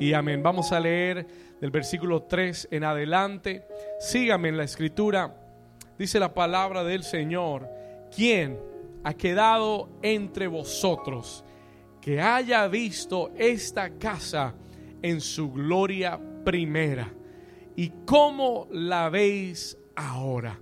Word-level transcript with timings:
y 0.00 0.12
amén. 0.12 0.42
Vamos 0.42 0.72
a 0.72 0.80
leer 0.80 1.26
del 1.60 1.70
versículo 1.70 2.22
3 2.22 2.68
en 2.70 2.84
adelante. 2.84 3.66
Sígame 4.00 4.48
en 4.48 4.56
la 4.56 4.64
escritura. 4.64 5.34
Dice 5.98 6.20
la 6.20 6.32
palabra 6.32 6.84
del 6.84 7.02
Señor. 7.02 7.68
¿Quién 8.14 8.58
ha 9.02 9.14
quedado 9.14 9.88
entre 10.02 10.46
vosotros 10.46 11.44
que 12.00 12.20
haya 12.20 12.66
visto 12.68 13.32
esta 13.36 13.90
casa 13.98 14.54
en 15.02 15.20
su 15.20 15.52
gloria 15.52 16.20
primera? 16.44 17.12
¿Y 17.74 17.92
cómo 18.06 18.68
la 18.70 19.08
veis 19.08 19.76
ahora? 19.96 20.60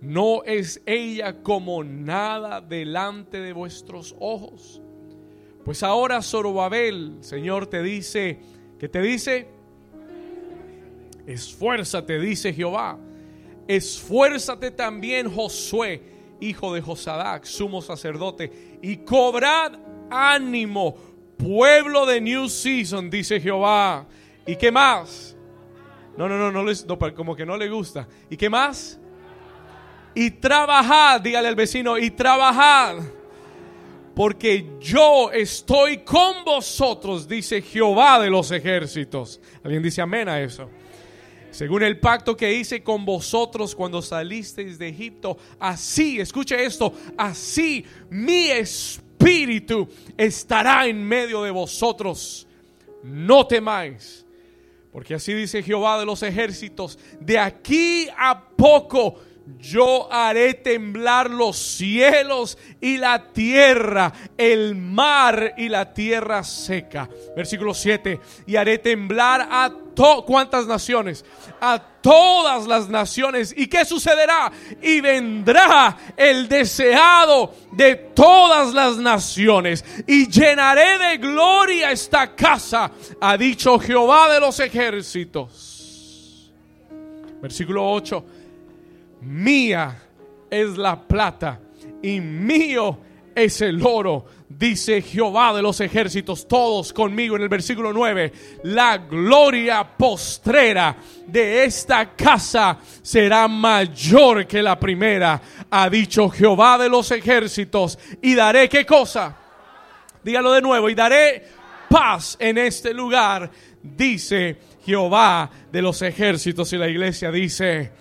¿No 0.00 0.42
es 0.44 0.82
ella 0.86 1.42
como 1.42 1.82
nada 1.84 2.60
delante 2.60 3.40
de 3.40 3.52
vuestros 3.52 4.14
ojos? 4.18 4.82
Pues 5.64 5.82
ahora 5.82 6.22
Zorobabel, 6.22 7.16
Señor, 7.22 7.66
te 7.66 7.82
dice, 7.82 8.38
¿qué 8.78 8.88
te 8.88 9.00
dice? 9.00 9.48
Esfuérzate, 11.26 12.18
dice 12.20 12.52
Jehová. 12.52 12.98
Esfuérzate 13.66 14.70
también, 14.70 15.30
Josué, 15.30 16.02
hijo 16.40 16.72
de 16.72 16.80
Josadac, 16.80 17.44
sumo 17.44 17.82
sacerdote, 17.82 18.78
y 18.80 18.98
cobrad 18.98 19.72
ánimo, 20.10 20.94
pueblo 21.36 22.06
de 22.06 22.20
New 22.20 22.48
Season, 22.48 23.10
dice 23.10 23.40
Jehová. 23.40 24.06
¿Y 24.46 24.56
qué 24.56 24.70
más? 24.70 25.36
No, 26.16 26.28
no, 26.28 26.38
no, 26.38 26.52
no, 26.52 26.64
les, 26.64 26.86
no 26.86 26.98
como 27.14 27.34
que 27.34 27.44
no 27.44 27.56
le 27.56 27.68
gusta. 27.68 28.06
¿Y 28.30 28.36
qué 28.36 28.48
más? 28.48 28.98
Y 30.14 30.30
trabajad, 30.30 31.20
dígale 31.20 31.48
al 31.48 31.56
vecino, 31.56 31.98
y 31.98 32.10
trabajad 32.10 32.98
porque 34.16 34.78
yo 34.80 35.30
estoy 35.30 35.98
con 35.98 36.42
vosotros, 36.42 37.28
dice 37.28 37.60
Jehová 37.60 38.18
de 38.18 38.30
los 38.30 38.50
ejércitos. 38.50 39.38
¿Alguien 39.62 39.82
dice 39.82 40.00
amén 40.00 40.26
a 40.26 40.40
eso? 40.40 40.70
Según 41.50 41.82
el 41.82 42.00
pacto 42.00 42.34
que 42.34 42.50
hice 42.54 42.82
con 42.82 43.04
vosotros 43.04 43.74
cuando 43.74 44.00
salisteis 44.00 44.78
de 44.78 44.88
Egipto, 44.88 45.36
así, 45.60 46.18
escuche 46.18 46.64
esto, 46.64 46.94
así 47.18 47.84
mi 48.08 48.48
espíritu 48.48 49.86
estará 50.16 50.86
en 50.86 51.06
medio 51.06 51.42
de 51.42 51.50
vosotros. 51.50 52.46
No 53.02 53.46
temáis, 53.46 54.24
porque 54.92 55.12
así 55.12 55.34
dice 55.34 55.62
Jehová 55.62 55.98
de 55.98 56.06
los 56.06 56.22
ejércitos, 56.22 56.98
de 57.20 57.38
aquí 57.38 58.08
a 58.16 58.48
poco 58.48 59.20
yo 59.60 60.12
haré 60.12 60.54
temblar 60.54 61.30
los 61.30 61.56
cielos 61.56 62.58
y 62.80 62.96
la 62.96 63.32
tierra, 63.32 64.12
el 64.36 64.74
mar 64.74 65.54
y 65.56 65.68
la 65.68 65.92
tierra 65.92 66.42
seca. 66.42 67.08
Versículo 67.36 67.72
7. 67.72 68.20
Y 68.46 68.56
haré 68.56 68.78
temblar 68.78 69.46
a 69.48 69.72
¿cuántas 70.26 70.66
naciones? 70.66 71.24
A 71.60 71.78
todas 71.78 72.66
las 72.66 72.88
naciones. 72.88 73.54
¿Y 73.56 73.68
qué 73.68 73.84
sucederá? 73.84 74.50
Y 74.82 75.00
vendrá 75.00 75.96
el 76.16 76.48
deseado 76.48 77.54
de 77.72 77.94
todas 77.94 78.74
las 78.74 78.96
naciones. 78.96 79.84
Y 80.06 80.28
llenaré 80.28 80.98
de 80.98 81.18
gloria 81.18 81.92
esta 81.92 82.34
casa, 82.34 82.90
ha 83.20 83.36
dicho 83.36 83.78
Jehová 83.78 84.32
de 84.32 84.40
los 84.40 84.58
ejércitos. 84.60 86.52
Versículo 87.40 87.88
8 87.88 88.35
mía 89.26 89.96
es 90.48 90.78
la 90.78 91.00
plata 91.00 91.60
y 92.02 92.20
mío 92.20 92.98
es 93.34 93.60
el 93.60 93.84
oro, 93.84 94.24
dice 94.48 95.02
Jehová 95.02 95.52
de 95.52 95.60
los 95.60 95.80
ejércitos, 95.80 96.48
todos 96.48 96.92
conmigo 96.92 97.36
en 97.36 97.42
el 97.42 97.48
versículo 97.48 97.92
9, 97.92 98.32
la 98.62 98.96
gloria 98.96 99.84
postrera 99.84 100.96
de 101.26 101.64
esta 101.64 102.14
casa 102.14 102.78
será 103.02 103.46
mayor 103.46 104.46
que 104.46 104.62
la 104.62 104.78
primera, 104.78 105.42
ha 105.70 105.90
dicho 105.90 106.30
Jehová 106.30 106.78
de 106.78 106.88
los 106.88 107.10
ejércitos, 107.10 107.98
y 108.22 108.34
daré 108.34 108.70
qué 108.70 108.86
cosa, 108.86 109.36
dígalo 110.22 110.52
de 110.52 110.62
nuevo, 110.62 110.88
y 110.88 110.94
daré 110.94 111.44
paz 111.90 112.36
en 112.40 112.56
este 112.56 112.94
lugar, 112.94 113.50
dice 113.82 114.56
Jehová 114.82 115.50
de 115.70 115.82
los 115.82 116.00
ejércitos, 116.00 116.72
y 116.72 116.78
la 116.78 116.88
iglesia 116.88 117.30
dice, 117.30 117.92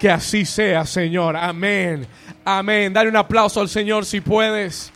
que 0.00 0.10
así 0.10 0.46
sea, 0.46 0.86
Señor. 0.86 1.36
Amén. 1.36 2.06
Amén. 2.44 2.92
Dale 2.92 3.10
un 3.10 3.16
aplauso 3.16 3.60
al 3.60 3.68
Señor 3.68 4.06
si 4.06 4.22
puedes. 4.22 4.90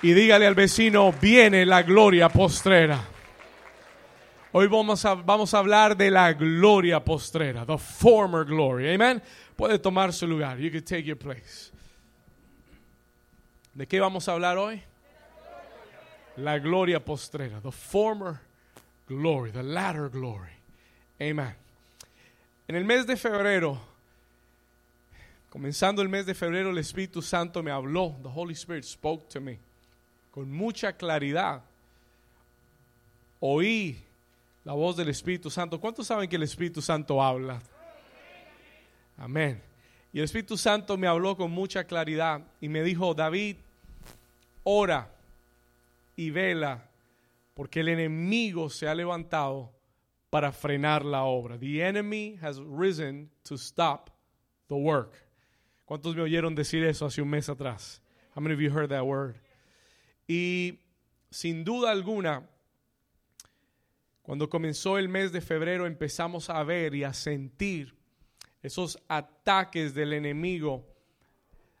Y 0.00 0.14
dígale 0.14 0.46
al 0.46 0.54
vecino, 0.54 1.12
viene 1.20 1.66
la 1.66 1.82
gloria 1.82 2.28
postrera. 2.28 3.04
Hoy 4.52 4.68
vamos 4.68 5.04
a, 5.04 5.14
vamos 5.14 5.52
a 5.52 5.58
hablar 5.58 5.96
de 5.96 6.10
la 6.10 6.32
gloria 6.32 7.04
postrera, 7.04 7.66
the 7.66 7.76
former 7.76 8.44
glory. 8.44 8.94
Amen. 8.94 9.20
Puede 9.56 9.78
tomar 9.78 10.12
su 10.12 10.26
lugar. 10.26 10.58
You 10.58 10.70
can 10.70 10.82
take 10.82 11.02
your 11.02 11.18
place. 11.18 11.72
¿De 13.74 13.86
qué 13.86 14.00
vamos 14.00 14.28
a 14.28 14.32
hablar 14.32 14.56
hoy? 14.56 14.82
La 16.36 16.58
gloria 16.58 17.04
postrera, 17.04 17.60
the 17.60 17.72
former 17.72 18.40
glory, 19.08 19.50
the 19.50 19.62
latter 19.62 20.08
glory. 20.08 20.52
Amen. 21.20 21.59
En 22.70 22.76
el 22.76 22.84
mes 22.84 23.04
de 23.04 23.16
febrero, 23.16 23.80
comenzando 25.48 26.02
el 26.02 26.08
mes 26.08 26.24
de 26.24 26.36
febrero, 26.36 26.70
el 26.70 26.78
Espíritu 26.78 27.20
Santo 27.20 27.64
me 27.64 27.72
habló. 27.72 28.16
The 28.22 28.28
Holy 28.32 28.52
Spirit 28.52 28.84
spoke 28.84 29.28
to 29.28 29.40
me 29.40 29.58
con 30.30 30.48
mucha 30.48 30.92
claridad. 30.92 31.64
Oí 33.40 34.00
la 34.62 34.72
voz 34.72 34.96
del 34.96 35.08
Espíritu 35.08 35.50
Santo. 35.50 35.80
¿Cuántos 35.80 36.06
saben 36.06 36.30
que 36.30 36.36
el 36.36 36.44
Espíritu 36.44 36.80
Santo 36.80 37.20
habla? 37.20 37.60
Amén. 39.16 39.60
Y 40.12 40.20
el 40.20 40.26
Espíritu 40.26 40.56
Santo 40.56 40.96
me 40.96 41.08
habló 41.08 41.36
con 41.36 41.50
mucha 41.50 41.82
claridad 41.82 42.40
y 42.60 42.68
me 42.68 42.84
dijo, 42.84 43.14
David, 43.14 43.56
ora 44.62 45.12
y 46.14 46.30
vela, 46.30 46.88
porque 47.52 47.80
el 47.80 47.88
enemigo 47.88 48.70
se 48.70 48.86
ha 48.86 48.94
levantado 48.94 49.72
para 50.30 50.52
frenar 50.52 51.04
la 51.04 51.24
obra. 51.24 51.58
The 51.58 51.82
enemy 51.82 52.38
has 52.40 52.60
risen 52.60 53.30
to 53.44 53.56
stop 53.56 54.10
the 54.68 54.76
work. 54.76 55.12
¿Cuántos 55.84 56.14
me 56.14 56.22
oyeron 56.22 56.54
decir 56.54 56.84
eso 56.84 57.06
hace 57.06 57.20
un 57.20 57.28
mes 57.28 57.48
atrás? 57.48 58.00
How 58.34 58.40
many 58.40 58.54
of 58.54 58.60
you 58.60 58.70
heard 58.70 58.90
that 58.90 59.04
word? 59.04 59.36
Y 60.28 60.78
sin 61.30 61.64
duda 61.64 61.90
alguna, 61.90 62.48
cuando 64.22 64.48
comenzó 64.48 64.98
el 64.98 65.08
mes 65.08 65.32
de 65.32 65.40
febrero 65.40 65.86
empezamos 65.86 66.48
a 66.48 66.62
ver 66.62 66.94
y 66.94 67.02
a 67.02 67.12
sentir 67.12 67.96
esos 68.62 69.02
ataques 69.08 69.94
del 69.94 70.12
enemigo 70.12 70.86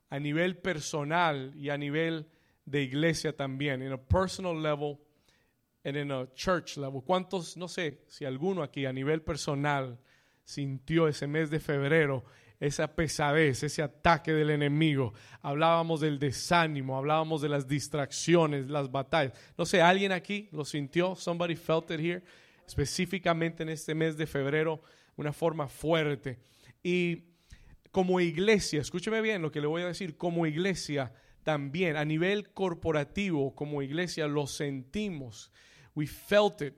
a 0.08 0.18
nivel 0.18 0.56
personal 0.56 1.52
y 1.54 1.70
a 1.70 1.78
nivel 1.78 2.26
de 2.64 2.82
iglesia 2.82 3.36
también, 3.36 3.82
en 3.82 3.92
a 3.92 3.96
personal 3.96 4.60
level 4.60 4.98
and 5.84 5.96
in 5.96 6.10
a 6.10 6.26
church 6.34 6.76
level. 6.76 7.02
¿Cuántos, 7.02 7.56
no 7.56 7.68
sé 7.68 8.02
si 8.08 8.24
alguno 8.24 8.62
aquí 8.62 8.86
a 8.86 8.92
nivel 8.92 9.22
personal 9.22 9.98
sintió 10.44 11.08
ese 11.08 11.26
mes 11.26 11.50
de 11.50 11.60
febrero 11.60 12.24
esa 12.58 12.94
pesadez, 12.94 13.62
ese 13.62 13.82
ataque 13.82 14.32
del 14.32 14.50
enemigo? 14.50 15.14
Hablábamos 15.40 16.00
del 16.00 16.18
desánimo, 16.18 16.96
hablábamos 16.96 17.40
de 17.40 17.48
las 17.48 17.66
distracciones, 17.66 18.68
las 18.68 18.90
batallas. 18.90 19.32
No 19.56 19.64
sé, 19.64 19.80
¿alguien 19.80 20.12
aquí 20.12 20.48
lo 20.52 20.64
sintió? 20.64 21.16
Somebody 21.16 21.56
felt 21.56 21.90
it 21.90 22.00
here, 22.00 22.22
específicamente 22.66 23.62
en 23.62 23.70
este 23.70 23.94
mes 23.94 24.16
de 24.16 24.26
febrero, 24.26 24.82
una 25.16 25.32
forma 25.32 25.68
fuerte. 25.68 26.38
Y 26.82 27.24
como 27.90 28.20
iglesia, 28.20 28.80
escúcheme 28.80 29.20
bien 29.22 29.42
lo 29.42 29.50
que 29.50 29.60
le 29.60 29.66
voy 29.66 29.82
a 29.82 29.86
decir, 29.86 30.16
como 30.16 30.46
iglesia 30.46 31.12
también, 31.42 31.96
a 31.96 32.04
nivel 32.04 32.50
corporativo, 32.50 33.54
como 33.54 33.80
iglesia, 33.80 34.28
lo 34.28 34.46
sentimos 34.46 35.50
we 36.00 36.06
felt 36.06 36.62
it, 36.62 36.72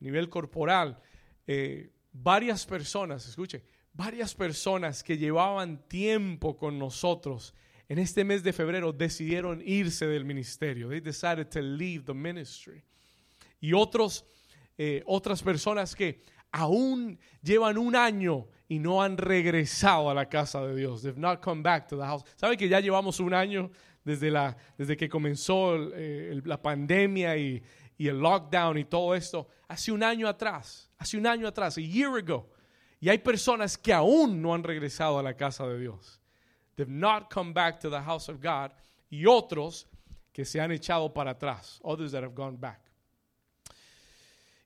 a 0.00 0.04
nivel 0.04 0.28
corporal. 0.28 0.98
Eh, 1.46 1.88
varias 2.12 2.66
personas, 2.66 3.28
escuche, 3.28 3.62
varias 3.92 4.34
personas 4.34 5.04
que 5.04 5.16
llevaban 5.16 5.86
tiempo 5.88 6.56
con 6.56 6.76
nosotros 6.78 7.54
en 7.88 8.00
este 8.00 8.24
mes 8.24 8.42
de 8.42 8.52
febrero 8.52 8.92
decidieron 8.92 9.62
irse 9.64 10.08
del 10.08 10.24
ministerio. 10.24 10.88
They 10.88 11.00
decided 11.00 11.48
to 11.50 11.60
leave 11.60 12.04
the 12.04 12.14
ministry. 12.14 12.82
Y 13.60 13.72
otros, 13.72 14.26
eh, 14.76 15.04
otras 15.06 15.40
personas 15.40 15.94
que 15.94 16.20
aún 16.50 17.16
llevan 17.40 17.78
un 17.78 17.94
año 17.94 18.48
y 18.68 18.80
no 18.80 19.00
han 19.00 19.16
regresado 19.16 20.10
a 20.10 20.14
la 20.14 20.28
casa 20.28 20.66
de 20.66 20.74
Dios. 20.74 21.02
They've 21.02 21.20
not 21.20 21.40
come 21.40 21.62
back 21.62 21.86
to 21.86 21.96
the 21.96 22.02
house. 22.02 22.24
¿Sabe 22.34 22.56
que 22.56 22.68
ya 22.68 22.80
llevamos 22.80 23.20
un 23.20 23.32
año 23.32 23.70
desde, 24.06 24.30
la, 24.30 24.56
desde 24.78 24.96
que 24.96 25.08
comenzó 25.08 25.76
eh, 25.94 26.40
la 26.44 26.62
pandemia 26.62 27.36
y, 27.36 27.62
y 27.98 28.08
el 28.08 28.18
lockdown 28.18 28.78
y 28.78 28.84
todo 28.84 29.14
esto, 29.14 29.48
hace 29.68 29.92
un 29.92 30.02
año 30.02 30.28
atrás, 30.28 30.90
hace 30.98 31.16
un 31.16 31.26
año 31.26 31.48
atrás, 31.48 31.78
a 31.78 31.80
year 31.80 32.16
ago. 32.16 32.50
Y 33.00 33.08
hay 33.08 33.18
personas 33.18 33.76
que 33.76 33.92
aún 33.92 34.40
no 34.40 34.54
han 34.54 34.62
regresado 34.62 35.18
a 35.18 35.22
la 35.22 35.36
casa 35.36 35.66
de 35.66 35.78
Dios. 35.78 36.20
They've 36.76 36.90
not 36.90 37.32
come 37.32 37.52
back 37.52 37.80
to 37.80 37.90
the 37.90 38.00
house 38.00 38.28
of 38.28 38.42
God. 38.42 38.72
Y 39.10 39.26
otros 39.26 39.86
que 40.32 40.44
se 40.44 40.60
han 40.60 40.72
echado 40.72 41.12
para 41.12 41.32
atrás. 41.32 41.78
Others 41.82 42.12
that 42.12 42.22
have 42.22 42.34
gone 42.34 42.56
back. 42.58 42.80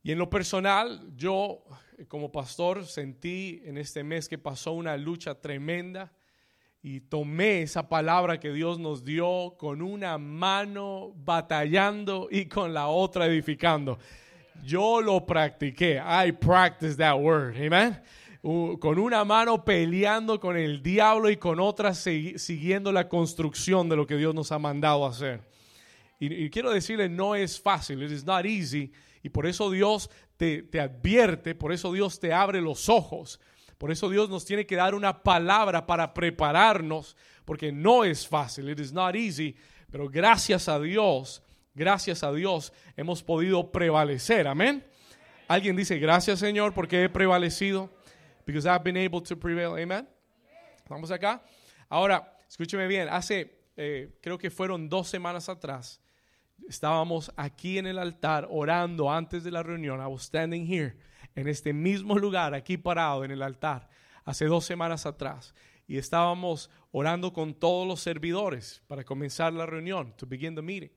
Y 0.03 0.12
en 0.12 0.19
lo 0.19 0.31
personal, 0.31 1.12
yo 1.15 1.62
como 2.09 2.33
pastor 2.33 2.87
sentí 2.87 3.62
en 3.65 3.76
este 3.76 4.03
mes 4.03 4.29
que 4.29 4.38
pasó 4.38 4.73
una 4.73 4.97
lucha 4.97 5.35
tremenda 5.41 6.12
y 6.82 7.00
tomé 7.00 7.62
esa 7.62 7.88
palabra 7.88 8.41
que 8.41 8.53
Dios 8.53 8.79
nos 8.79 9.05
dio 9.05 9.55
con 9.59 9.82
una 9.82 10.17
mano 10.17 11.12
batallando 11.15 12.29
y 12.31 12.47
con 12.47 12.73
la 12.73 12.88
otra 12.88 13.27
edificando. 13.27 13.99
Yo 14.65 15.00
lo 15.03 15.27
practiqué. 15.27 16.00
I 16.00 16.32
practiced 16.32 16.99
that 16.99 17.19
word. 17.19 17.55
Amen. 17.56 18.00
con 18.43 18.99
una 18.99 19.23
mano 19.25 19.62
peleando 19.62 20.41
con 20.41 20.56
el 20.56 20.82
diablo 20.82 21.29
y 21.29 21.37
con 21.37 21.61
otra 21.61 21.93
siguiendo 21.93 22.91
la 22.91 23.06
construcción 23.06 23.88
de 23.91 23.97
lo 23.97 24.06
que 24.06 24.17
Dios 24.17 24.35
nos 24.35 24.50
ha 24.50 24.59
mandado 24.59 25.06
hacer. 25.06 25.43
Y, 26.19 26.49
quiero 26.50 26.71
decirle, 26.71 27.09
no 27.09 27.35
es 27.35 27.61
fácil. 27.61 28.03
It 28.03 28.11
is 28.11 28.25
not 28.25 28.44
easy. 28.44 28.93
Y 29.23 29.29
por 29.29 29.47
eso 29.47 29.71
Dios 29.71 30.11
te, 30.38 30.62
te 30.62 30.81
advierte, 30.81 31.55
por 31.55 31.73
eso 31.73 31.93
Dios 31.93 32.19
te 32.21 32.33
abre 32.33 32.62
los 32.62 32.88
ojos 32.88 33.38
por 33.81 33.91
eso 33.91 34.11
Dios 34.11 34.29
nos 34.29 34.44
tiene 34.44 34.67
que 34.67 34.77
dar 34.77 34.94
una 34.94 35.23
palabra 35.23 35.87
para 35.87 36.12
prepararnos, 36.12 37.17
porque 37.47 37.73
no 37.73 38.05
es 38.05 38.29
fácil, 38.29 38.69
it 38.69 38.79
is 38.79 38.93
not 38.93 39.17
easy, 39.17 39.56
pero 39.91 40.06
gracias 40.06 40.69
a 40.69 40.79
Dios, 40.79 41.43
gracias 41.75 42.23
a 42.23 42.31
Dios 42.31 42.75
hemos 42.94 43.23
podido 43.23 43.73
prevalecer, 43.73 44.47
amén. 44.47 44.85
Alguien 45.49 45.77
dice, 45.77 45.99
gracias 45.99 46.41
Señor 46.41 46.75
porque 46.75 47.05
he 47.05 47.09
prevalecido, 47.09 47.91
because 48.44 48.69
I've 48.69 48.85
been 48.85 48.99
able 48.99 49.23
to 49.23 49.35
prevail, 49.41 49.83
amén. 49.83 50.06
Vamos 50.87 51.11
acá. 51.11 51.43
Ahora, 51.88 52.37
escúcheme 52.50 52.87
bien, 52.87 53.09
hace, 53.09 53.62
eh, 53.79 54.15
creo 54.21 54.37
que 54.37 54.50
fueron 54.50 54.91
dos 54.91 55.09
semanas 55.09 55.49
atrás, 55.49 56.03
estábamos 56.69 57.33
aquí 57.35 57.79
en 57.79 57.87
el 57.87 57.99
altar 57.99 58.47
orando 58.50 59.11
antes 59.11 59.43
de 59.43 59.50
la 59.50 59.62
reunión, 59.62 60.03
I 60.03 60.06
was 60.06 60.25
standing 60.25 60.71
here 60.71 60.99
en 61.34 61.49
este 61.49 61.72
mismo 61.72 62.19
lugar, 62.19 62.55
aquí 62.55 62.76
parado 62.76 63.25
en 63.25 63.31
el 63.31 63.43
altar, 63.43 63.88
hace 64.25 64.46
dos 64.46 64.64
semanas 64.64 65.06
atrás. 65.06 65.55
Y 65.87 65.99
estábamos 65.99 66.70
orando 66.93 67.32
con 67.32 67.55
todos 67.55 67.87
los 67.87 68.00
servidores 68.00 68.82
para 68.87 69.05
comenzar 69.05 69.52
la 69.52 69.67
reunión, 69.67 70.14
to 70.17 70.26
begin 70.26 70.55
the 70.55 70.62
meeting. 70.62 70.90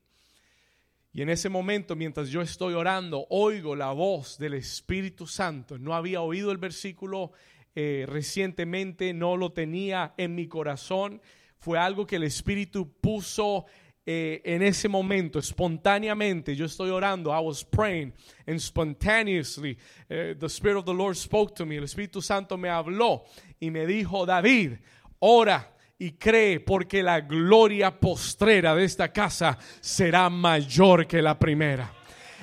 Y 1.16 1.22
en 1.22 1.30
ese 1.30 1.48
momento, 1.48 1.96
mientras 1.96 2.30
yo 2.30 2.42
estoy 2.42 2.74
orando, 2.74 3.28
oigo 3.30 3.76
la 3.76 3.92
voz 3.92 4.40
del 4.40 4.56
Espíritu 4.56 5.28
Santo. 5.28 5.78
No 5.78 5.94
había 5.94 6.22
oído 6.22 6.52
el 6.52 6.58
versículo 6.58 7.32
eh, 7.76 8.06
recientemente, 8.08 9.14
no 9.14 9.38
lo 9.38 9.52
tenía 9.52 10.16
en 10.18 10.34
mi 10.34 10.48
corazón. 10.48 11.22
Fue 11.60 11.78
algo 11.78 12.08
que 12.08 12.16
el 12.16 12.24
Espíritu 12.24 12.94
puso 13.00 13.66
eh, 14.06 14.42
en 14.44 14.62
ese 14.62 14.90
momento, 14.90 15.40
espontáneamente, 15.40 16.56
yo 16.56 16.66
estoy 16.66 16.90
orando, 16.90 17.32
I 17.32 17.40
was 17.40 17.64
praying, 17.64 18.14
and 18.46 18.60
spontaneously, 18.60 19.78
eh, 20.10 20.36
the 20.38 20.48
Spirit 20.48 20.78
of 20.78 20.86
the 20.86 20.94
Lord 20.94 21.16
spoke 21.16 21.56
to 21.56 21.66
me, 21.66 21.78
el 21.78 21.86
Espíritu 21.86 22.22
Santo 22.22 22.58
me 22.58 22.70
habló 22.70 23.24
y 23.60 23.72
me 23.72 23.86
dijo, 23.86 24.26
David, 24.26 24.74
ora 25.20 25.74
y 25.98 26.12
cree 26.12 26.60
porque 26.60 27.02
la 27.02 27.22
gloria 27.22 27.98
postrera 27.98 28.76
de 28.76 28.84
esta 28.84 29.14
casa 29.14 29.58
será 29.80 30.30
mayor 30.30 31.08
que 31.08 31.22
la 31.22 31.40
primera. 31.40 31.90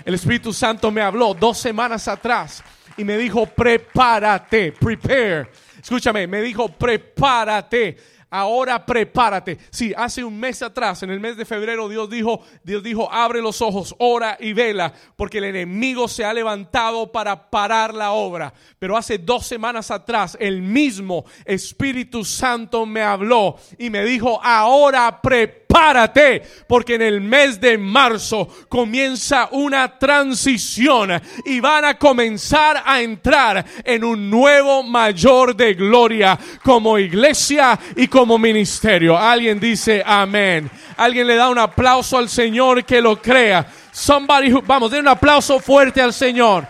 El 0.02 0.14
Espíritu 0.14 0.54
Santo 0.54 0.90
me 0.90 1.02
habló 1.02 1.34
dos 1.34 1.58
semanas 1.58 2.08
atrás 2.08 2.64
y 2.96 3.04
me 3.04 3.18
dijo, 3.18 3.44
prepárate, 3.44 4.72
prepare. 4.72 5.50
Escúchame, 5.82 6.26
me 6.26 6.40
dijo, 6.40 6.68
prepárate 6.68 7.96
ahora 8.30 8.86
prepárate. 8.86 9.58
Sí, 9.70 9.92
hace 9.96 10.24
un 10.24 10.38
mes 10.38 10.62
atrás, 10.62 11.02
en 11.02 11.10
el 11.10 11.20
mes 11.20 11.36
de 11.36 11.44
febrero, 11.44 11.88
Dios 11.88 12.08
dijo, 12.08 12.40
Dios 12.62 12.82
dijo, 12.82 13.12
abre 13.12 13.42
los 13.42 13.60
ojos, 13.60 13.94
ora 13.98 14.36
y 14.40 14.52
vela, 14.52 14.92
porque 15.16 15.38
el 15.38 15.44
enemigo 15.44 16.08
se 16.08 16.24
ha 16.24 16.32
levantado 16.32 17.12
para 17.12 17.50
parar 17.50 17.92
la 17.94 18.12
obra. 18.12 18.54
Pero 18.78 18.96
hace 18.96 19.18
dos 19.18 19.46
semanas 19.46 19.90
atrás, 19.90 20.36
el 20.40 20.62
mismo 20.62 21.24
Espíritu 21.44 22.24
Santo 22.24 22.86
me 22.86 23.02
habló 23.02 23.56
y 23.78 23.90
me 23.90 24.04
dijo, 24.04 24.40
ahora 24.42 25.20
prepárate 25.20 25.59
prepárate, 25.70 26.42
porque 26.66 26.96
en 26.96 27.02
el 27.02 27.20
mes 27.20 27.60
de 27.60 27.78
marzo 27.78 28.48
comienza 28.68 29.48
una 29.52 29.98
transición 29.98 31.20
y 31.44 31.60
van 31.60 31.84
a 31.84 31.94
comenzar 31.94 32.82
a 32.84 33.00
entrar 33.00 33.64
en 33.84 34.02
un 34.04 34.28
nuevo 34.28 34.82
mayor 34.82 35.54
de 35.54 35.74
gloria 35.74 36.38
como 36.64 36.98
iglesia 36.98 37.78
y 37.96 38.08
como 38.08 38.36
ministerio. 38.36 39.16
Alguien 39.16 39.60
dice 39.60 40.02
amén. 40.04 40.68
Alguien 40.96 41.26
le 41.26 41.36
da 41.36 41.48
un 41.48 41.58
aplauso 41.58 42.18
al 42.18 42.28
Señor 42.28 42.84
que 42.84 43.00
lo 43.00 43.20
crea. 43.22 43.66
Somebody 43.92 44.50
vamos, 44.64 44.90
den 44.90 45.02
un 45.02 45.08
aplauso 45.08 45.60
fuerte 45.60 46.02
al 46.02 46.12
Señor. 46.12 46.66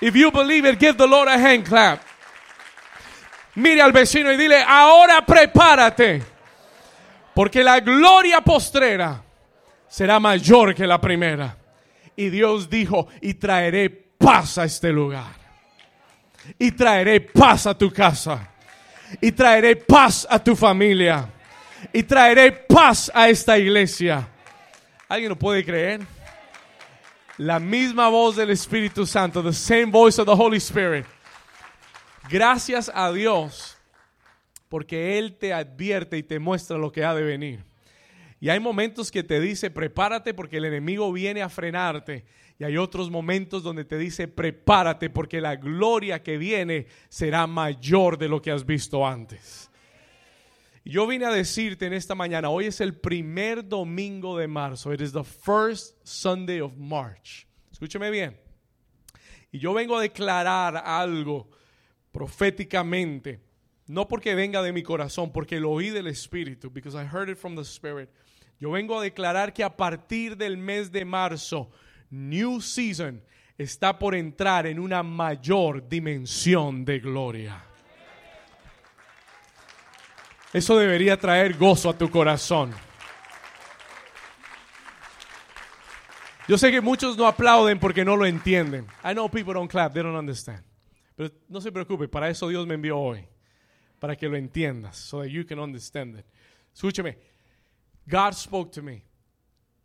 If 0.00 0.14
you 0.14 0.30
believe 0.30 0.68
it, 0.68 0.78
give 0.78 0.96
the 0.96 1.06
Lord 1.06 1.28
a 1.28 1.34
hand 1.34 1.64
clap. 1.64 2.00
Mire 3.56 3.82
al 3.82 3.92
vecino 3.92 4.30
y 4.32 4.36
dile, 4.36 4.62
ahora 4.66 5.24
prepárate 5.24 6.35
porque 7.36 7.62
la 7.62 7.80
gloria 7.80 8.40
postrera 8.40 9.22
será 9.86 10.18
mayor 10.18 10.74
que 10.74 10.86
la 10.86 10.98
primera. 10.98 11.54
Y 12.16 12.30
Dios 12.30 12.70
dijo, 12.70 13.08
y 13.20 13.34
traeré 13.34 13.90
paz 13.90 14.56
a 14.56 14.64
este 14.64 14.90
lugar. 14.90 15.34
Y 16.58 16.72
traeré 16.72 17.20
paz 17.20 17.66
a 17.66 17.76
tu 17.76 17.92
casa. 17.92 18.54
Y 19.20 19.32
traeré 19.32 19.76
paz 19.76 20.26
a 20.30 20.42
tu 20.42 20.56
familia. 20.56 21.30
Y 21.92 22.04
traeré 22.04 22.52
paz 22.52 23.12
a 23.14 23.28
esta 23.28 23.58
iglesia. 23.58 24.26
¿Alguien 25.06 25.28
lo 25.28 25.36
puede 25.36 25.62
creer? 25.62 26.06
La 27.36 27.60
misma 27.60 28.08
voz 28.08 28.36
del 28.36 28.48
Espíritu 28.48 29.04
Santo, 29.04 29.42
the 29.42 29.52
same 29.52 29.90
voice 29.92 30.18
of 30.18 30.26
the 30.26 30.34
Holy 30.34 30.56
Spirit. 30.56 31.04
Gracias 32.30 32.90
a 32.94 33.12
Dios 33.12 33.75
porque 34.76 35.16
Él 35.16 35.38
te 35.38 35.54
advierte 35.54 36.18
y 36.18 36.22
te 36.22 36.38
muestra 36.38 36.76
lo 36.76 36.92
que 36.92 37.02
ha 37.02 37.14
de 37.14 37.22
venir. 37.22 37.64
Y 38.40 38.50
hay 38.50 38.60
momentos 38.60 39.10
que 39.10 39.22
te 39.22 39.40
dice, 39.40 39.70
prepárate 39.70 40.34
porque 40.34 40.58
el 40.58 40.66
enemigo 40.66 41.10
viene 41.14 41.40
a 41.40 41.48
frenarte. 41.48 42.26
Y 42.58 42.64
hay 42.64 42.76
otros 42.76 43.10
momentos 43.10 43.62
donde 43.62 43.86
te 43.86 43.96
dice, 43.96 44.28
prepárate 44.28 45.08
porque 45.08 45.40
la 45.40 45.56
gloria 45.56 46.22
que 46.22 46.36
viene 46.36 46.88
será 47.08 47.46
mayor 47.46 48.18
de 48.18 48.28
lo 48.28 48.42
que 48.42 48.50
has 48.50 48.66
visto 48.66 49.06
antes. 49.06 49.70
Yo 50.84 51.06
vine 51.06 51.24
a 51.24 51.30
decirte 51.30 51.86
en 51.86 51.94
esta 51.94 52.14
mañana, 52.14 52.50
hoy 52.50 52.66
es 52.66 52.82
el 52.82 52.98
primer 52.98 53.66
domingo 53.66 54.36
de 54.36 54.46
marzo. 54.46 54.92
It 54.92 55.00
is 55.00 55.12
the 55.12 55.24
first 55.24 55.96
Sunday 56.02 56.60
of 56.60 56.76
March. 56.76 57.46
Escúcheme 57.72 58.10
bien. 58.10 58.38
Y 59.50 59.58
yo 59.58 59.72
vengo 59.72 59.96
a 59.96 60.02
declarar 60.02 60.76
algo 60.76 61.48
proféticamente 62.12 63.45
no 63.88 64.08
porque 64.08 64.34
venga 64.34 64.62
de 64.62 64.72
mi 64.72 64.82
corazón, 64.82 65.32
porque 65.32 65.60
lo 65.60 65.70
oí 65.70 65.90
del 65.90 66.08
Espíritu, 66.08 66.70
because 66.70 66.96
I 66.96 67.06
heard 67.06 67.28
it 67.28 67.38
from 67.38 67.54
the 67.54 67.62
Spirit. 67.62 68.10
Yo 68.58 68.70
vengo 68.70 68.98
a 68.98 69.02
declarar 69.02 69.52
que 69.52 69.62
a 69.62 69.76
partir 69.76 70.36
del 70.36 70.56
mes 70.56 70.90
de 70.90 71.04
marzo, 71.04 71.70
New 72.10 72.60
Season 72.60 73.22
está 73.58 73.98
por 73.98 74.14
entrar 74.14 74.66
en 74.66 74.78
una 74.78 75.02
mayor 75.02 75.86
dimensión 75.88 76.84
de 76.84 76.98
gloria. 76.98 77.62
Eso 80.52 80.78
debería 80.78 81.18
traer 81.18 81.56
gozo 81.56 81.90
a 81.90 81.98
tu 81.98 82.10
corazón. 82.10 82.72
Yo 86.48 86.56
sé 86.56 86.70
que 86.70 86.80
muchos 86.80 87.16
no 87.16 87.26
aplauden 87.26 87.78
porque 87.78 88.04
no 88.04 88.16
lo 88.16 88.24
entienden. 88.24 88.86
I 89.04 89.12
know 89.12 89.28
people 89.28 89.52
don't 89.52 89.70
clap, 89.70 89.92
they 89.92 90.02
don't 90.02 90.16
understand. 90.16 90.62
Pero 91.14 91.30
no 91.48 91.60
se 91.60 91.70
preocupe, 91.70 92.08
para 92.08 92.28
eso 92.30 92.48
Dios 92.48 92.66
me 92.66 92.74
envió 92.74 92.98
hoy 92.98 93.26
para 93.98 94.16
que 94.16 94.28
lo 94.28 94.36
entiendas, 94.36 94.96
so 94.96 95.20
that 95.20 95.28
you 95.28 95.44
can 95.44 95.58
understand 95.58 96.18
it. 96.18 96.26
Escúcheme, 96.74 97.16
God 98.06 98.34
spoke 98.34 98.70
to 98.72 98.82
me. 98.82 99.02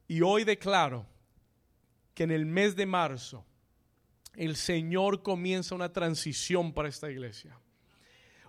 Y 0.07 0.21
hoy 0.21 0.43
declaro 0.43 1.05
que 2.13 2.23
en 2.23 2.31
el 2.31 2.45
mes 2.45 2.75
de 2.75 2.85
marzo 2.85 3.45
el 4.35 4.55
Señor 4.55 5.23
comienza 5.23 5.75
una 5.75 5.91
transición 5.91 6.73
para 6.73 6.89
esta 6.89 7.09
iglesia. 7.09 7.57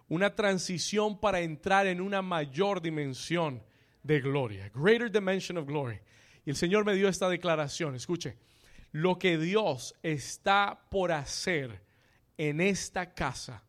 Una 0.08 0.34
transición 0.34 1.18
para 1.18 1.40
entrar 1.40 1.86
en 1.86 2.00
una 2.00 2.20
mayor 2.20 2.82
dimensión 2.82 3.62
de 4.02 4.20
gloria. 4.20 4.70
Greater 4.74 5.10
dimension 5.10 5.56
of 5.56 5.66
glory. 5.66 6.00
Y 6.44 6.50
el 6.50 6.56
Señor 6.56 6.84
me 6.84 6.94
dio 6.94 7.08
esta 7.08 7.28
declaración. 7.28 7.94
Escuche, 7.94 8.36
lo 8.90 9.18
que 9.18 9.38
Dios 9.38 9.94
está 10.02 10.86
por 10.90 11.12
hacer 11.12 11.80
en 12.36 12.60
esta 12.60 13.14
casa 13.14 13.62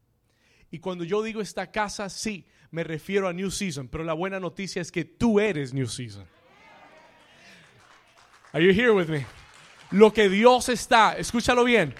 y 0.73 0.79
cuando 0.79 1.03
yo 1.03 1.21
digo 1.21 1.39
esta 1.39 1.69
casa, 1.69 2.09
sí, 2.09 2.47
me 2.71 2.83
refiero 2.83 3.27
a 3.27 3.33
New 3.33 3.51
Season, 3.51 3.87
pero 3.87 4.03
la 4.03 4.13
buena 4.13 4.39
noticia 4.39 4.81
es 4.81 4.91
que 4.91 5.05
tú 5.05 5.39
eres 5.39 5.71
New 5.71 5.85
Season. 5.85 6.25
Are 8.51 8.65
you 8.65 8.71
here 8.71 8.89
with 8.89 9.07
me? 9.07 9.23
Lo 9.91 10.11
que 10.11 10.29
Dios 10.29 10.69
está, 10.69 11.15
escúchalo 11.15 11.63
bien, 11.63 11.93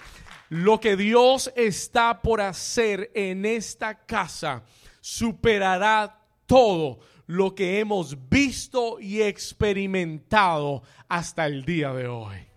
lo 0.48 0.80
que 0.80 0.96
Dios 0.96 1.52
está 1.54 2.20
por 2.20 2.40
hacer 2.40 3.12
en 3.14 3.44
esta 3.46 3.94
casa 3.94 4.64
superará 5.00 6.20
todo 6.44 6.98
lo 7.28 7.54
que 7.54 7.78
hemos 7.78 8.28
visto 8.28 8.98
y 8.98 9.22
experimentado 9.22 10.82
hasta 11.08 11.46
el 11.46 11.64
día 11.64 11.92
de 11.92 12.08
hoy. 12.08 12.53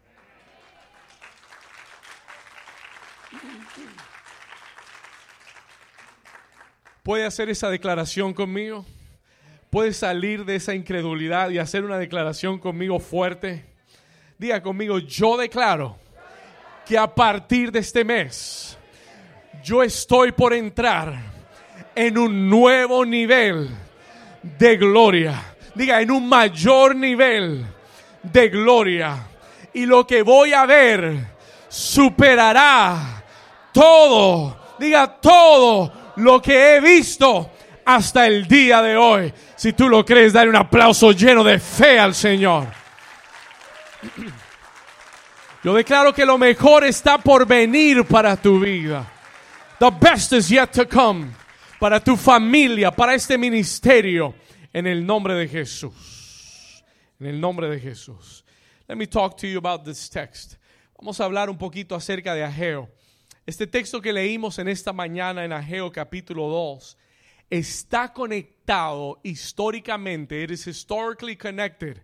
¿Puede 7.07 7.25
hacer 7.25 7.49
esa 7.49 7.69
declaración 7.69 8.33
conmigo? 8.33 8.85
¿Puede 9.69 9.93
salir 9.93 10.43
de 10.43 10.57
esa 10.57 10.75
incredulidad 10.75 11.49
y 11.51 11.57
hacer 11.57 11.85
una 11.85 11.97
declaración 11.97 12.59
conmigo 12.59 12.99
fuerte? 12.99 13.63
Diga 14.37 14.61
conmigo, 14.61 14.99
yo 14.99 15.37
declaro 15.37 15.95
que 16.85 16.97
a 16.97 17.07
partir 17.07 17.71
de 17.71 17.79
este 17.79 18.03
mes 18.03 18.77
yo 19.63 19.83
estoy 19.83 20.33
por 20.33 20.53
entrar 20.53 21.17
en 21.95 22.17
un 22.17 22.49
nuevo 22.49 23.05
nivel 23.05 23.69
de 24.59 24.75
gloria. 24.75 25.55
Diga, 25.75 26.01
en 26.01 26.11
un 26.11 26.27
mayor 26.27 26.93
nivel 26.93 27.65
de 28.21 28.49
gloria. 28.49 29.29
Y 29.73 29.85
lo 29.85 30.05
que 30.05 30.23
voy 30.23 30.51
a 30.51 30.65
ver 30.65 31.15
superará 31.69 33.23
todo. 33.71 34.59
Diga 34.77 35.21
todo 35.21 36.06
lo 36.17 36.41
que 36.41 36.75
he 36.75 36.81
visto 36.81 37.51
hasta 37.85 38.27
el 38.27 38.47
día 38.47 38.81
de 38.81 38.97
hoy. 38.97 39.33
Si 39.55 39.73
tú 39.73 39.87
lo 39.87 40.03
crees, 40.05 40.33
dale 40.33 40.49
un 40.49 40.55
aplauso 40.55 41.11
lleno 41.11 41.43
de 41.43 41.59
fe 41.59 41.99
al 41.99 42.13
Señor. 42.13 42.67
Yo 45.63 45.73
declaro 45.73 46.13
que 46.13 46.25
lo 46.25 46.37
mejor 46.37 46.83
está 46.83 47.17
por 47.17 47.45
venir 47.45 48.05
para 48.05 48.35
tu 48.35 48.59
vida. 48.59 49.11
The 49.79 49.91
best 49.91 50.33
is 50.33 50.49
yet 50.49 50.71
to 50.71 50.87
come. 50.87 51.31
Para 51.79 51.99
tu 51.99 52.15
familia, 52.15 52.91
para 52.91 53.13
este 53.13 53.37
ministerio. 53.37 54.35
En 54.73 54.85
el 54.85 55.05
nombre 55.05 55.33
de 55.33 55.47
Jesús. 55.47 56.83
En 57.19 57.27
el 57.27 57.39
nombre 57.39 57.69
de 57.69 57.79
Jesús. 57.79 58.43
Let 58.87 58.95
me 58.95 59.07
talk 59.07 59.37
to 59.37 59.47
you 59.47 59.57
about 59.57 59.83
this 59.83 60.09
text. 60.09 60.55
Vamos 60.97 61.19
a 61.19 61.25
hablar 61.25 61.49
un 61.49 61.57
poquito 61.57 61.95
acerca 61.95 62.33
de 62.33 62.43
Ageo. 62.43 62.89
Este 63.47 63.65
texto 63.65 64.01
que 64.01 64.11
leímos 64.11 64.59
en 64.59 64.67
esta 64.67 64.91
mañana 64.91 65.45
en 65.45 65.53
Ageo 65.53 65.89
capítulo 65.89 66.49
2 66.49 66.97
está 67.49 68.11
conectado 68.11 69.21
históricamente, 69.23 70.43
it 70.43 70.51
is 70.51 70.67
historically 70.67 71.37
connected 71.37 72.01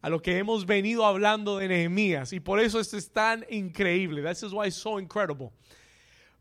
a 0.00 0.08
lo 0.08 0.22
que 0.22 0.38
hemos 0.38 0.64
venido 0.64 1.04
hablando 1.04 1.58
de 1.58 1.68
Nehemías 1.68 2.32
y 2.32 2.40
por 2.40 2.58
eso 2.58 2.80
esto 2.80 2.96
es 2.96 3.12
tan 3.12 3.44
increíble. 3.50 4.22
This 4.22 4.44
is 4.44 4.52
why 4.54 4.68
it's 4.68 4.76
so 4.76 4.98
incredible. 4.98 5.50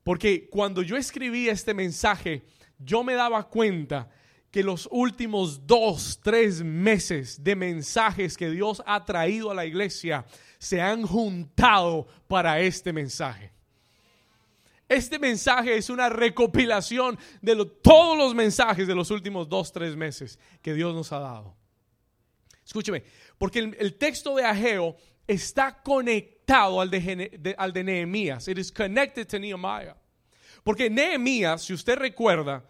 Porque 0.06 0.48
cuando 0.50 0.82
yo 0.82 0.96
escribí 0.96 1.50
este 1.50 1.74
mensaje, 1.74 2.44
yo 2.80 3.04
me 3.04 3.16
daba 3.16 3.50
cuenta 3.50 4.10
que 4.50 4.63
los 4.63 4.88
últimos 4.89 5.68
dos, 5.68 6.22
tres 6.24 6.63
meses 6.63 7.44
de 7.44 7.54
mensajes 7.54 8.38
que 8.38 8.50
Dios 8.50 8.82
ha 8.86 9.04
traído 9.04 9.51
a 9.51 9.56
la 9.56 9.66
iglesia 9.66 10.25
se 10.58 10.80
han 10.80 11.06
juntado 11.06 12.08
para 12.30 12.62
este 12.62 12.94
mensaje. 12.94 13.56
Este 14.89 15.20
mensaje 15.20 15.75
es 15.75 15.89
una 15.89 16.08
recopilación 16.08 17.20
de 17.41 17.65
todos 17.82 18.17
los 18.17 18.34
mensajes 18.34 18.88
de 18.88 18.96
los 18.96 19.12
últimos 19.12 19.50
dos, 19.50 19.72
tres 19.72 19.96
meses 19.96 20.39
que 20.62 20.74
Dios 20.74 20.96
nos 20.96 21.12
ha 21.12 21.20
dado. 21.20 21.56
Escúcheme, 22.65 23.03
porque 23.38 23.60
el, 23.60 23.96
texto 23.96 24.36
de 24.36 24.46
Ageo 24.46 24.96
está 25.25 25.82
conectado 25.82 26.79
al 26.79 26.89
de, 26.89 27.56
al 27.58 27.74
de 27.74 27.84
Nehemías. 27.84 28.48
It 28.48 28.58
is 28.58 28.72
connected 28.72 29.27
to 29.27 29.39
Nehemiah. 29.39 29.96
Porque 30.63 30.89
Nehemías, 30.89 31.63
si 31.63 31.74
usted 31.74 31.98
recuerda, 31.98 32.65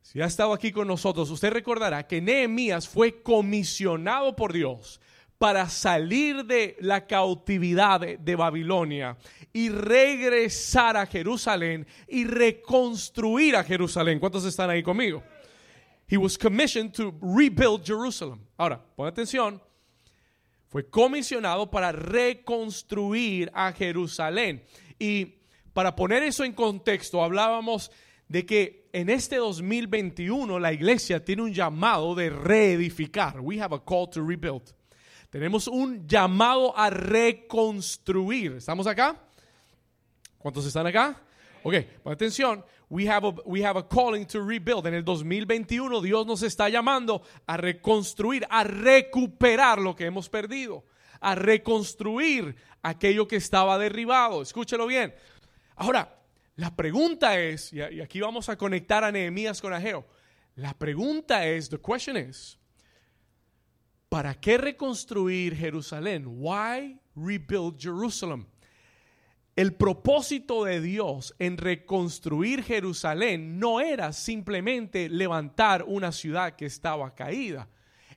si 0.00 0.20
ha 0.20 0.26
estado 0.26 0.52
aquí 0.52 0.70
con 0.70 0.86
nosotros, 0.86 1.30
usted 1.30 1.52
recordará 1.52 2.06
que 2.06 2.20
Nehemías 2.20 2.88
fue 2.88 3.22
comisionado 3.22 4.36
por 4.36 4.52
Dios 4.52 5.00
para 5.44 5.68
salir 5.68 6.42
de 6.46 6.74
la 6.80 7.06
cautividad 7.06 8.00
de, 8.00 8.34
Babilonia 8.34 9.14
y 9.52 9.68
regresar 9.68 10.96
a 10.96 11.04
Jerusalén 11.04 11.86
y 12.08 12.24
reconstruir 12.24 13.54
a 13.54 13.62
Jerusalén. 13.62 14.18
¿Cuántos 14.18 14.46
están 14.46 14.70
ahí 14.70 14.82
conmigo? 14.82 15.22
He 16.08 16.16
was 16.16 16.38
commissioned 16.38 16.94
to 16.94 17.14
rebuild 17.20 17.84
Jerusalem. 17.84 18.38
Ahora, 18.56 18.82
pon 18.96 19.06
atención. 19.06 19.60
Fue 20.70 20.88
comisionado 20.88 21.70
para 21.70 21.92
reconstruir 21.92 23.50
a 23.52 23.70
Jerusalén. 23.72 24.64
Y 24.98 25.40
para 25.74 25.94
poner 25.94 26.22
eso 26.22 26.44
en 26.44 26.54
contexto, 26.54 27.22
hablábamos 27.22 27.90
de 28.28 28.46
que 28.46 28.88
en 28.94 29.10
este 29.10 29.36
2021 29.36 30.58
la 30.58 30.72
iglesia 30.72 31.22
tiene 31.22 31.42
un 31.42 31.52
llamado 31.52 32.14
de 32.14 32.30
reedificar. 32.30 33.40
We 33.40 33.60
have 33.60 33.74
a 33.74 33.84
call 33.84 34.08
to 34.08 34.26
rebuild. 34.26 34.72
Tenemos 35.34 35.66
un 35.66 36.06
llamado 36.06 36.78
a 36.78 36.90
reconstruir. 36.90 38.52
¿Estamos 38.52 38.86
acá? 38.86 39.16
¿Cuántos 40.38 40.64
están 40.64 40.86
acá? 40.86 41.20
Ok, 41.64 41.74
pon 42.04 42.12
atención. 42.12 42.64
We 42.88 43.10
have, 43.10 43.26
a, 43.26 43.34
we 43.44 43.66
have 43.66 43.76
a 43.76 43.82
calling 43.82 44.26
to 44.26 44.46
rebuild. 44.46 44.86
En 44.86 44.94
el 44.94 45.04
2021 45.04 46.00
Dios 46.02 46.24
nos 46.24 46.44
está 46.44 46.68
llamando 46.68 47.20
a 47.48 47.56
reconstruir, 47.56 48.46
a 48.48 48.62
recuperar 48.62 49.80
lo 49.80 49.96
que 49.96 50.06
hemos 50.06 50.28
perdido, 50.28 50.84
a 51.18 51.34
reconstruir 51.34 52.54
aquello 52.84 53.26
que 53.26 53.34
estaba 53.34 53.76
derribado. 53.76 54.40
Escúchelo 54.40 54.86
bien. 54.86 55.16
Ahora, 55.74 56.16
la 56.54 56.76
pregunta 56.76 57.40
es, 57.40 57.72
y 57.72 57.80
aquí 57.82 58.20
vamos 58.20 58.48
a 58.48 58.56
conectar 58.56 59.02
a 59.02 59.10
Nehemías 59.10 59.60
con 59.60 59.72
Ageo. 59.72 60.06
La 60.54 60.74
pregunta 60.74 61.44
es, 61.44 61.70
the 61.70 61.78
question 61.80 62.16
is, 62.16 62.56
¿Para 64.14 64.34
qué 64.34 64.58
reconstruir 64.58 65.56
Jerusalén? 65.56 66.24
Why 66.24 67.00
rebuild 67.16 67.80
Jerusalem? 67.80 68.46
El 69.56 69.74
propósito 69.74 70.62
de 70.62 70.80
Dios 70.80 71.34
en 71.40 71.56
reconstruir 71.56 72.62
Jerusalén 72.62 73.58
no 73.58 73.80
era 73.80 74.12
simplemente 74.12 75.08
levantar 75.08 75.82
una 75.88 76.12
ciudad 76.12 76.54
que 76.54 76.66
estaba 76.66 77.12
caída. 77.16 77.68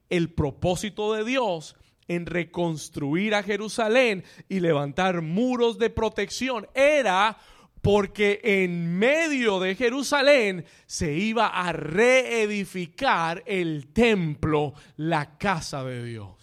El 0.07 0.31
propósito 0.35 1.15
de 1.15 1.23
Dios 1.23 1.75
en 2.07 2.27
reconstruir 2.27 3.33
a 3.33 3.41
Jerusalén 3.41 4.23
y 4.47 4.59
levantar 4.59 5.23
muros 5.23 5.79
de 5.79 5.89
protección 5.89 6.67
era 6.75 7.39
porque 7.81 8.39
en 8.43 8.97
medio 8.97 9.59
de 9.59 9.75
Jerusalén 9.75 10.65
se 10.85 11.13
iba 11.13 11.47
a 11.47 11.71
reedificar 11.71 13.43
el 13.45 13.87
templo, 13.93 14.73
la 14.95 15.37
casa 15.37 15.83
de 15.83 16.03
Dios. 16.03 16.37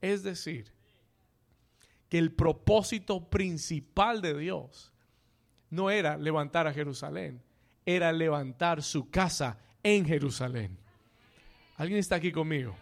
Es 0.00 0.22
decir, 0.22 0.72
que 2.08 2.18
el 2.18 2.32
propósito 2.32 3.28
principal 3.28 4.22
de 4.22 4.36
Dios 4.36 4.92
no 5.70 5.90
era 5.90 6.16
levantar 6.16 6.66
a 6.66 6.72
Jerusalén, 6.72 7.42
era 7.84 8.12
levantar 8.12 8.82
su 8.82 9.10
casa 9.10 9.58
en 9.82 10.04
Jerusalén. 10.04 10.78
¿Alguien 11.76 11.98
está 12.00 12.16
aquí 12.16 12.32
conmigo? 12.32 12.74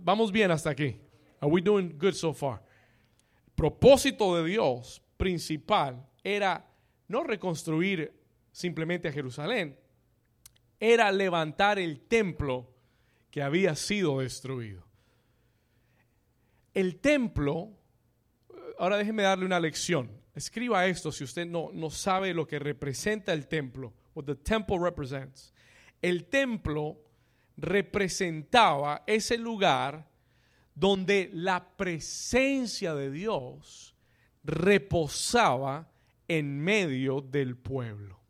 Vamos 0.00 0.32
bien 0.32 0.50
hasta 0.50 0.70
aquí. 0.70 0.96
Are 1.40 1.50
we 1.50 1.60
doing 1.60 1.96
good 1.98 2.14
so 2.14 2.32
far? 2.32 2.62
Propósito 3.54 4.36
de 4.36 4.50
Dios 4.50 5.00
principal 5.16 6.06
era 6.22 6.66
no 7.08 7.24
reconstruir 7.24 8.12
simplemente 8.52 9.08
a 9.08 9.12
Jerusalén, 9.12 9.78
era 10.78 11.10
levantar 11.10 11.78
el 11.78 12.00
templo 12.00 12.70
que 13.30 13.42
había 13.42 13.74
sido 13.74 14.20
destruido. 14.20 14.84
El 16.72 16.96
templo, 16.96 17.70
ahora 18.78 18.96
déjeme 18.96 19.22
darle 19.22 19.46
una 19.46 19.60
lección. 19.60 20.10
Escriba 20.34 20.86
esto 20.86 21.12
si 21.12 21.24
usted 21.24 21.46
no, 21.46 21.70
no 21.72 21.90
sabe 21.90 22.34
lo 22.34 22.46
que 22.46 22.58
representa 22.58 23.32
el 23.32 23.46
templo, 23.46 23.92
what 24.14 24.24
the 24.24 24.34
temple 24.34 24.78
represents. 24.80 25.52
El 26.02 26.26
templo 26.26 26.98
representaba 27.56 29.04
ese 29.06 29.38
lugar 29.38 30.08
donde 30.74 31.30
la 31.32 31.76
presencia 31.76 32.94
de 32.94 33.10
Dios 33.10 33.93
reposaba 34.44 35.90
en 36.28 36.60
medio 36.60 37.20
del 37.20 37.56
pueblo. 37.56 38.20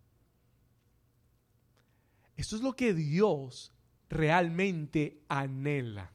Esto 2.37 2.57
es 2.57 2.63
lo 2.63 2.75
que 2.75 2.95
Dios 2.95 3.73
realmente 4.09 5.21
anhela. 5.29 6.13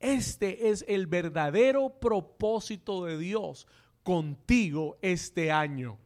Este 0.00 0.70
es 0.70 0.84
el 0.88 1.06
verdadero 1.06 2.00
propósito 2.00 3.04
de 3.04 3.18
Dios 3.18 3.66
contigo 4.02 4.98
este 5.00 5.52
año. 5.52 5.98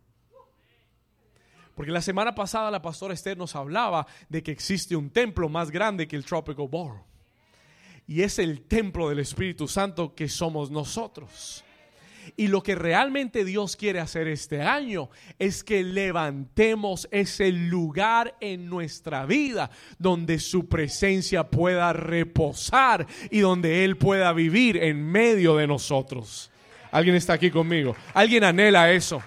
Porque 1.75 1.93
la 1.93 2.03
semana 2.03 2.35
pasada 2.35 2.71
la 2.71 2.83
pastora 2.83 3.15
Esther 3.15 3.37
nos 3.37 3.55
hablaba 3.55 4.07
de 4.29 4.43
que 4.43 4.51
existe 4.51 4.97
un 4.97 5.11
templo 5.11 5.49
más 5.49 5.71
grande 5.71 6.09
que 6.09 6.17
el 6.17 6.25
Tropical 6.25 6.69
Borough. 6.69 7.05
Y 8.07 8.23
es 8.23 8.39
el 8.39 8.63
templo 8.63 9.09
del 9.09 9.19
Espíritu 9.19 9.67
Santo 9.67 10.15
que 10.15 10.29
somos 10.29 10.71
nosotros. 10.71 11.65
Y 12.37 12.49
lo 12.49 12.63
que 12.63 12.75
realmente 12.75 13.45
Dios 13.45 13.77
quiere 13.77 14.01
hacer 14.01 14.29
este 14.29 14.63
año 14.63 15.11
es 15.39 15.63
que 15.63 15.85
levantemos 15.85 17.09
ese 17.11 17.53
lugar 17.53 18.37
en 18.41 18.69
nuestra 18.69 19.27
vida 19.27 19.71
donde 19.99 20.39
su 20.39 20.69
presencia 20.69 21.45
pueda 21.45 21.93
reposar 21.93 23.07
y 23.31 23.41
donde 23.41 23.85
Él 23.85 23.97
pueda 23.97 24.33
vivir 24.33 24.77
en 24.79 25.05
medio 25.05 25.57
de 25.57 25.67
nosotros. 25.67 26.51
Alguien 26.91 27.17
está 27.17 27.35
aquí 27.35 27.51
conmigo. 27.51 27.95
Alguien 28.15 28.45
anhela 28.45 28.91
eso. 28.91 29.23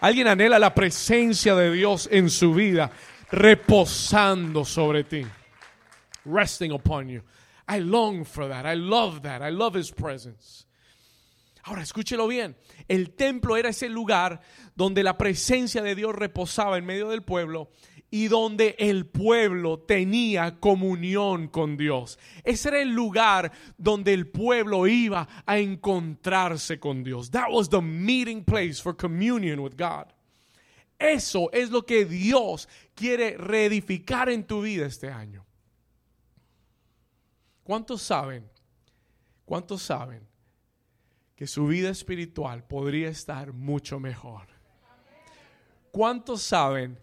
Alguien 0.00 0.26
anhela 0.26 0.58
la 0.58 0.74
presencia 0.74 1.54
de 1.54 1.72
Dios 1.72 2.08
en 2.10 2.28
su 2.28 2.52
vida, 2.52 2.90
reposando 3.30 4.64
sobre 4.64 5.04
ti. 5.04 5.24
Resting 6.24 6.72
upon 6.72 7.08
you. 7.08 7.22
I 7.68 7.80
long 7.80 8.24
for 8.24 8.48
that. 8.48 8.66
I 8.66 8.74
love 8.74 9.22
that. 9.22 9.42
I 9.42 9.50
love 9.50 9.78
His 9.78 9.90
presence. 9.90 10.66
Ahora, 11.66 11.82
escúchelo 11.82 12.28
bien. 12.28 12.56
El 12.88 13.14
templo 13.14 13.56
era 13.56 13.70
ese 13.70 13.88
lugar 13.88 14.42
donde 14.74 15.02
la 15.02 15.16
presencia 15.16 15.82
de 15.82 15.94
Dios 15.94 16.14
reposaba 16.14 16.76
en 16.76 16.84
medio 16.84 17.08
del 17.08 17.22
pueblo 17.22 17.70
y 18.10 18.28
donde 18.28 18.76
el 18.78 19.06
pueblo 19.06 19.78
tenía 19.78 20.60
comunión 20.60 21.48
con 21.48 21.78
Dios. 21.78 22.18
Ese 22.44 22.68
era 22.68 22.82
el 22.82 22.90
lugar 22.90 23.50
donde 23.78 24.12
el 24.12 24.28
pueblo 24.28 24.86
iba 24.86 25.26
a 25.46 25.58
encontrarse 25.58 26.78
con 26.78 27.02
Dios. 27.02 27.30
That 27.30 27.50
was 27.50 27.70
the 27.70 27.80
meeting 27.80 28.44
place 28.44 28.74
for 28.74 28.94
communion 28.94 29.58
with 29.60 29.72
God. 29.78 30.12
Eso 30.98 31.50
es 31.50 31.70
lo 31.70 31.86
que 31.86 32.04
Dios 32.04 32.68
quiere 32.94 33.38
reedificar 33.38 34.28
en 34.28 34.44
tu 34.44 34.60
vida 34.60 34.84
este 34.84 35.10
año. 35.10 35.46
¿Cuántos 37.62 38.02
saben? 38.02 38.50
¿Cuántos 39.46 39.80
saben 39.80 40.33
que 41.36 41.46
su 41.46 41.66
vida 41.66 41.90
espiritual 41.90 42.64
podría 42.64 43.08
estar 43.08 43.52
mucho 43.52 43.98
mejor? 43.98 44.46
¿Cuántos 45.90 46.42
saben 46.42 46.98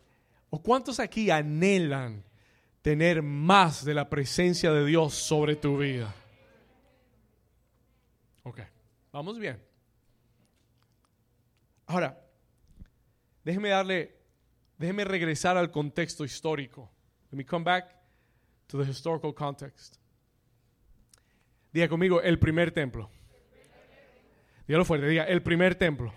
o 0.49 0.61
cuántos 0.61 0.99
aquí 0.99 1.29
anhelan 1.29 2.23
tener 2.81 3.21
más 3.21 3.85
de 3.85 3.93
la 3.93 4.09
presencia 4.09 4.71
de 4.71 4.85
Dios 4.85 5.13
sobre 5.13 5.55
tu 5.55 5.77
vida? 5.77 6.13
Ok, 8.43 8.59
vamos 9.11 9.37
bien. 9.37 9.61
Ahora, 11.85 12.21
déjeme 13.43 13.69
darle, 13.69 14.17
déjeme 14.77 15.03
regresar 15.03 15.57
al 15.57 15.71
contexto 15.71 16.23
histórico. 16.23 16.89
Let 17.31 17.37
me 17.37 17.45
come 17.45 17.63
back 17.63 17.95
to 18.67 18.77
the 18.77 18.89
historical 18.89 19.33
context. 19.33 19.97
Diga 21.73 21.87
conmigo, 21.87 22.21
el 22.21 22.39
primer 22.39 22.71
templo. 22.71 23.09
Dígalo 24.67 24.85
fuerte, 24.85 25.07
diga, 25.07 25.23
el 25.25 25.41
primer 25.41 25.75
templo. 25.75 26.13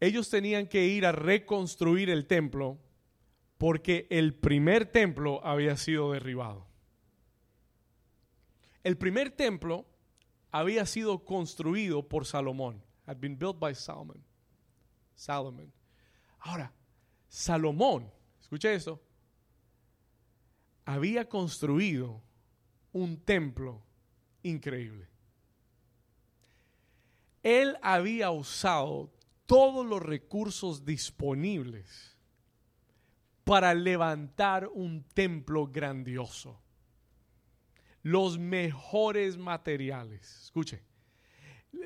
Ellos 0.00 0.30
tenían 0.30 0.66
que 0.66 0.86
ir 0.86 1.04
a 1.04 1.12
reconstruir 1.12 2.08
el 2.08 2.26
templo 2.26 2.78
porque 3.58 4.06
el 4.10 4.34
primer 4.34 4.86
templo 4.86 5.44
había 5.44 5.76
sido 5.76 6.12
derribado. 6.12 6.66
El 8.82 8.96
primer 8.96 9.30
templo 9.30 9.86
había 10.50 10.86
sido 10.86 11.24
construido 11.24 12.08
por 12.08 12.24
Salomón. 12.24 12.82
Had 13.06 13.18
been 13.18 13.38
built 13.38 13.58
by 13.58 13.74
Solomon. 13.74 14.24
Solomon. 15.14 15.70
Ahora, 16.38 16.72
Salomón, 17.28 18.10
escuche 18.40 18.74
eso, 18.74 19.02
había 20.86 21.28
construido 21.28 22.22
un 22.92 23.18
templo 23.18 23.82
increíble. 24.42 25.09
Él 27.42 27.76
había 27.82 28.30
usado 28.30 29.10
todos 29.46 29.84
los 29.86 30.02
recursos 30.02 30.84
disponibles 30.84 32.16
para 33.44 33.74
levantar 33.74 34.68
un 34.72 35.02
templo 35.14 35.66
grandioso. 35.66 36.60
Los 38.02 38.38
mejores 38.38 39.36
materiales, 39.36 40.44
escuche, 40.44 40.82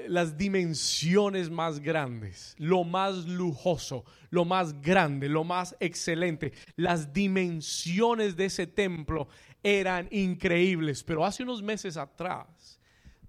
las 0.09 0.37
dimensiones 0.37 1.51
más 1.51 1.81
grandes, 1.81 2.55
lo 2.59 2.85
más 2.85 3.27
lujoso, 3.27 4.05
lo 4.31 4.45
más 4.45 4.81
grande, 4.81 5.29
lo 5.29 5.45
más 5.45 5.77
excelente. 5.81 6.53
Las 6.77 7.13
dimensiones 7.13 8.37
de 8.37 8.47
ese 8.47 8.67
templo 8.67 9.29
eran 9.63 10.09
increíbles, 10.11 11.03
pero 11.03 11.25
hace 11.25 11.43
unos 11.43 11.63
meses 11.63 11.97
atrás 11.97 12.79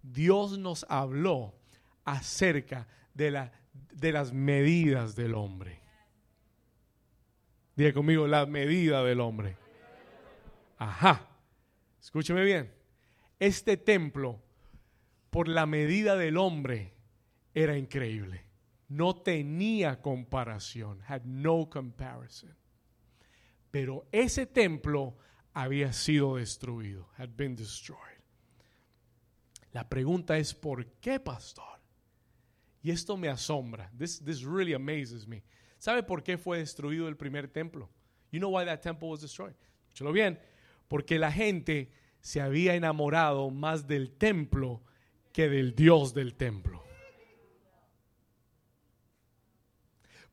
Dios 0.01 0.57
nos 0.57 0.85
habló 0.89 1.55
acerca 2.05 2.87
de, 3.13 3.31
la, 3.31 3.51
de 3.73 4.11
las 4.11 4.31
medidas 4.31 5.15
del 5.15 5.35
hombre. 5.35 5.81
Diga 7.75 7.91
conmigo, 7.91 8.27
la 8.27 8.45
medida 8.45 9.03
del 9.03 9.19
hombre. 9.19 9.57
Ajá. 10.77 11.27
Escúcheme 11.99 12.43
bien. 12.43 12.71
Este 13.39 13.75
templo, 13.75 14.41
por 15.29 15.49
la 15.49 15.65
medida 15.65 16.15
del 16.15 16.37
hombre, 16.37 16.93
era 17.53 17.77
increíble. 17.77 18.45
No 18.87 19.15
tenía 19.15 20.01
comparación. 20.01 21.01
Had 21.07 21.23
no 21.23 21.69
comparison. 21.69 22.55
Pero 23.71 24.07
ese 24.13 24.45
templo 24.45 25.17
había 25.55 25.91
sido 25.93 26.35
destruido, 26.35 27.09
had 27.17 27.29
been 27.35 27.55
destroyed. 27.55 27.99
La 29.71 29.89
pregunta 29.89 30.37
es 30.37 30.53
¿por 30.53 30.85
qué, 31.01 31.19
pastor? 31.19 31.74
Y 32.85 32.91
esto 32.91 33.17
me 33.17 33.29
asombra. 33.29 33.89
This, 33.97 34.19
this 34.23 34.43
really 34.43 34.75
amazes 34.75 35.27
me. 35.27 35.41
¿Sabe 35.79 36.03
por 36.03 36.21
qué 36.21 36.37
fue 36.37 36.59
destruido 36.59 37.07
el 37.07 37.17
primer 37.17 37.47
templo? 37.47 37.89
You 38.31 38.39
know 38.39 38.51
why 38.51 38.63
that 38.63 38.81
temple 38.81 39.09
was 39.09 39.21
destroyed? 39.21 39.55
Escúchalo 39.91 40.13
bien. 40.13 40.37
Porque 40.87 41.17
la 41.17 41.31
gente 41.31 41.91
se 42.21 42.41
había 42.41 42.75
enamorado 42.75 43.49
más 43.49 43.87
del 43.87 44.11
templo 44.11 44.83
que 45.33 45.49
del 45.49 45.73
Dios 45.73 46.13
del 46.13 46.35
templo. 46.35 46.84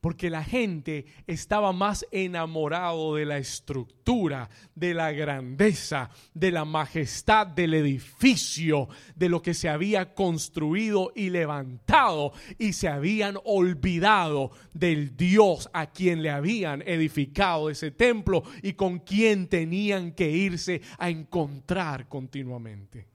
Porque 0.02 0.30
la 0.30 0.42
gente 0.42 1.06
estaba 1.28 1.72
más 1.72 2.04
enamorado 2.10 3.14
de 3.14 3.24
la 3.24 3.38
estructura, 3.38 4.50
de 4.74 4.94
la 4.94 5.12
grandeza, 5.12 6.10
de 6.34 6.50
la 6.50 6.64
majestad 6.64 7.46
del 7.46 7.72
edificio, 7.74 8.88
de 9.14 9.28
lo 9.28 9.42
que 9.42 9.54
se 9.54 9.68
había 9.68 10.12
construido 10.12 11.12
y 11.14 11.30
levantado, 11.30 12.32
y 12.58 12.72
se 12.72 12.88
habían 12.88 13.38
olvidado 13.44 14.50
del 14.74 15.16
Dios 15.16 15.70
a 15.72 15.92
quien 15.92 16.20
le 16.20 16.30
habían 16.30 16.82
edificado 16.82 17.70
ese 17.70 17.92
templo 17.92 18.42
y 18.60 18.72
con 18.72 18.98
quien 18.98 19.46
tenían 19.46 20.12
que 20.12 20.28
irse 20.28 20.82
a 20.98 21.10
encontrar 21.10 22.08
continuamente. 22.08 23.11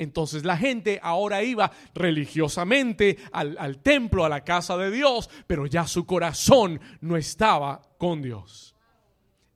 Entonces 0.00 0.46
la 0.46 0.56
gente 0.56 0.98
ahora 1.02 1.42
iba 1.42 1.70
religiosamente 1.92 3.18
al, 3.32 3.82
templo, 3.82 4.24
a 4.24 4.30
la 4.30 4.42
casa 4.44 4.78
de 4.78 4.90
Dios, 4.90 5.28
pero 5.46 5.66
ya 5.66 5.86
su 5.86 6.06
corazón 6.06 6.80
no 7.02 7.18
estaba 7.18 7.82
con 7.98 8.22
Dios. 8.22 8.74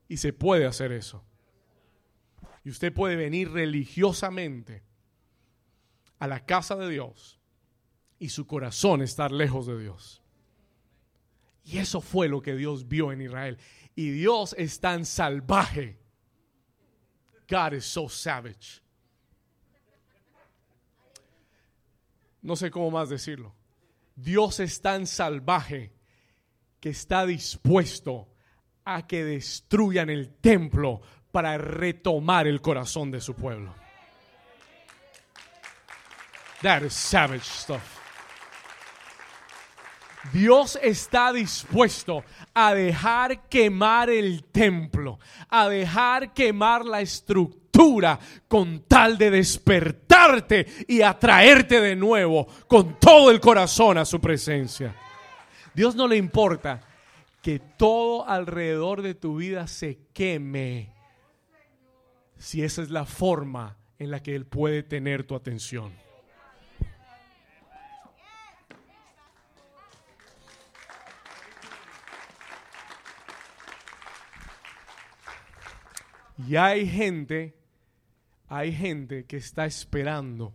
Y 0.07 0.19
se 0.19 0.35
puede 0.35 0.67
hacer 0.67 0.93
eso. 0.93 1.25
Y 2.63 2.69
usted 2.69 2.93
puede 2.93 3.17
venir 3.17 3.53
religiosamente 3.53 4.83
a 6.19 6.27
la 6.27 6.45
casa 6.45 6.77
de 6.77 6.91
Dios 6.91 7.41
y 8.19 8.29
su 8.29 8.47
corazón 8.47 9.01
estar 9.01 9.33
lejos 9.33 9.67
de 9.67 9.81
Dios. 9.81 10.23
Y 11.65 11.79
eso 11.79 12.03
fue 12.03 12.29
lo 12.29 12.43
que 12.43 12.55
Dios 12.55 12.87
vio 12.87 13.13
en 13.13 13.23
Israel. 13.23 13.57
Y 13.95 14.11
Dios 14.11 14.55
es 14.59 14.79
tan 14.79 15.07
salvaje. 15.07 15.99
God 17.49 17.73
is 17.73 17.87
so 17.87 18.11
savage. 18.11 18.84
No 22.45 22.57
sé 22.57 22.71
cómo 22.71 22.91
más 22.91 23.09
decirlo. 23.09 23.55
Dios 24.15 24.61
es 24.61 24.81
tan 24.81 25.07
salvaje 25.07 25.93
que 26.79 26.91
está 26.91 27.25
dispuesto 27.25 28.29
a 28.85 29.07
que 29.07 29.25
destruyan 29.25 30.11
el 30.11 30.35
templo 30.37 31.01
para 31.33 31.57
retomar 31.57 32.47
el 32.47 32.61
corazón 32.61 33.11
de 33.11 33.23
su 33.23 33.35
pueblo. 33.35 33.75
That 36.61 36.83
is 36.83 36.93
savage 36.93 37.45
stuff. 37.45 38.04
Dios 40.33 40.79
está 40.83 41.33
dispuesto 41.33 42.25
a 42.55 42.75
dejar 42.75 43.49
quemar 43.49 44.11
el 44.11 44.45
templo, 44.45 45.19
a 45.49 45.69
dejar 45.69 46.33
quemar 46.33 46.85
la 46.85 47.01
estructura 47.01 48.19
con 48.49 48.81
tal 48.81 49.19
de 49.19 49.31
despertarte 49.31 50.67
y 50.89 51.03
atraerte 51.03 51.81
de 51.81 51.97
nuevo 51.97 52.47
con 52.67 52.99
todo 52.99 53.31
el 53.31 53.41
corazón 53.41 53.99
a 53.99 54.05
su 54.05 54.21
presencia. 54.21 54.95
Dios 55.75 55.95
no 55.95 56.07
le 56.07 56.17
importa 56.17 56.81
que 57.43 57.59
todo 57.59 58.27
alrededor 58.27 59.03
de 59.03 59.15
tu 59.15 59.37
vida 59.37 59.67
se 59.67 59.99
queme 60.13 60.93
si 62.39 62.63
esa 62.63 62.83
es 62.83 62.91
la 62.91 63.05
forma 63.05 63.77
en 63.99 64.11
la 64.11 64.23
que 64.23 64.35
Él 64.35 64.47
puede 64.47 64.83
tener 64.83 65.25
tu 65.25 65.35
atención. 65.35 66.04
Y 76.37 76.57
hay 76.57 76.89
gente, 76.89 77.55
hay 78.49 78.73
gente 78.73 79.25
que 79.25 79.37
está 79.37 79.67
esperando 79.67 80.55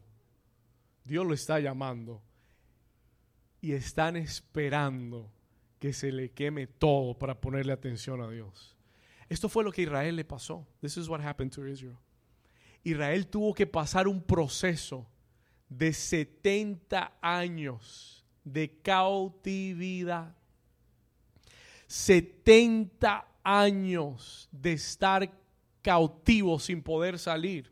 Dios 1.09 1.25
lo 1.25 1.33
está 1.33 1.59
llamando 1.59 2.21
y 3.61 3.71
están 3.71 4.15
esperando 4.15 5.31
que 5.79 5.91
se 5.91 6.11
le 6.11 6.29
queme 6.29 6.67
todo 6.67 7.17
para 7.17 7.41
ponerle 7.41 7.73
atención 7.73 8.21
a 8.21 8.29
Dios. 8.29 8.77
Esto 9.27 9.49
fue 9.49 9.63
lo 9.63 9.71
que 9.71 9.81
Israel 9.81 10.15
le 10.15 10.23
pasó. 10.23 10.67
This 10.81 10.97
is 10.97 11.09
what 11.09 11.19
happened 11.21 11.51
to 11.55 11.65
Israel. 11.67 11.97
Israel 12.83 13.25
tuvo 13.25 13.55
que 13.55 13.65
pasar 13.65 14.07
un 14.07 14.21
proceso 14.21 15.07
de 15.67 15.93
70 15.93 17.17
años 17.23 18.23
de 18.43 18.79
cautividad. 18.83 20.35
70 21.87 23.27
años 23.43 24.47
de 24.51 24.73
estar 24.73 25.38
cautivo 25.81 26.59
sin 26.59 26.81
poder 26.81 27.19
salir 27.19 27.71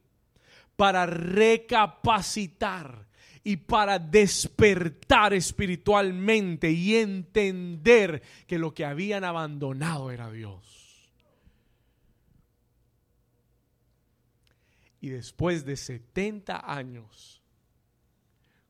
para 0.75 1.05
recapacitar 1.05 3.07
y 3.43 3.57
para 3.57 3.99
despertar 3.99 5.33
espiritualmente 5.33 6.71
y 6.71 6.95
entender 6.95 8.21
que 8.45 8.59
lo 8.59 8.73
que 8.73 8.85
habían 8.85 9.23
abandonado 9.23 10.11
era 10.11 10.31
Dios. 10.31 10.77
Y 14.99 15.09
después 15.09 15.65
de 15.65 15.77
70 15.77 16.71
años, 16.71 17.41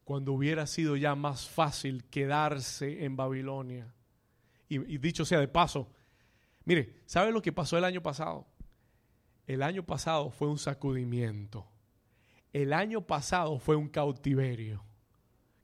cuando 0.04 0.34
hubiera 0.34 0.68
sido 0.68 0.96
ya 0.96 1.16
más 1.16 1.50
fácil 1.50 2.04
quedarse 2.06 3.04
en 3.04 3.16
Babilonia, 3.16 3.94
y, 4.70 4.98
dicho 4.98 5.26
sea 5.26 5.40
de 5.40 5.48
paso, 5.48 5.90
mire, 6.66 7.02
¿sabe 7.06 7.32
lo 7.32 7.42
que 7.42 7.52
pasó 7.52 7.78
el 7.78 7.84
año 7.84 8.02
pasado? 8.02 8.46
El 9.48 9.64
año 9.64 9.84
pasado 9.84 10.30
fue 10.30 10.50
un 10.50 10.60
sacudimiento. 10.60 11.66
El 12.52 12.74
año 12.74 13.02
pasado 13.02 13.58
fue 13.60 13.78
un 13.78 13.88
cautiverio. 13.88 14.84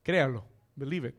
Créalo, 0.02 0.46
believe 0.74 1.10
it. 1.10 1.14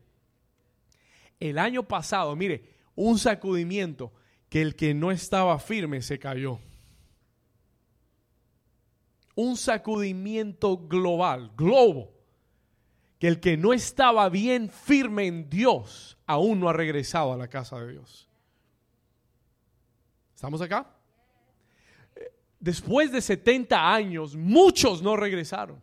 El 1.39 1.59
año 1.59 1.83
pasado, 1.83 2.35
mire, 2.35 2.73
un 2.95 3.19
sacudimiento 3.19 4.11
que 4.49 4.61
el 4.61 4.75
que 4.75 4.93
no 4.93 5.11
estaba 5.11 5.59
firme 5.59 6.01
se 6.01 6.17
cayó. 6.17 6.59
Un 9.35 9.57
sacudimiento 9.57 10.77
global, 10.77 11.51
globo, 11.55 12.13
que 13.19 13.27
el 13.27 13.39
que 13.39 13.57
no 13.57 13.73
estaba 13.73 14.27
bien 14.29 14.69
firme 14.69 15.27
en 15.27 15.49
Dios 15.49 16.17
aún 16.25 16.59
no 16.61 16.69
ha 16.69 16.73
regresado 16.73 17.33
a 17.33 17.37
la 17.37 17.47
casa 17.47 17.79
de 17.81 17.91
Dios. 17.91 18.29
¿Estamos 20.33 20.61
acá? 20.61 20.95
Después 22.65 23.11
de 23.11 23.21
70 23.21 23.93
años, 23.93 24.35
muchos 24.35 25.03
no 25.03 25.15
regresaron. 25.15 25.79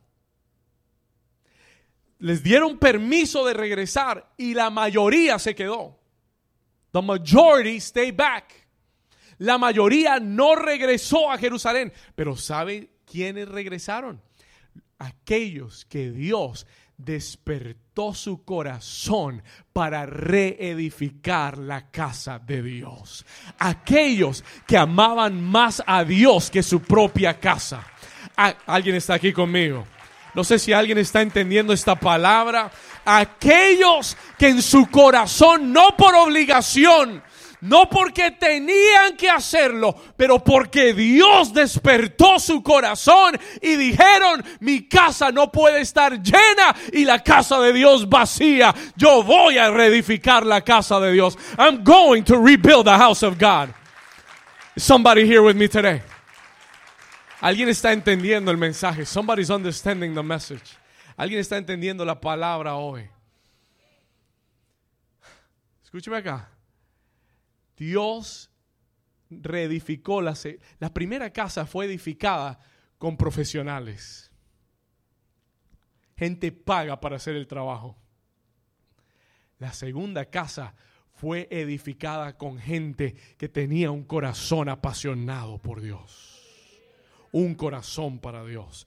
Les 2.19 2.43
dieron 2.43 2.77
permiso 2.77 3.47
de 3.47 3.55
regresar 3.55 4.33
y 4.37 4.53
la 4.53 4.69
mayoría 4.69 5.39
se 5.39 5.55
quedó. 5.55 5.97
The 6.91 7.01
majority 7.01 7.79
stayed 7.81 8.17
back. 8.17 8.67
La 9.39 9.59
mayoría 9.59 10.19
no 10.19 10.57
regresó 10.57 11.31
a 11.31 11.39
Jerusalén. 11.39 11.93
Pero 12.17 12.35
¿sabe 12.37 12.91
quiénes 13.05 13.49
regresaron? 13.49 14.21
Aquellos 14.99 15.85
que 15.85 16.11
Dios 16.11 16.67
despertó 17.05 18.15
su 18.15 18.45
corazón 18.45 19.43
para 19.73 20.07
reedificar 20.07 21.59
la 21.59 21.91
casa 21.91 22.39
de 22.39 22.63
Dios. 22.63 23.25
Aquellos 23.59 24.45
que 24.67 24.77
amaban 24.77 25.43
más 25.43 25.83
a 25.87 26.05
Dios 26.05 26.51
que 26.51 26.63
su 26.63 26.81
propia 26.81 27.39
casa. 27.39 27.87
Ah, 28.37 28.55
alguien 28.67 28.97
está 28.97 29.15
aquí 29.15 29.33
conmigo. 29.33 29.87
No 30.35 30.45
sé 30.45 30.59
si 30.59 30.73
alguien 30.73 30.99
está 30.99 31.21
entendiendo 31.21 31.73
esta 31.73 31.95
palabra. 31.97 32.71
Aquellos 33.05 34.17
que 34.39 34.49
en 34.49 34.63
su 34.63 34.87
corazón, 34.87 35.73
no 35.73 35.97
por 35.97 36.15
obligación, 36.15 37.23
no 37.63 37.89
porque 37.89 38.33
tenían 38.33 39.17
que 39.17 39.31
hacerlo, 39.31 39.95
pero 40.17 40.41
porque 40.41 40.93
Dios 40.95 41.55
despertó 41.55 42.41
su 42.41 42.61
corazón 42.61 43.39
y 43.61 43.77
dijeron, 43.77 44.45
mi 44.59 44.89
casa 44.89 45.31
no 45.31 45.53
puede 45.53 45.81
estar 45.81 46.21
llena 46.21 46.75
y 46.93 47.05
la 47.05 47.23
casa 47.23 47.61
de 47.61 47.73
Dios 47.73 48.09
vacía. 48.09 48.75
Yo 48.97 49.23
voy 49.23 49.59
a 49.59 49.71
reedificar 49.71 50.45
la 50.45 50.63
casa 50.63 50.99
de 50.99 51.13
Dios. 51.13 51.39
I'm 51.57 51.85
going 51.85 52.25
to 52.25 52.37
rebuild 52.37 52.87
the 52.87 52.99
house 52.99 53.23
of 53.23 53.39
God. 53.39 53.73
Somebody 54.77 55.25
here 55.25 55.43
with 55.43 55.55
me 55.55 55.69
today. 55.69 56.03
Alguien 57.41 57.69
está 57.69 57.93
entendiendo 57.93 58.51
el 58.51 58.57
mensaje. 58.57 59.07
Somebody's 59.07 59.51
understanding 59.51 60.15
the 60.15 60.23
message. 60.23 60.77
Alguien 61.17 61.39
está 61.39 61.59
entendiendo 61.59 62.05
la 62.05 62.21
palabra 62.21 62.75
hoy. 62.75 63.09
Escúcheme 65.85 66.17
acá. 66.17 66.52
Dios 67.77 68.51
reedificó 69.31 70.21
la, 70.21 70.37
la 70.79 70.93
primera 70.93 71.33
casa 71.33 71.67
fue 71.67 71.87
edificada 71.87 72.59
con 72.99 73.17
profesionales. 73.17 74.31
Gente 76.17 76.53
paga 76.53 77.01
para 77.01 77.17
hacer 77.17 77.35
el 77.35 77.47
trabajo. 77.47 77.97
La 79.59 79.73
segunda 79.73 80.25
casa 80.27 80.75
fue 81.13 81.49
edificada 81.51 82.37
con 82.37 82.59
gente 82.59 83.15
que 83.39 83.49
tenía 83.49 83.91
un 83.91 84.05
corazón 84.05 84.69
apasionado 84.69 85.59
por 85.59 85.81
Dios. 85.81 86.41
Un 87.33 87.55
corazón 87.55 88.19
para 88.19 88.45
Dios. 88.45 88.87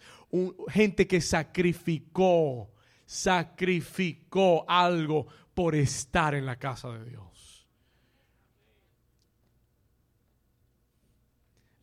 gente 0.69 1.07
que 1.07 1.21
sacrificó, 1.21 2.71
sacrificó 3.05 4.65
algo 4.67 5.27
por 5.53 5.75
estar 5.75 6.35
en 6.35 6.45
la 6.45 6.57
casa 6.57 6.89
de 6.89 7.09
Dios. 7.09 7.34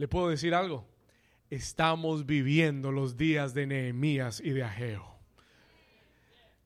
¿Le 0.03 0.09
puedo 0.09 0.31
decir 0.31 0.53
algo? 0.53 0.85
Estamos 1.49 2.27
viviendo 2.27 2.91
los 2.91 3.17
días 3.17 3.55
de 3.55 3.69
Nehemías 3.69 4.41
y 4.41 4.51
de 4.51 4.65
Ageo. 4.65 5.07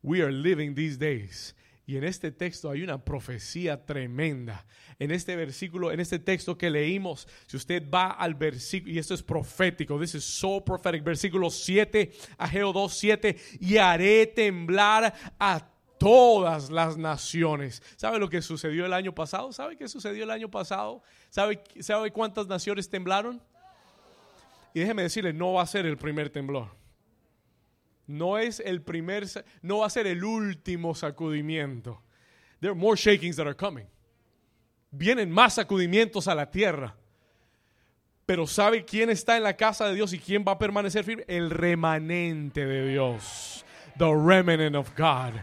We 0.03 0.23
are 0.23 0.33
living 0.33 0.75
these 0.75 0.97
days. 0.97 1.55
Y 1.87 1.99
en 1.99 2.05
este 2.05 2.33
texto 2.33 2.71
hay 2.71 2.81
una 2.81 3.05
profecía 3.05 3.85
tremenda. 3.85 4.65
En 4.99 5.11
este 5.11 5.37
versículo, 5.37 5.93
en 5.93 6.01
este 6.01 6.19
texto 6.19 6.57
que 6.57 6.71
leímos, 6.71 7.29
si 7.47 7.59
usted 7.59 7.83
va 7.91 8.13
al 8.13 8.37
versículo, 8.37 8.95
y 8.95 8.99
esto 8.99 9.13
es 9.13 9.23
profético, 9.23 10.01
this 10.01 10.15
is 10.15 10.25
so 10.25 10.65
prophetic, 10.65 11.05
versículo 11.05 11.51
7, 11.51 12.13
Ageo 12.39 12.73
2, 12.73 12.99
7, 12.99 13.37
y 13.61 13.77
haré 13.77 14.29
temblar 14.29 15.13
a 15.39 15.76
todas 15.99 16.71
las 16.71 16.97
naciones. 16.97 17.83
¿Sabe 17.97 18.19
lo 18.19 18.29
que 18.29 18.43
sucedió 18.43 18.87
el 18.87 18.93
año 18.93 19.15
pasado? 19.15 19.53
¿Sabe 19.53 19.77
qué 19.77 19.89
sucedió 19.89 20.25
el 20.25 20.31
año 20.31 20.51
pasado? 20.51 21.03
¿Sabe, 21.31 21.63
¿Sabe 21.81 22.11
cuántas 22.11 22.47
naciones 22.47 22.89
temblaron? 22.89 23.43
Y 24.75 24.81
déjeme 24.81 25.03
decirle, 25.03 25.33
no 25.33 25.55
va 25.55 25.63
a 25.63 25.67
ser 25.67 25.87
el 25.87 25.97
primer 25.97 26.31
temblor. 26.31 26.69
No 28.07 28.39
es 28.39 28.61
el 28.61 28.83
primer, 28.83 29.27
no 29.63 29.79
va 29.79 29.87
a 29.87 29.91
ser 29.91 30.07
el 30.07 30.23
último 30.23 30.95
sacudimiento. 30.95 32.03
There 32.61 32.71
are 32.71 32.79
more 32.79 32.97
shakings 32.97 33.37
that 33.37 33.47
are 33.47 33.57
coming. 33.57 33.87
Vienen 34.91 35.31
más 35.31 35.55
sacudimientos 35.55 36.29
a 36.29 36.35
la 36.35 36.51
tierra. 36.51 36.95
Pero 38.27 38.47
¿sabe 38.47 38.85
quién 38.85 39.09
está 39.09 39.37
en 39.37 39.45
la 39.45 39.57
casa 39.57 39.87
de 39.87 39.95
Dios 39.95 40.13
y 40.13 40.19
quién 40.19 40.45
va 40.47 40.53
a 40.53 40.59
permanecer 40.59 41.05
firme? 41.05 41.25
El 41.29 41.51
remanente 41.51 42.67
de 42.67 42.89
Dios. 42.89 43.65
The 43.99 44.13
remnant 44.13 44.75
of 44.75 44.91
God. 44.97 45.41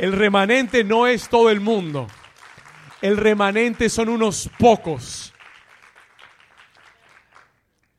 El 0.00 0.12
remanente 0.12 0.82
no 0.82 1.06
es 1.06 1.28
todo 1.28 1.50
el 1.50 1.60
mundo. 1.60 2.06
El 3.02 3.18
remanente 3.18 3.90
son 3.90 4.08
unos 4.08 4.48
pocos. 4.58 5.30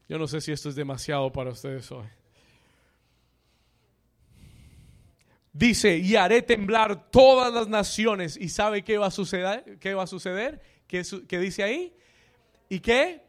Yo 0.10 0.18
no 0.18 0.28
sé 0.28 0.42
si 0.42 0.52
esto 0.52 0.70
es 0.70 0.74
demasiado 0.74 1.32
para 1.32 1.52
ustedes 1.52 1.92
hoy. 1.92 2.08
Dice, 5.54 5.96
y 5.96 6.16
haré 6.16 6.42
temblar 6.42 7.12
todas 7.12 7.54
las 7.54 7.68
naciones. 7.68 8.36
¿Y 8.36 8.50
sabe 8.50 8.84
qué 8.84 8.98
va 8.98 9.06
a 9.06 9.12
suceder? 9.12 9.78
¿Qué 9.80 9.94
va 9.94 10.02
a 10.02 10.08
suceder? 10.08 10.60
¿Qué, 10.88 11.04
dice 11.38 11.62
ahí? 11.62 11.94
¿Y 12.68 12.80
qué? 12.80 13.22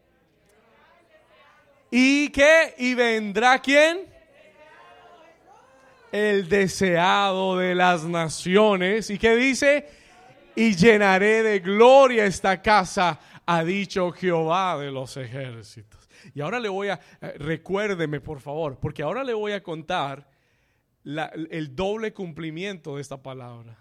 ¿Y 1.90 2.30
qué? 2.30 2.74
¿Y 2.78 2.94
vendrá 2.94 3.61
quién? 3.61 4.12
El 6.12 6.48
deseado 6.48 7.57
de 7.57 7.75
las 7.75 8.05
naciones. 8.05 9.11
¿Y 9.11 9.18
qué 9.18 9.35
dice? 9.35 9.88
Y 10.55 10.77
llenaré 10.77 11.42
de 11.42 11.61
gloria 11.61 12.27
esta 12.27 12.61
casa, 12.61 13.18
ha 13.46 13.64
dicho 13.64 14.12
Jehová 14.12 14.79
de 14.79 14.90
los 14.90 15.16
ejércitos. 15.16 16.09
Y 16.35 16.42
ahora 16.42 16.61
le 16.61 16.68
voy 16.68 16.88
a, 16.88 17.01
eh, 17.20 17.35
recuérdeme 17.38 18.20
por 18.20 18.40
favor, 18.40 18.79
porque 18.79 19.03
ahora 19.03 19.25
le 19.25 19.35
voy 19.35 19.53
a 19.53 19.62
contar 19.62 20.31
el 21.05 21.75
doble 21.75 22.12
cumplimiento 22.12 22.96
de 22.96 23.03
esta 23.03 23.20
palabra. 23.20 23.77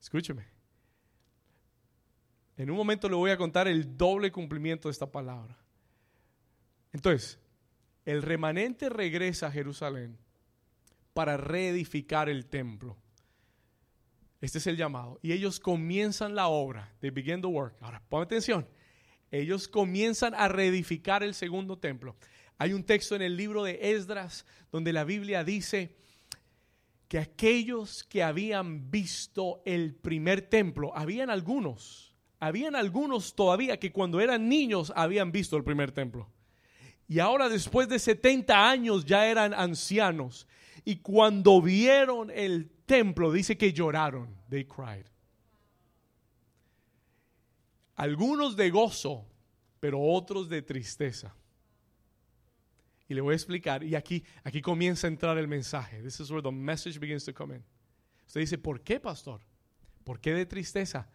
Escúcheme. 0.00 0.46
En 2.56 2.70
un 2.70 2.76
momento 2.76 3.08
le 3.08 3.16
voy 3.16 3.30
a 3.30 3.38
contar 3.38 3.66
el 3.68 3.96
doble 3.96 4.30
cumplimiento 4.30 4.88
de 4.88 4.92
esta 4.92 5.10
palabra. 5.10 5.56
Entonces, 6.92 7.39
el 8.10 8.22
remanente 8.22 8.88
regresa 8.88 9.46
a 9.46 9.52
Jerusalén 9.52 10.18
para 11.14 11.36
reedificar 11.36 12.28
el 12.28 12.46
templo. 12.46 12.96
Este 14.40 14.58
es 14.58 14.66
el 14.66 14.76
llamado. 14.76 15.20
Y 15.22 15.32
ellos 15.32 15.60
comienzan 15.60 16.34
la 16.34 16.48
obra. 16.48 16.92
They 17.00 17.10
begin 17.10 17.40
the 17.40 17.46
work. 17.46 17.76
Ahora, 17.80 18.02
pon 18.08 18.22
atención. 18.22 18.66
Ellos 19.30 19.68
comienzan 19.68 20.34
a 20.34 20.48
reedificar 20.48 21.22
el 21.22 21.34
segundo 21.34 21.78
templo. 21.78 22.16
Hay 22.58 22.72
un 22.72 22.82
texto 22.82 23.14
en 23.14 23.22
el 23.22 23.36
libro 23.36 23.62
de 23.62 23.92
Esdras 23.92 24.44
donde 24.72 24.92
la 24.92 25.04
Biblia 25.04 25.44
dice 25.44 25.94
que 27.06 27.18
aquellos 27.18 28.02
que 28.02 28.24
habían 28.24 28.90
visto 28.90 29.62
el 29.64 29.94
primer 29.94 30.42
templo, 30.42 30.96
habían 30.96 31.30
algunos, 31.30 32.12
habían 32.40 32.74
algunos 32.74 33.36
todavía 33.36 33.78
que 33.78 33.92
cuando 33.92 34.20
eran 34.20 34.48
niños 34.48 34.92
habían 34.96 35.30
visto 35.30 35.56
el 35.56 35.62
primer 35.62 35.92
templo. 35.92 36.28
Y 37.10 37.18
ahora 37.18 37.48
después 37.48 37.88
de 37.88 37.98
70 37.98 38.70
años 38.70 39.04
ya 39.04 39.26
eran 39.26 39.52
ancianos. 39.52 40.46
Y 40.84 40.98
cuando 40.98 41.60
vieron 41.60 42.30
el 42.30 42.70
templo, 42.86 43.32
dice 43.32 43.58
que 43.58 43.72
lloraron. 43.72 44.32
They 44.48 44.64
cried. 44.64 45.06
Algunos 47.96 48.54
de 48.54 48.70
gozo, 48.70 49.26
pero 49.80 50.00
otros 50.00 50.48
de 50.48 50.62
tristeza. 50.62 51.34
Y 53.08 53.14
le 53.14 53.22
voy 53.22 53.32
a 53.32 53.34
explicar. 53.34 53.82
Y 53.82 53.96
aquí, 53.96 54.22
aquí 54.44 54.62
comienza 54.62 55.08
a 55.08 55.10
entrar 55.10 55.36
el 55.36 55.48
mensaje. 55.48 56.00
This 56.02 56.20
is 56.20 56.30
where 56.30 56.44
the 56.44 56.52
message 56.52 57.00
begins 57.00 57.24
to 57.24 57.34
come 57.34 57.56
in. 57.56 57.64
Usted 58.24 58.42
dice, 58.42 58.56
¿por 58.56 58.82
qué, 58.82 59.00
pastor? 59.00 59.40
¿Por 60.04 60.20
qué 60.20 60.32
de 60.32 60.46
tristeza? 60.46 61.10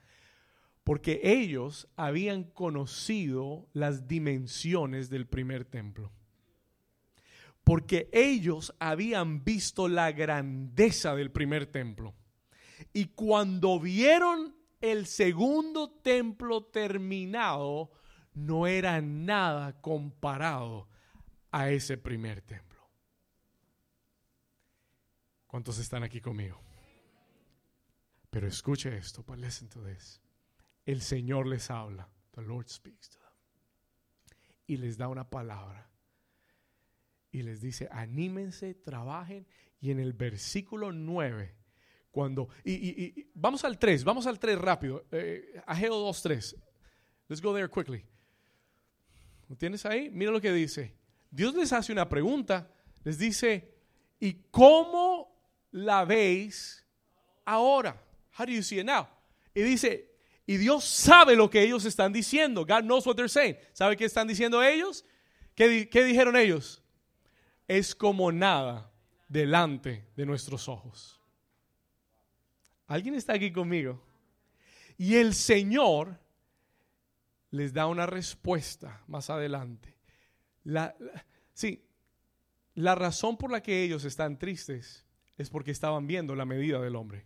Porque 0.86 1.20
ellos 1.24 1.90
habían 1.96 2.44
conocido 2.44 3.68
las 3.74 4.08
dimensiones 4.08 5.10
del 5.10 5.26
primer 5.26 5.66
templo. 5.66 6.12
Porque 7.64 8.08
ellos 8.14 8.72
habían 8.80 9.44
visto 9.44 9.88
la 9.88 10.12
grandeza 10.12 11.16
del 11.16 11.32
primer 11.32 11.66
templo. 11.66 12.14
Y 12.94 13.08
cuando 13.08 13.80
vieron 13.80 14.56
el 14.80 15.08
segundo 15.08 15.90
templo 15.90 16.66
terminado, 16.66 17.92
no 18.36 18.68
era 18.68 19.02
nada 19.02 19.82
comparado 19.82 20.88
a 21.50 21.72
ese 21.72 21.98
primer 21.98 22.44
templo. 22.44 22.88
¿Cuántos 25.48 25.80
están 25.80 26.04
aquí 26.04 26.22
conmigo? 26.22 26.62
Pero 28.30 28.48
escuche 28.48 28.96
esto, 28.96 29.26
listen 29.36 29.68
to 29.68 29.82
this. 29.82 30.22
El 30.86 31.02
Señor 31.02 31.48
les 31.48 31.70
habla. 31.72 32.08
The 32.32 32.42
Lord 32.42 32.68
speaks 32.68 33.10
to 33.10 33.20
them. 33.20 33.26
Y 34.68 34.78
les 34.78 34.98
da 34.98 35.08
una 35.08 35.30
palabra. 35.30 35.90
Y 37.32 37.42
les 37.44 37.62
dice, 37.62 37.88
anímense, 37.92 38.76
trabajen. 38.76 39.48
Y 39.82 39.92
en 39.92 40.00
el 40.00 40.14
versículo 40.14 40.92
9, 40.92 41.56
cuando... 42.12 42.50
Y, 42.64 43.28
vamos 43.34 43.64
al 43.66 43.78
3, 43.78 44.04
vamos 44.04 44.26
al 44.28 44.40
3 44.40 44.58
rápido. 44.58 45.06
Ageo 45.66 45.98
2, 45.98 46.22
3. 46.22 46.56
Let's 47.28 47.42
go 47.42 47.54
there 47.54 47.70
quickly. 47.70 48.06
¿Lo 49.48 49.56
tienes 49.56 49.86
ahí? 49.86 50.10
Mira 50.10 50.32
lo 50.32 50.42
que 50.42 50.52
dice. 50.52 50.96
Dios 51.30 51.54
les 51.56 51.74
hace 51.74 51.92
una 51.92 52.08
pregunta. 52.08 52.72
Les 53.04 53.18
dice, 53.18 53.76
¿y 54.20 54.34
cómo 54.50 55.68
la 55.72 56.06
veis 56.06 56.86
ahora? 57.44 58.02
How 58.38 58.46
do 58.46 58.52
you 58.52 58.64
see 58.64 58.80
it 58.80 58.86
now? 58.86 59.08
Y 59.54 59.62
dice, 59.62 60.15
y 60.48 60.58
Dios 60.58 60.84
sabe 60.84 61.36
lo 61.36 61.50
que 61.50 61.64
ellos 61.64 61.86
están 61.86 62.14
diciendo. 62.14 62.66
God 62.66 62.84
knows 62.84 63.06
what 63.08 63.16
they're 63.16 63.30
saying. 63.30 63.58
¿Sabe 63.74 63.98
qué 63.98 64.06
están 64.06 64.28
diciendo 64.28 64.62
ellos? 64.62 65.04
¿Qué, 65.56 65.90
qué 65.90 66.04
dijeron 66.04 66.36
ellos? 66.36 66.84
Es 67.68 67.96
como 67.96 68.32
nada 68.32 68.92
delante 69.28 70.08
de 70.16 70.26
nuestros 70.26 70.70
ojos. 70.70 71.20
¿Alguien 72.88 73.16
está 73.16 73.34
aquí 73.34 73.52
conmigo? 73.52 74.02
Y 74.98 75.16
el 75.16 75.34
Señor 75.34 76.20
les 77.50 77.74
da 77.74 77.88
una 77.88 78.06
respuesta 78.06 79.02
más 79.08 79.30
adelante. 79.30 79.96
La, 80.64 80.96
sí, 81.54 81.84
la 82.76 82.94
razón 82.94 83.38
por 83.38 83.52
la 83.52 83.64
que 83.64 83.84
ellos 83.84 84.06
están 84.06 84.38
tristes 84.38 85.06
es 85.38 85.50
porque 85.50 85.72
estaban 85.72 86.06
viendo 86.06 86.36
la 86.36 86.46
medida 86.46 86.80
del 86.80 86.96
hombre. 86.96 87.26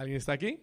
¿Alguien 0.00 0.16
está 0.16 0.32
aquí? 0.32 0.58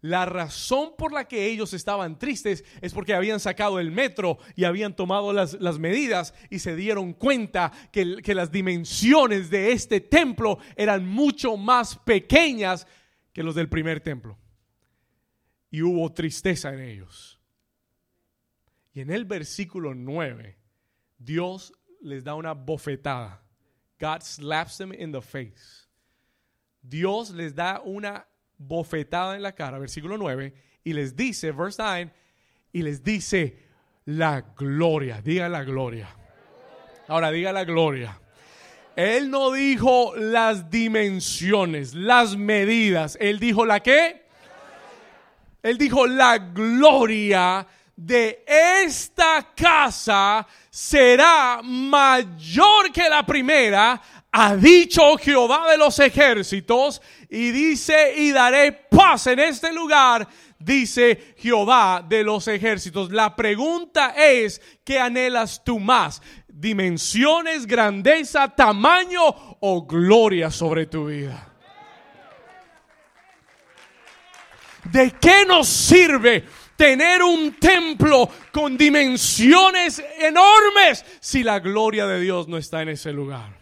La 0.00 0.24
razón 0.24 0.94
por 0.96 1.12
la 1.12 1.28
que 1.28 1.48
ellos 1.48 1.74
estaban 1.74 2.18
tristes 2.18 2.64
es 2.80 2.94
porque 2.94 3.12
habían 3.12 3.40
sacado 3.40 3.78
el 3.78 3.90
metro 3.90 4.38
y 4.56 4.64
habían 4.64 4.96
tomado 4.96 5.34
las, 5.34 5.78
medidas 5.78 6.32
y 6.48 6.60
se 6.60 6.74
dieron 6.76 7.12
cuenta 7.12 7.70
que, 7.92 8.22
que 8.22 8.34
las 8.34 8.50
dimensiones 8.50 9.50
de 9.50 9.72
este 9.72 10.00
templo 10.00 10.58
eran 10.76 11.06
mucho 11.06 11.58
más 11.58 11.98
pequeñas 11.98 12.86
que 13.34 13.42
los 13.42 13.54
del 13.54 13.68
primer 13.68 14.00
templo. 14.00 14.38
Y 15.70 15.82
hubo 15.82 16.10
tristeza 16.10 16.72
en 16.72 16.80
ellos. 16.80 17.38
Y 18.94 19.02
en 19.02 19.10
el 19.10 19.26
versículo 19.26 19.94
9, 19.94 20.56
Dios 21.18 21.74
les 22.00 22.24
da 22.24 22.34
una 22.34 22.54
bofetada. 22.54 23.42
God 24.00 24.22
slaps 24.22 24.78
them 24.78 24.94
in 24.94 25.12
the 25.12 25.20
face. 25.20 25.89
Dios 26.82 27.30
les 27.30 27.54
da 27.54 27.80
una 27.84 28.26
bofetada 28.56 29.36
en 29.36 29.42
la 29.42 29.52
cara, 29.52 29.78
versículo 29.78 30.16
9, 30.18 30.54
y 30.84 30.92
les 30.92 31.16
dice, 31.16 31.52
verse 31.52 31.82
9, 31.82 32.12
y 32.72 32.82
les 32.82 33.02
dice, 33.02 33.58
la 34.06 34.40
gloria, 34.56 35.20
diga 35.22 35.48
la 35.48 35.64
gloria. 35.64 36.08
Ahora 37.08 37.30
diga 37.30 37.52
la 37.52 37.64
gloria. 37.64 38.20
Él 38.96 39.30
no 39.30 39.52
dijo 39.52 40.14
las 40.16 40.70
dimensiones, 40.70 41.94
las 41.94 42.36
medidas, 42.36 43.16
él 43.20 43.38
dijo 43.38 43.64
la 43.64 43.80
qué? 43.80 44.26
Él 45.62 45.78
dijo 45.78 46.06
la 46.06 46.38
gloria 46.38 47.66
de 47.96 48.44
esta 48.46 49.48
casa 49.54 50.46
será 50.70 51.60
mayor 51.62 52.90
que 52.92 53.08
la 53.08 53.24
primera, 53.26 54.00
ha 54.32 54.54
dicho 54.56 55.16
Jehová 55.16 55.70
de 55.70 55.78
los 55.78 55.98
ejércitos, 55.98 57.02
y 57.28 57.50
dice, 57.50 58.14
y 58.16 58.32
daré 58.32 58.72
paz 58.72 59.26
en 59.26 59.40
este 59.40 59.72
lugar, 59.72 60.26
dice 60.58 61.34
Jehová 61.36 62.04
de 62.06 62.22
los 62.22 62.46
ejércitos. 62.48 63.10
La 63.10 63.34
pregunta 63.34 64.14
es, 64.16 64.60
¿qué 64.84 64.98
anhelas 64.98 65.62
tú 65.64 65.80
más? 65.80 66.22
¿Dimensiones, 66.46 67.66
grandeza, 67.66 68.48
tamaño 68.48 69.22
o 69.60 69.86
gloria 69.86 70.50
sobre 70.50 70.86
tu 70.86 71.06
vida? 71.06 71.46
¿De 74.84 75.12
qué 75.20 75.44
nos 75.46 75.68
sirve 75.68 76.44
tener 76.76 77.22
un 77.22 77.52
templo 77.58 78.28
con 78.50 78.76
dimensiones 78.76 80.02
enormes 80.18 81.04
si 81.20 81.42
la 81.42 81.60
gloria 81.60 82.06
de 82.06 82.20
Dios 82.20 82.48
no 82.48 82.56
está 82.56 82.82
en 82.82 82.90
ese 82.90 83.12
lugar? 83.12 83.59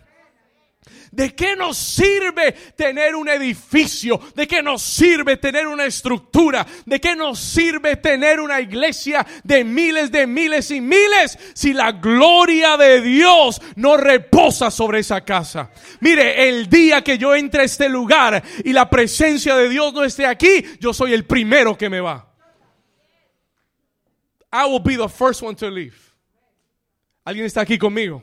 ¿De 1.19 1.35
qué 1.35 1.57
nos 1.57 1.77
sirve 1.77 2.53
tener 2.77 3.17
un 3.17 3.29
edificio? 3.29 4.21
¿De 4.37 4.47
qué 4.47 4.63
nos 4.63 4.81
sirve 4.81 5.37
tener 5.37 5.67
una 5.67 5.85
estructura? 5.85 6.65
¿De 6.87 7.01
qué 7.01 7.17
nos 7.17 7.41
sirve 7.41 7.97
tener 7.97 8.39
una 8.39 8.61
iglesia 8.61 9.27
de 9.43 9.65
miles 9.65 10.13
de 10.13 10.29
miles 10.29 10.71
y 10.71 10.81
miles 10.81 11.37
si 11.55 11.73
la 11.73 11.91
gloria 11.91 12.77
de 12.77 13.01
Dios 13.01 13.61
no 13.75 13.97
reposa 13.97 14.71
sobre 14.71 15.01
esa 15.01 15.25
casa? 15.25 15.73
Mire, 15.99 16.49
el 16.49 16.69
día 16.69 17.03
que 17.03 17.19
yo 17.19 17.35
entre 17.35 17.63
a 17.63 17.65
este 17.65 17.89
lugar 17.89 18.41
y 18.63 18.73
la 18.73 18.89
presencia 18.89 19.57
de 19.57 19.69
Dios 19.69 19.93
no 19.93 20.05
esté 20.05 20.25
aquí, 20.25 20.65
yo 20.79 20.95
soy 20.95 21.15
el 21.15 21.25
primero 21.25 21.77
que 21.77 21.91
me 21.91 21.99
va. 21.99 22.33
I 24.53 24.67
will 24.71 24.79
be 24.81 24.97
the 24.97 25.09
first 25.09 25.43
one 25.43 25.57
to 25.57 25.69
leave. 25.69 25.97
¿Alguien 27.25 27.45
está 27.45 27.63
aquí 27.63 27.77
conmigo? 27.77 28.23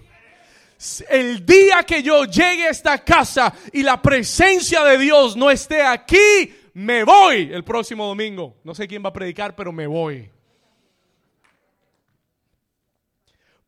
El 1.10 1.46
día 1.46 1.84
que 1.84 2.02
yo 2.04 2.26
llegue 2.26 2.68
a 2.68 2.70
esta 2.70 3.04
casa 3.04 3.54
y 3.72 3.84
la 3.84 4.02
presencia 4.02 4.84
de 4.84 4.98
Dios 4.98 5.36
no 5.36 5.50
esté 5.50 5.82
aquí, 5.82 6.54
me 6.74 7.04
voy 7.04 7.50
el 7.52 7.64
próximo 7.64 8.06
domingo. 8.06 8.58
No 8.64 8.76
sé 8.76 8.88
quién 8.88 9.04
va 9.04 9.10
a 9.10 9.14
predicar, 9.14 9.56
pero 9.56 9.72
me 9.72 9.88
voy. 9.88 10.30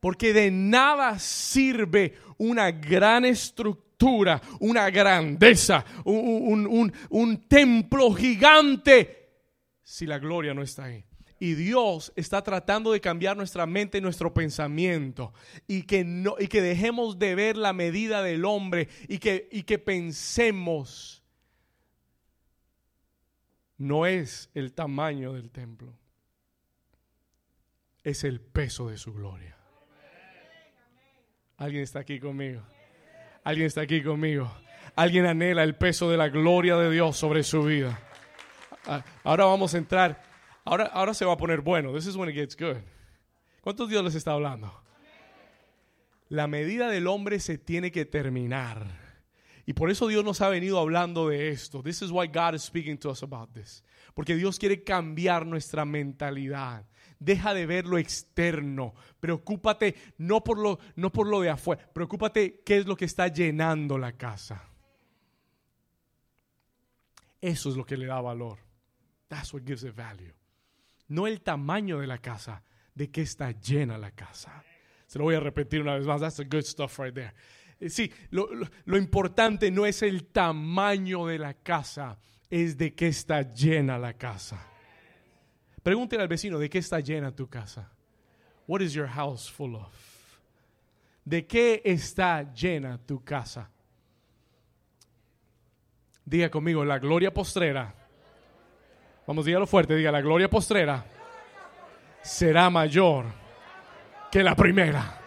Porque 0.00 0.32
de 0.32 0.50
nada 0.50 1.18
sirve 1.18 2.14
una 2.38 2.70
gran 2.70 3.24
estructura, 3.24 4.40
una 4.60 4.90
grandeza, 4.90 5.84
un, 6.04 6.92
un 7.10 7.48
templo 7.48 8.12
gigante, 8.12 9.30
si 9.82 10.06
la 10.06 10.18
gloria 10.18 10.54
no 10.54 10.62
está 10.62 10.84
ahí. 10.84 11.07
Y 11.40 11.54
Dios 11.54 12.12
está 12.16 12.42
tratando 12.42 12.92
de 12.92 13.00
cambiar 13.00 13.36
nuestra 13.36 13.66
mente 13.66 13.98
y 13.98 14.00
nuestro 14.00 14.34
pensamiento. 14.34 15.32
Y 15.66 15.82
que, 15.82 16.04
no, 16.04 16.34
y 16.38 16.48
que 16.48 16.60
dejemos 16.60 17.18
de 17.18 17.34
ver 17.34 17.56
la 17.56 17.72
medida 17.72 18.22
del 18.22 18.44
hombre 18.44 18.88
y 19.06 19.18
que, 19.18 19.48
y 19.52 19.62
que 19.62 19.78
pensemos. 19.78 21.22
No 23.76 24.06
es 24.06 24.50
el 24.54 24.72
tamaño 24.72 25.32
del 25.34 25.50
templo. 25.50 25.96
Es 28.02 28.24
el 28.24 28.40
peso 28.40 28.88
de 28.88 28.98
su 28.98 29.12
gloria. 29.12 29.56
Alguien 31.56 31.82
está 31.82 32.00
aquí 32.00 32.18
conmigo. 32.18 32.62
Alguien 33.44 33.66
está 33.66 33.82
aquí 33.82 34.02
conmigo. 34.02 34.50
Alguien 34.96 35.26
anhela 35.26 35.62
el 35.62 35.76
peso 35.76 36.10
de 36.10 36.16
la 36.16 36.28
gloria 36.28 36.76
de 36.76 36.90
Dios 36.90 37.16
sobre 37.16 37.44
su 37.44 37.62
vida. 37.62 38.00
Ah, 38.86 39.04
ahora 39.22 39.44
vamos 39.44 39.74
a 39.74 39.78
entrar. 39.78 40.27
Ahora, 40.68 40.84
ahora 40.84 41.14
se 41.14 41.24
va 41.24 41.32
a 41.32 41.36
poner 41.38 41.62
bueno. 41.62 41.94
This 41.94 42.08
is 42.08 42.14
when 42.14 42.28
it 42.28 42.34
gets 42.34 42.54
good. 42.54 42.76
¿Cuántos 43.62 43.88
Dios 43.88 44.04
les 44.04 44.14
está 44.14 44.32
hablando? 44.32 44.70
La 46.28 46.46
medida 46.46 46.90
del 46.90 47.06
hombre 47.06 47.40
se 47.40 47.56
tiene 47.56 47.90
que 47.90 48.04
terminar. 48.04 48.86
Y 49.64 49.72
por 49.72 49.90
eso 49.90 50.08
Dios 50.08 50.22
nos 50.22 50.42
ha 50.42 50.50
venido 50.50 50.78
hablando 50.78 51.28
de 51.28 51.48
esto. 51.48 51.82
This 51.82 52.02
is 52.02 52.10
why 52.10 52.26
God 52.26 52.52
is 52.52 52.64
speaking 52.64 52.98
to 52.98 53.08
us 53.08 53.22
about 53.22 53.50
this. 53.54 53.82
Porque 54.12 54.36
Dios 54.36 54.58
quiere 54.58 54.84
cambiar 54.84 55.46
nuestra 55.46 55.86
mentalidad. 55.86 56.84
Deja 57.18 57.54
de 57.54 57.64
ver 57.64 57.86
lo 57.86 57.96
externo. 57.96 58.94
Preocúpate 59.20 59.94
no 60.18 60.44
por 60.44 60.58
lo, 60.58 60.78
no 60.96 61.10
por 61.10 61.28
lo 61.28 61.40
de 61.40 61.48
afuera. 61.48 61.88
Preocúpate 61.94 62.60
qué 62.60 62.76
es 62.76 62.86
lo 62.86 62.94
que 62.94 63.06
está 63.06 63.28
llenando 63.28 63.96
la 63.96 64.12
casa. 64.12 64.68
Eso 67.40 67.70
es 67.70 67.76
lo 67.76 67.86
que 67.86 67.96
le 67.96 68.04
da 68.04 68.20
valor. 68.20 68.58
That's 69.28 69.54
what 69.54 69.62
gives 69.64 69.82
it 69.82 69.94
value. 69.94 70.37
No 71.08 71.26
el 71.26 71.40
tamaño 71.40 71.98
de 72.00 72.06
la 72.06 72.18
casa, 72.18 72.62
de 72.94 73.10
qué 73.10 73.22
está 73.22 73.52
llena 73.52 73.98
la 73.98 74.10
casa. 74.10 74.62
Se 75.06 75.18
lo 75.18 75.24
voy 75.24 75.34
a 75.34 75.40
repetir 75.40 75.80
una 75.80 75.94
vez 75.94 76.06
más. 76.06 76.20
That's 76.20 76.36
the 76.36 76.44
good 76.44 76.64
stuff 76.64 76.98
right 76.98 77.14
there. 77.14 77.32
Eh, 77.80 77.88
sí, 77.88 78.12
lo, 78.30 78.48
lo 78.84 78.98
importante 78.98 79.70
no 79.70 79.86
es 79.86 80.02
el 80.02 80.26
tamaño 80.26 81.26
de 81.26 81.38
la 81.38 81.54
casa, 81.54 82.18
es 82.50 82.76
de 82.76 82.94
qué 82.94 83.08
está 83.08 83.42
llena 83.42 83.98
la 83.98 84.14
casa. 84.14 84.66
Pregúntele 85.82 86.22
al 86.22 86.28
vecino, 86.28 86.58
¿de 86.58 86.68
qué 86.68 86.78
está 86.78 87.00
llena 87.00 87.34
tu 87.34 87.48
casa? 87.48 87.90
What 88.66 88.82
is 88.82 88.92
your 88.92 89.08
house 89.08 89.50
full 89.50 89.74
of? 89.74 89.92
¿De 91.24 91.46
qué 91.46 91.80
está 91.84 92.52
llena 92.52 92.98
tu 92.98 93.24
casa? 93.24 93.70
Diga 96.24 96.50
conmigo, 96.50 96.84
la 96.84 96.98
gloria 96.98 97.32
postrera. 97.32 97.94
Vamos, 99.28 99.44
dígalo 99.44 99.66
fuerte, 99.66 99.94
diga, 99.94 100.10
la 100.10 100.22
gloria 100.22 100.48
postrera 100.48 101.04
será 102.22 102.70
mayor 102.70 103.26
que 104.32 104.42
la 104.42 104.56
primera. 104.56 105.20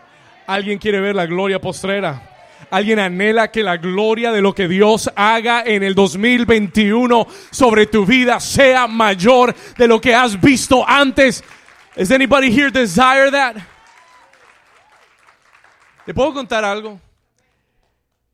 ¿Alguien 0.48 0.80
quiere 0.80 1.00
ver 1.00 1.16
la 1.16 1.28
gloria 1.28 1.62
postrera? 1.62 2.30
¿Alguien 2.72 2.98
anhela 2.98 3.52
que 3.52 3.62
la 3.62 3.78
gloria 3.78 4.32
de 4.32 4.42
lo 4.42 4.56
que 4.56 4.68
Dios 4.68 5.08
haga 5.16 5.62
en 5.64 5.84
el 5.84 5.94
2021 5.94 7.28
sobre 7.52 7.86
tu 7.86 8.04
vida 8.04 8.40
sea 8.40 8.88
mayor 8.88 9.54
de 9.78 9.88
lo 9.88 10.02
que 10.02 10.16
has 10.16 10.42
visto 10.42 10.84
antes? 10.84 11.44
Does 11.96 12.10
anybody 12.10 12.48
here 12.48 12.72
desire 12.72 13.30
that? 13.30 13.58
¿Te 16.08 16.14
puedo 16.16 16.34
contar 16.34 16.66
algo? 16.66 17.00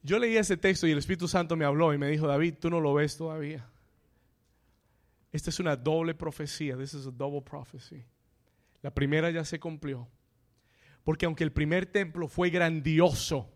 Yo 0.01 0.17
leí 0.17 0.37
ese 0.37 0.55
texto 0.55 0.87
y 0.87 0.91
el 0.91 0.99
Espíritu 0.99 1.27
Santo 1.27 1.57
me 1.57 1.65
habló 1.65 1.93
y 1.93 1.97
me 1.97 2.07
dijo, 2.07 2.25
David, 2.25 2.53
tú 2.57 2.69
no 2.69 2.79
lo 2.79 2.93
ves 2.93 3.17
todavía. 3.17 3.65
Esta 5.31 5.49
es 5.49 5.59
una 5.59 5.75
doble 5.75 6.15
profecía. 6.15 6.77
This 6.77 6.93
is 6.93 7.07
a 7.07 7.11
double 7.11 7.41
prophecy. 7.41 8.05
La 8.81 8.93
primera 8.93 9.29
ya 9.29 9.43
se 9.43 9.59
cumplió. 9.59 10.07
Porque 11.03 11.25
aunque 11.25 11.43
el 11.43 11.51
primer 11.51 11.85
templo 11.85 12.27
fue 12.27 12.49
grandioso, 12.49 13.53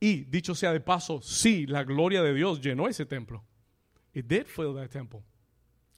y 0.00 0.24
dicho 0.24 0.54
sea 0.54 0.72
de 0.72 0.80
paso, 0.80 1.20
sí, 1.20 1.66
la 1.66 1.84
gloria 1.84 2.22
de 2.22 2.32
Dios 2.32 2.60
llenó 2.60 2.88
ese 2.88 3.04
templo. 3.04 3.44
It 4.12 4.26
did 4.26 4.46
fill 4.46 4.74
that 4.74 4.90
temple. 4.90 5.22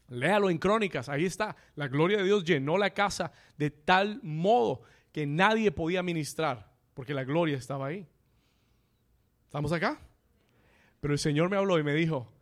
Léalo 0.08 0.50
en 0.50 0.58
Crónicas, 0.58 1.08
ahí 1.08 1.24
está. 1.24 1.54
La 1.76 1.86
gloria 1.86 2.18
de 2.18 2.24
Dios 2.24 2.44
llenó 2.44 2.76
la 2.76 2.90
casa 2.90 3.32
de 3.56 3.70
tal 3.70 4.20
modo 4.22 4.82
que 5.12 5.26
nadie 5.26 5.70
podía 5.70 6.02
ministrar, 6.02 6.72
porque 6.94 7.14
la 7.14 7.24
gloria 7.24 7.56
estaba 7.56 7.86
ahí. 7.86 8.08
¿Estamos 9.44 9.72
acá? 9.72 10.00
Pero 11.00 11.12
el 11.12 11.18
Señor 11.18 11.50
me 11.50 11.56
habló 11.56 11.78
y 11.78 11.82
me 11.82 11.94
dijo, 11.94 12.32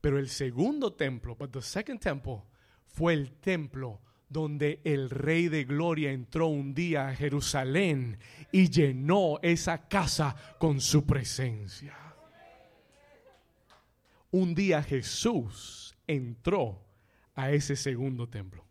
pero 0.00 0.18
el 0.18 0.28
segundo 0.28 0.92
templo, 0.92 1.34
but 1.34 1.50
the 1.50 1.62
second 1.62 2.00
temple, 2.00 2.42
fue 2.86 3.12
el 3.12 3.32
templo 3.32 4.00
donde 4.28 4.80
el 4.84 5.10
Rey 5.10 5.48
de 5.48 5.64
Gloria 5.64 6.10
entró 6.10 6.48
un 6.48 6.74
día 6.74 7.08
a 7.08 7.14
Jerusalén 7.14 8.18
y 8.50 8.70
llenó 8.70 9.38
esa 9.42 9.88
casa 9.88 10.34
con 10.58 10.80
su 10.80 11.06
presencia. 11.06 11.94
Un 14.32 14.54
día 14.54 14.82
Jesús 14.82 15.96
entró 16.06 16.82
a 17.34 17.50
ese 17.50 17.76
segundo 17.76 18.28
templo. 18.28 18.64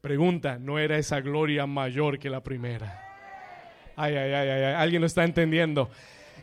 Pregunta, 0.00 0.58
¿no 0.58 0.78
era 0.78 0.98
esa 0.98 1.20
gloria 1.20 1.66
mayor 1.66 2.18
que 2.18 2.30
la 2.30 2.42
primera? 2.42 3.06
Ay, 3.96 4.14
ay, 4.16 4.32
ay, 4.32 4.48
ay, 4.48 4.62
alguien 4.74 5.00
lo 5.00 5.06
está 5.06 5.24
entendiendo. 5.24 5.90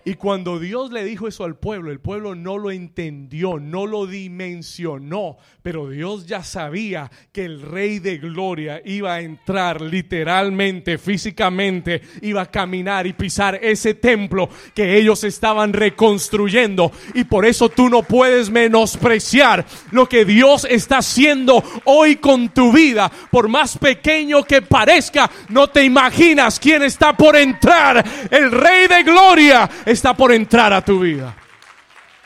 Y 0.08 0.14
cuando 0.14 0.58
Dios 0.58 0.94
le 0.94 1.04
dijo 1.04 1.28
eso 1.28 1.44
al 1.44 1.58
pueblo, 1.58 1.92
el 1.92 2.00
pueblo 2.00 2.34
no 2.34 2.58
lo 2.58 2.72
entendió, 2.72 3.60
no 3.60 3.86
lo 3.86 4.08
dimensionó, 4.08 5.36
pero 5.62 5.90
Dios 5.90 6.26
ya 6.28 6.46
sabía 6.46 7.12
que 7.34 7.44
el 7.44 7.62
rey 7.62 8.00
de 8.00 8.18
gloria 8.18 8.82
iba 8.86 9.16
a 9.16 9.20
entrar 9.20 9.82
literalmente, 9.82 10.98
físicamente, 10.98 12.02
iba 12.22 12.44
a 12.44 12.50
caminar 12.50 13.06
y 13.06 13.12
pisar 13.12 13.60
ese 13.62 13.96
templo 13.96 14.48
que 14.74 14.98
ellos 14.98 15.26
estaban 15.26 15.74
reconstruyendo. 15.74 16.90
Y 17.14 17.26
por 17.26 17.46
eso 17.46 17.68
tú 17.68 17.90
no 17.90 18.02
puedes 18.02 18.50
menospreciar 18.50 19.66
lo 19.92 20.08
que 20.08 20.24
Dios 20.24 20.66
está 20.70 21.00
haciendo 21.00 21.62
hoy 21.84 22.16
con 22.16 22.48
tu 22.48 22.72
vida. 22.72 23.12
Por 23.30 23.50
más 23.50 23.78
pequeño 23.78 24.46
que 24.46 24.62
parezca, 24.62 25.30
no 25.50 25.68
te 25.68 25.84
imaginas 25.84 26.62
quién 26.62 26.82
está 26.84 27.12
por 27.12 27.36
entrar. 27.36 28.06
El 28.32 28.52
rey 28.52 28.88
de 28.88 29.04
gloria 29.04 29.70
está 29.98 30.16
por 30.16 30.32
entrar 30.32 30.72
a 30.72 30.86
tu 30.86 31.00
vida. 31.00 31.36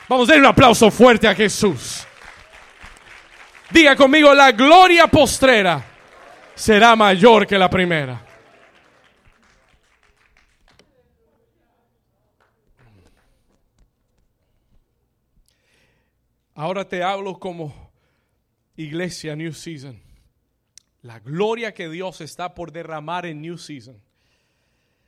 Vamos 0.08 0.28
a 0.28 0.32
dar 0.32 0.40
un 0.40 0.46
aplauso 0.46 0.90
fuerte 0.90 1.26
a 1.26 1.34
Jesús. 1.34 2.06
Diga 3.70 3.96
conmigo, 3.96 4.34
la 4.34 4.52
gloria 4.52 5.06
postrera 5.06 5.82
será 6.54 6.94
mayor 6.94 7.46
que 7.46 7.56
la 7.56 7.70
primera. 7.70 8.26
Ahora 16.54 16.86
te 16.86 17.02
hablo 17.02 17.38
como 17.38 17.90
iglesia 18.76 19.34
New 19.34 19.54
Season. 19.54 19.98
La 21.00 21.18
gloria 21.20 21.72
que 21.72 21.88
Dios 21.88 22.20
está 22.20 22.54
por 22.54 22.70
derramar 22.70 23.24
en 23.24 23.40
New 23.40 23.56
Season 23.56 23.98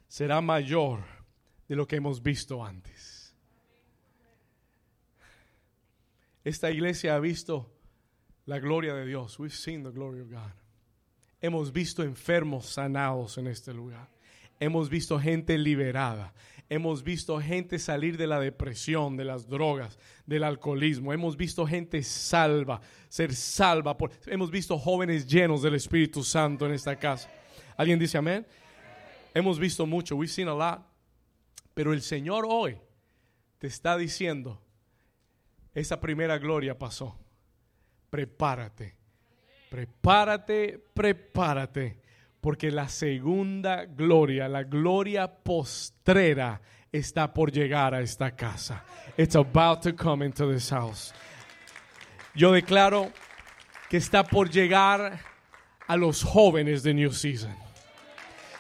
será 0.08 0.40
mayor 0.40 1.13
de 1.68 1.76
lo 1.76 1.86
que 1.86 1.96
hemos 1.96 2.22
visto 2.22 2.64
antes. 2.64 3.34
Esta 6.44 6.70
iglesia 6.70 7.16
ha 7.16 7.20
visto 7.20 7.70
la 8.46 8.58
gloria 8.58 8.94
de 8.94 9.06
Dios. 9.06 9.38
We've 9.38 9.54
seen 9.54 9.82
the 9.82 9.90
glory 9.90 10.20
of 10.20 10.30
God. 10.30 10.52
Hemos 11.40 11.72
visto 11.72 12.02
enfermos 12.02 12.66
sanados 12.66 13.38
en 13.38 13.46
este 13.46 13.72
lugar. 13.72 14.08
Hemos 14.60 14.88
visto 14.88 15.18
gente 15.18 15.58
liberada. 15.58 16.32
Hemos 16.68 17.02
visto 17.02 17.38
gente 17.40 17.78
salir 17.78 18.16
de 18.16 18.26
la 18.26 18.40
depresión, 18.40 19.16
de 19.16 19.24
las 19.24 19.48
drogas, 19.48 19.98
del 20.26 20.44
alcoholismo. 20.44 21.12
Hemos 21.12 21.36
visto 21.36 21.66
gente 21.66 22.02
salva, 22.02 22.80
ser 23.08 23.34
salva. 23.34 23.96
Por, 23.96 24.10
hemos 24.26 24.50
visto 24.50 24.78
jóvenes 24.78 25.26
llenos 25.26 25.62
del 25.62 25.74
Espíritu 25.74 26.22
Santo 26.22 26.66
en 26.66 26.72
esta 26.72 26.96
casa. 26.96 27.30
¿Alguien 27.76 27.98
dice 27.98 28.18
amén? 28.18 28.46
Hemos 29.34 29.58
visto 29.58 29.86
mucho. 29.86 30.16
We've 30.16 30.32
seen 30.32 30.48
a 30.48 30.54
lot. 30.54 30.93
Pero 31.74 31.92
el 31.92 32.02
Señor 32.02 32.44
hoy 32.48 32.78
te 33.58 33.66
está 33.66 33.96
diciendo, 33.96 34.60
esa 35.74 36.00
primera 36.00 36.38
gloria 36.38 36.78
pasó. 36.78 37.18
Prepárate, 38.10 38.96
prepárate, 39.70 40.78
prepárate, 40.94 42.00
porque 42.40 42.70
la 42.70 42.88
segunda 42.88 43.86
gloria, 43.86 44.48
la 44.48 44.62
gloria 44.62 45.26
postrera, 45.26 46.60
está 46.92 47.34
por 47.34 47.50
llegar 47.50 47.92
a 47.92 48.00
esta 48.00 48.36
casa. 48.36 48.84
It's 49.16 49.34
about 49.34 49.82
to 49.82 49.96
come 49.96 50.24
into 50.24 50.48
this 50.52 50.70
house. 50.70 51.12
Yo 52.36 52.52
declaro 52.52 53.12
que 53.90 53.96
está 53.96 54.22
por 54.22 54.48
llegar 54.48 55.20
a 55.88 55.96
los 55.96 56.22
jóvenes 56.22 56.84
de 56.84 56.94
New 56.94 57.12
Season. 57.12 57.63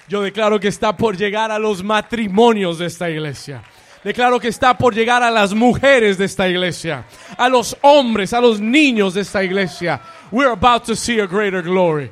Yo 0.08 0.22
declaro 0.22 0.60
que 0.60 0.68
está 0.68 0.96
por 0.96 1.16
llegar 1.16 1.50
a 1.50 1.58
los 1.58 1.82
matrimonios 1.82 2.78
de 2.78 2.86
esta 2.86 3.08
iglesia. 3.08 3.62
Declaro 4.04 4.38
que 4.38 4.48
está 4.48 4.76
por 4.76 4.94
llegar 4.94 5.22
a 5.22 5.30
las 5.30 5.54
mujeres 5.54 6.18
de 6.18 6.26
esta 6.26 6.46
iglesia, 6.46 7.06
a 7.38 7.48
los 7.48 7.74
hombres, 7.80 8.34
a 8.34 8.40
los 8.40 8.60
niños 8.60 9.14
de 9.14 9.22
esta 9.22 9.42
iglesia. 9.42 10.00
We're 10.30 10.52
about 10.52 10.84
to 10.84 10.94
see 10.94 11.20
a 11.20 11.26
greater 11.26 11.62
glory. 11.62 12.10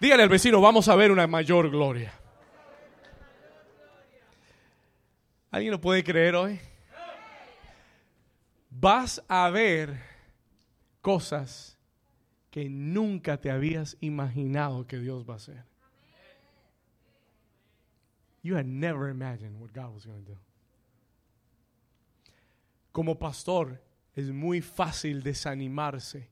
Dígale 0.00 0.24
al 0.24 0.28
vecino, 0.28 0.60
vamos 0.60 0.88
a 0.88 0.96
ver 0.96 1.12
una 1.12 1.28
mayor 1.28 1.70
gloria. 1.70 2.12
¿Alguien 5.52 5.70
lo 5.70 5.80
puede 5.80 6.02
creer 6.02 6.34
hoy? 6.34 6.58
Vas 8.70 9.22
a 9.28 9.48
ver 9.50 9.94
cosas 11.00 11.78
que 12.50 12.68
nunca 12.68 13.36
te 13.36 13.52
habías 13.52 13.96
imaginado 14.00 14.88
que 14.88 14.98
Dios 14.98 15.24
va 15.24 15.34
a 15.34 15.36
hacer. 15.36 15.73
You 18.44 18.54
had 18.54 18.66
never 18.66 19.08
imagined 19.08 19.58
what 19.58 19.72
God 19.72 19.92
was 19.94 20.04
going 20.04 20.22
to 20.22 20.32
do. 20.32 20.38
Como 22.92 23.14
pastor, 23.16 23.80
es 24.14 24.26
muy 24.30 24.60
fácil 24.60 25.22
desanimarse 25.22 26.28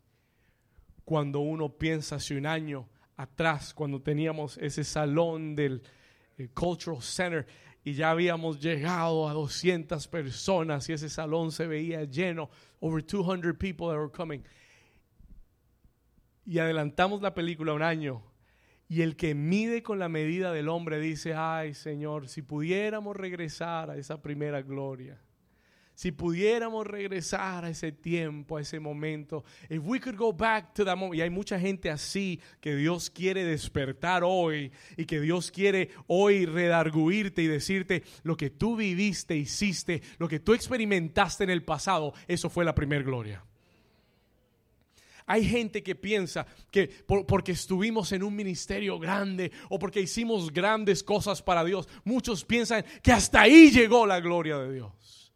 cuando 1.04 1.40
uno 1.40 1.70
piensa 1.70 2.16
hace 2.16 2.36
un 2.36 2.46
año 2.46 2.86
atrás, 3.16 3.74
cuando 3.74 4.00
teníamos 4.00 4.58
ese 4.58 4.84
salón 4.84 5.56
del 5.56 5.82
Cultural 6.54 7.02
Center 7.02 7.46
y 7.82 7.94
ya 7.94 8.10
habíamos 8.10 8.60
llegado 8.60 9.28
a 9.28 9.32
200 9.32 10.06
personas 10.06 10.88
y 10.88 10.92
ese 10.92 11.08
salón 11.08 11.50
se 11.50 11.66
veía 11.66 12.04
lleno, 12.04 12.50
over 12.80 13.02
200 13.02 13.56
people 13.56 13.88
that 13.88 13.96
were 13.96 14.10
coming. 14.10 14.42
Y 16.44 16.58
adelantamos 16.58 17.22
la 17.22 17.32
película 17.32 17.72
un 17.72 17.82
año 17.82 18.22
y 18.92 19.00
el 19.00 19.16
que 19.16 19.34
mide 19.34 19.82
con 19.82 19.98
la 19.98 20.10
medida 20.10 20.52
del 20.52 20.68
hombre 20.68 21.00
dice, 21.00 21.32
ay 21.32 21.72
Señor, 21.72 22.28
si 22.28 22.42
pudiéramos 22.42 23.16
regresar 23.16 23.88
a 23.88 23.96
esa 23.96 24.20
primera 24.20 24.60
gloria 24.60 25.18
si 25.94 26.10
pudiéramos 26.10 26.86
regresar 26.86 27.64
a 27.64 27.70
ese 27.70 27.92
tiempo, 27.92 28.56
a 28.56 28.60
ese 28.60 28.80
momento, 28.80 29.44
if 29.68 29.80
we 29.84 30.00
could 30.00 30.16
go 30.16 30.32
back 30.32 30.74
to 30.74 30.84
that 30.84 30.96
moment. 30.96 31.16
Y 31.18 31.22
hay 31.22 31.30
mucha 31.30 31.60
gente 31.60 31.90
así 31.90 32.40
que 32.60 32.74
Dios 32.74 33.08
quiere 33.08 33.44
despertar 33.44 34.22
hoy 34.24 34.72
y 34.96 35.04
que 35.04 35.20
Dios 35.20 35.50
quiere 35.50 35.90
hoy 36.08 36.46
redarguirte 36.46 37.42
y 37.42 37.46
decirte 37.46 38.02
lo 38.22 38.36
que 38.36 38.50
tú 38.50 38.74
viviste, 38.74 39.36
hiciste, 39.36 40.02
lo 40.18 40.28
que 40.28 40.40
tú 40.40 40.54
experimentaste 40.54 41.44
en 41.44 41.50
el 41.50 41.62
pasado, 41.62 42.14
eso 42.26 42.50
fue 42.50 42.64
la 42.64 42.74
primer 42.74 43.04
gloria. 43.04 43.44
Hay 45.26 45.44
gente 45.44 45.82
que 45.82 45.94
piensa 45.94 46.46
que 46.70 46.88
porque 47.06 47.52
estuvimos 47.52 48.12
en 48.12 48.22
un 48.22 48.34
ministerio 48.34 48.98
grande 48.98 49.52
o 49.68 49.78
porque 49.78 50.00
hicimos 50.00 50.52
grandes 50.52 51.02
cosas 51.02 51.42
para 51.42 51.64
Dios, 51.64 51.88
muchos 52.04 52.44
piensan 52.44 52.84
que 53.02 53.12
hasta 53.12 53.42
ahí 53.42 53.70
llegó 53.70 54.06
la 54.06 54.20
gloria 54.20 54.58
de 54.58 54.72
Dios. 54.72 55.32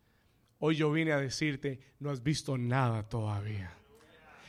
Hoy 0.58 0.76
yo 0.76 0.90
vine 0.90 1.12
a 1.12 1.18
decirte, 1.18 1.80
no 2.00 2.10
has 2.10 2.22
visto 2.22 2.56
nada 2.56 3.02
todavía. 3.08 3.72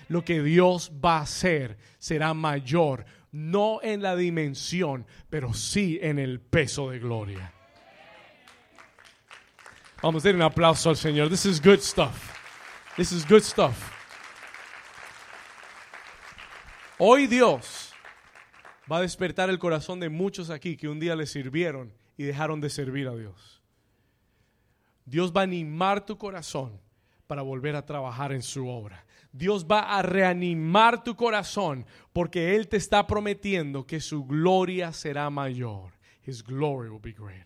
Lo 0.10 0.24
que 0.24 0.42
Dios 0.42 0.92
va 1.04 1.18
a 1.18 1.22
hacer 1.22 1.78
será 2.00 2.34
mayor, 2.34 3.06
no 3.32 3.80
en 3.84 4.02
la 4.02 4.16
dimensión, 4.16 5.06
pero 5.30 5.54
sí 5.54 6.00
en 6.02 6.18
el 6.18 6.40
peso 6.40 6.90
de 6.90 7.00
gloria. 7.00 7.54
Vamos 10.02 10.24
a 10.24 10.30
dar 10.30 10.36
un 10.36 10.44
aplauso 10.44 10.90
al 10.90 10.96
Señor. 10.96 11.30
This 11.30 11.46
is 11.46 11.62
good 11.62 11.80
stuff. 11.80 12.34
This 12.96 13.12
is 13.12 13.28
good 13.28 13.42
stuff. 13.42 13.97
Hoy 17.00 17.28
Dios 17.28 17.94
va 18.92 18.98
a 18.98 19.02
despertar 19.02 19.52
el 19.52 19.60
corazón 19.60 20.00
de 20.00 20.10
muchos 20.10 20.50
aquí 20.50 20.76
que 20.76 20.90
un 20.90 21.00
día 21.00 21.16
le 21.16 21.28
sirvieron 21.28 21.94
y 22.18 22.24
dejaron 22.24 22.60
de 22.60 22.72
servir 22.72 23.08
a 23.08 23.16
Dios. 23.16 23.62
Dios 25.06 25.32
va 25.32 25.42
a 25.42 25.44
animar 25.44 26.06
tu 26.08 26.18
corazón 26.18 26.82
para 27.28 27.44
volver 27.44 27.76
a 27.76 27.86
trabajar 27.86 28.32
en 28.32 28.42
su 28.42 28.68
obra. 28.68 29.06
Dios 29.32 29.68
va 29.70 29.82
a 29.82 30.02
reanimar 30.02 31.04
tu 31.04 31.16
corazón 31.16 31.86
porque 32.14 32.56
Él 32.56 32.68
te 32.68 32.78
está 32.78 33.06
prometiendo 33.06 33.86
que 33.86 34.00
su 34.00 34.26
gloria 34.26 34.92
será 34.92 35.30
mayor. 35.30 35.92
His 36.26 36.44
glory 36.44 36.90
will 36.90 37.00
be 37.00 37.14
greater. 37.14 37.46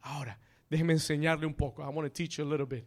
Ahora, 0.00 0.38
déjeme 0.68 0.94
enseñarle 0.94 1.46
un 1.46 1.54
poco. 1.54 1.82
I 1.82 1.94
want 1.94 2.08
to 2.08 2.12
teach 2.12 2.38
you 2.38 2.44
a 2.44 2.48
little 2.48 2.66
bit. 2.66 2.84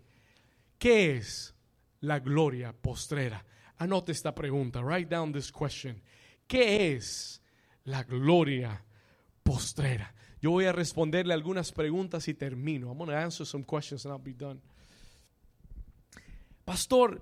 ¿Qué 0.77 1.15
es 1.15 1.55
la 2.01 2.19
gloria 2.19 2.73
postrera? 2.73 3.45
Anote 3.77 4.11
esta 4.11 4.33
pregunta. 4.33 4.81
Write 4.81 5.09
down 5.09 5.31
this 5.31 5.51
question. 5.51 6.01
¿Qué 6.47 6.93
es 6.93 7.41
la 7.83 8.03
gloria 8.03 8.83
postrera? 9.43 10.13
Yo 10.41 10.51
voy 10.51 10.65
a 10.65 10.71
responderle 10.71 11.33
algunas 11.33 11.71
preguntas 11.71 12.27
y 12.27 12.33
termino. 12.33 12.89
I'm 12.89 12.97
going 12.97 13.09
to 13.09 13.15
answer 13.15 13.45
some 13.45 13.63
questions 13.63 14.05
and 14.05 14.13
I'll 14.13 14.23
be 14.23 14.33
done. 14.33 14.61
Pastor, 16.63 17.21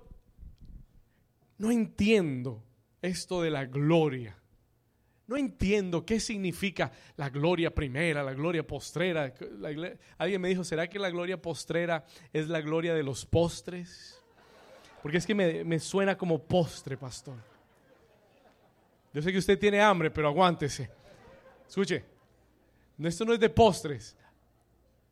no 1.58 1.70
entiendo 1.70 2.62
esto 3.00 3.42
de 3.42 3.50
la 3.50 3.64
gloria. 3.64 4.36
No 5.26 5.36
entiendo 5.38 6.04
qué 6.04 6.20
significa 6.20 6.92
la 7.16 7.30
gloria 7.30 7.74
primera, 7.74 8.22
la 8.22 8.34
gloria 8.34 8.66
postrera. 8.66 9.32
alguien 10.18 10.40
me 10.40 10.48
dijo, 10.48 10.64
¿será 10.64 10.86
que 10.88 10.98
la 10.98 11.10
gloria 11.10 11.40
postrera 11.40 12.04
es 12.32 12.48
la 12.48 12.60
gloria 12.60 12.94
de 12.94 13.02
los 13.02 13.24
postres? 13.24 14.22
Porque 15.04 15.18
es 15.18 15.26
que 15.26 15.34
me, 15.34 15.62
me 15.64 15.78
suena 15.78 16.16
como 16.16 16.42
postre, 16.42 16.96
pastor. 16.96 17.36
Yo 19.12 19.20
sé 19.20 19.30
que 19.30 19.36
usted 19.36 19.58
tiene 19.58 19.78
hambre, 19.78 20.10
pero 20.10 20.28
aguántese. 20.28 20.90
Escuche, 21.68 22.02
esto 22.98 23.26
no 23.26 23.34
es 23.34 23.38
de 23.38 23.50
postres. 23.50 24.16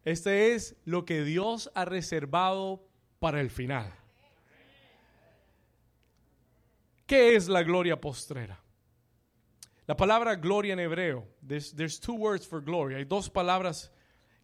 Este 0.03 0.55
es 0.55 0.75
lo 0.87 1.05
que 1.05 1.25
Dios 1.25 1.71
ha 1.75 1.85
reservado 1.85 2.83
para 3.19 3.43
el 3.43 3.51
final. 3.51 3.93
¿Qué 7.07 7.37
es 7.37 7.47
la 7.47 7.63
gloria 7.63 8.01
postrera? 8.01 8.59
La 9.87 9.95
palabra 9.95 10.37
gloria 10.37 10.73
en 10.73 10.81
hebreo, 10.81 11.29
there's, 11.47 12.01
two 12.01 12.15
words 12.15 12.49
for 12.49 12.65
glory. 12.65 12.95
Hay 12.95 13.05
dos 13.05 13.29
palabras 13.29 13.93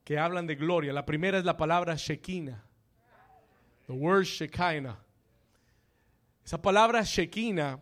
que 0.04 0.18
hablan 0.18 0.46
de 0.46 0.56
gloria. 0.56 0.92
La 0.92 1.06
primera 1.06 1.38
es 1.38 1.46
la 1.46 1.56
palabra 1.56 1.94
Shekinah. 1.96 2.62
The 3.86 3.94
word 3.94 4.26
Shekinah. 4.26 5.07
Esa 6.48 6.62
palabra 6.62 7.02
Shekinah, 7.02 7.78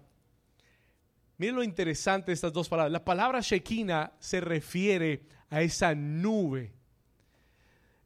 miren 1.38 1.54
lo 1.54 1.62
interesante 1.62 2.32
de 2.32 2.32
estas 2.32 2.52
dos 2.52 2.68
palabras. 2.68 2.90
La 2.90 3.04
palabra 3.04 3.40
Shekinah 3.40 4.14
se 4.18 4.40
refiere 4.40 5.22
a 5.50 5.62
esa 5.62 5.94
nube, 5.94 6.74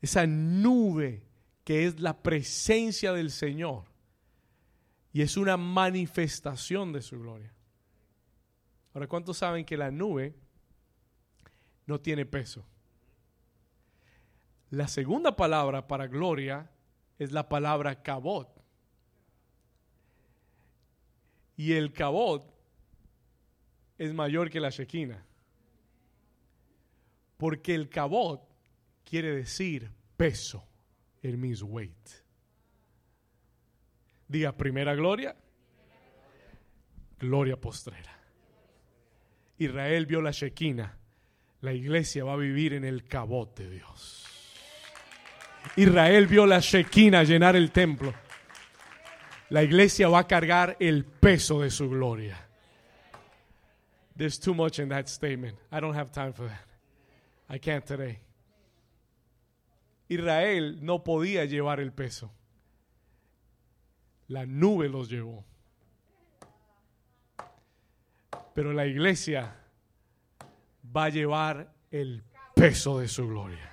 esa 0.02 0.26
nube 0.26 1.22
que 1.64 1.86
es 1.86 1.98
la 1.98 2.22
presencia 2.22 3.14
del 3.14 3.30
Señor 3.30 3.84
y 5.14 5.22
es 5.22 5.38
una 5.38 5.56
manifestación 5.56 6.92
de 6.92 7.00
su 7.00 7.18
gloria. 7.18 7.54
Ahora, 8.92 9.06
¿cuántos 9.06 9.38
saben 9.38 9.64
que 9.64 9.78
la 9.78 9.90
nube 9.90 10.34
no 11.86 12.02
tiene 12.02 12.26
peso? 12.26 12.66
La 14.68 14.88
segunda 14.88 15.34
palabra 15.34 15.88
para 15.88 16.06
gloria 16.06 16.70
es 17.18 17.32
la 17.32 17.48
palabra 17.48 18.02
cabot. 18.02 18.59
Y 21.60 21.74
el 21.74 21.92
cabot 21.92 22.42
es 23.98 24.14
mayor 24.14 24.48
que 24.48 24.60
la 24.60 24.70
shequina. 24.70 25.22
Porque 27.36 27.74
el 27.74 27.90
cabot 27.90 28.40
quiere 29.04 29.34
decir 29.34 29.90
peso. 30.16 30.66
el 31.22 31.36
means 31.36 31.62
weight. 31.62 32.08
Diga 34.26 34.56
primera 34.56 34.94
gloria, 34.94 35.36
gloria 37.18 37.60
postrera. 37.60 38.18
Israel 39.58 40.06
vio 40.06 40.22
la 40.22 40.30
Shekinah. 40.30 40.96
La 41.60 41.74
iglesia 41.74 42.24
va 42.24 42.32
a 42.32 42.36
vivir 42.36 42.72
en 42.72 42.86
el 42.86 43.04
cabot 43.04 43.54
de 43.58 43.68
Dios. 43.68 44.26
Israel 45.76 46.26
vio 46.26 46.46
la 46.46 46.60
Shekinah 46.60 47.24
llenar 47.24 47.54
el 47.54 47.70
templo. 47.70 48.14
La 49.50 49.62
iglesia 49.62 50.08
va 50.08 50.20
a 50.20 50.26
cargar 50.26 50.76
el 50.78 51.04
peso 51.04 51.60
de 51.60 51.70
su 51.70 51.88
gloria. 51.88 52.36
There's 54.16 54.38
too 54.38 54.54
much 54.54 54.78
in 54.78 54.88
that 54.90 55.08
statement. 55.08 55.56
I 55.72 55.80
don't 55.80 55.94
have 55.94 56.12
time 56.12 56.32
for 56.32 56.46
that. 56.46 56.66
I 57.48 57.58
can't 57.58 57.84
today. 57.84 58.20
Israel 60.08 60.78
no 60.80 61.02
podía 61.02 61.44
llevar 61.46 61.80
el 61.80 61.90
peso. 61.92 62.30
La 64.28 64.46
nube 64.46 64.88
los 64.88 65.08
llevó. 65.08 65.44
Pero 68.54 68.72
la 68.72 68.86
iglesia 68.86 69.56
va 70.84 71.04
a 71.06 71.10
llevar 71.10 71.72
el 71.90 72.22
peso 72.54 73.00
de 73.00 73.08
su 73.08 73.26
gloria. 73.26 73.68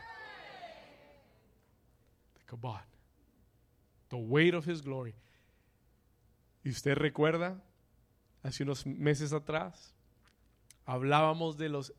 The 4.10 4.18
weight 4.18 4.54
of 4.54 4.66
his 4.66 4.82
glory. 4.82 5.14
¿Y 6.64 6.70
usted 6.70 6.96
recuerda? 6.96 7.64
Hace 8.44 8.64
unos 8.64 8.86
meses 8.86 9.34
atrás 9.34 9.94
hablábamos 10.86 11.58
de 11.58 11.70
los 11.70 11.94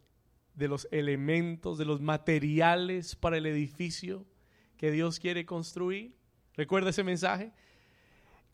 de 0.59 0.66
los 0.66 0.88
elementos, 0.90 1.78
de 1.78 1.84
los 1.84 2.00
materiales 2.00 3.14
para 3.14 3.36
el 3.36 3.46
edificio 3.46 4.26
que 4.76 4.90
Dios 4.90 5.20
quiere 5.20 5.46
construir. 5.46 6.16
¿Recuerda 6.54 6.90
ese 6.90 7.04
mensaje? 7.04 7.52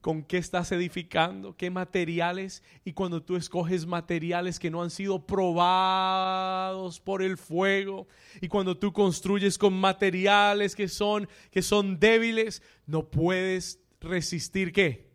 ¿Con 0.03 0.23
qué 0.23 0.37
estás 0.37 0.71
edificando? 0.71 1.57
¿Qué 1.57 1.71
materiales? 1.71 2.63
Y 2.85 2.93
cuando 2.93 3.23
tú 3.23 3.37
escoges 3.37 3.87
materiales 3.87 4.59
que 4.59 4.71
no 4.71 4.83
han 4.83 4.91
sido 4.91 5.25
probados 5.25 7.01
por 7.01 7.23
el 7.23 7.39
fuego, 7.39 8.07
y 8.43 8.49
cuando 8.49 8.77
tú 8.77 8.93
construyes 8.93 9.57
con 9.57 9.73
materiales 9.73 10.77
que 10.77 10.89
son, 10.89 11.27
que 11.51 11.63
son 11.63 11.99
débiles, 11.99 12.63
no 12.87 13.09
puedes 13.09 13.81
resistir 13.99 14.75
qué? 14.75 15.14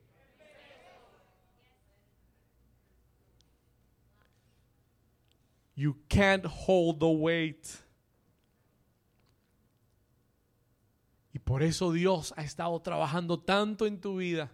You 5.80 5.96
can't 6.10 6.46
hold 6.46 7.00
the 7.00 7.06
weight. 7.06 7.66
Por 11.46 11.64
eso 11.64 11.94
Dios 11.94 12.34
ha 12.36 12.44
estado 12.44 12.82
trabajando 12.82 13.40
tanto 13.40 13.88
en 13.88 14.02
tu 14.02 14.18
vida, 14.18 14.52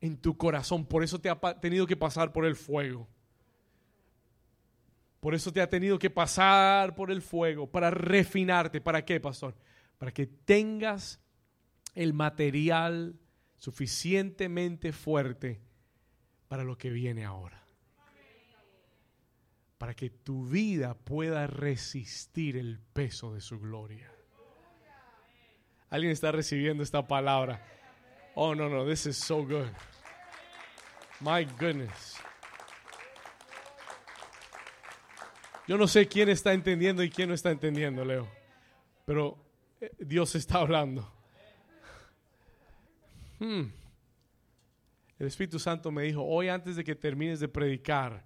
en 0.00 0.16
tu 0.16 0.36
corazón. 0.36 0.84
Por 0.84 1.04
eso 1.04 1.20
te 1.20 1.30
ha 1.30 1.38
tenido 1.60 1.86
que 1.86 1.96
pasar 1.96 2.32
por 2.32 2.44
el 2.44 2.56
fuego. 2.56 3.06
Por 5.20 5.36
eso 5.36 5.52
te 5.52 5.60
ha 5.60 5.68
tenido 5.68 5.96
que 5.96 6.10
pasar 6.10 6.96
por 6.96 7.12
el 7.12 7.22
fuego, 7.22 7.70
para 7.70 7.92
refinarte. 7.92 8.80
¿Para 8.80 9.04
qué, 9.04 9.20
pastor? 9.20 9.54
Para 9.96 10.10
que 10.10 10.26
tengas 10.26 11.20
el 11.94 12.14
material 12.14 13.16
suficientemente 13.58 14.92
fuerte 14.92 15.62
para 16.48 16.64
lo 16.64 16.76
que 16.76 16.90
viene 16.90 17.24
ahora. 17.24 17.65
Para 19.78 19.94
que 19.94 20.10
tu 20.10 20.46
vida 20.46 20.94
pueda 20.94 21.46
resistir 21.46 22.56
el 22.56 22.78
peso 22.78 23.34
de 23.34 23.40
su 23.40 23.60
gloria. 23.60 24.10
Alguien 25.90 26.12
está 26.12 26.32
recibiendo 26.32 26.82
esta 26.82 27.06
palabra. 27.06 27.62
Oh, 28.34 28.54
no, 28.54 28.68
no, 28.68 28.86
this 28.86 29.06
is 29.06 29.16
so 29.16 29.44
good. 29.44 29.68
My 31.20 31.44
goodness. 31.58 32.16
Yo 35.66 35.76
no 35.76 35.88
sé 35.88 36.06
quién 36.06 36.28
está 36.28 36.52
entendiendo 36.52 37.02
y 37.02 37.10
quién 37.10 37.28
no 37.28 37.34
está 37.34 37.50
entendiendo, 37.50 38.04
Leo. 38.04 38.28
Pero 39.04 39.38
eh, 39.80 39.90
Dios 39.98 40.34
está 40.34 40.58
hablando. 40.58 41.10
Hmm. 43.38 43.64
El 45.18 45.26
Espíritu 45.26 45.58
Santo 45.58 45.90
me 45.90 46.02
dijo, 46.02 46.22
hoy 46.22 46.48
antes 46.48 46.76
de 46.76 46.84
que 46.84 46.94
termines 46.94 47.40
de 47.40 47.48
predicar, 47.48 48.25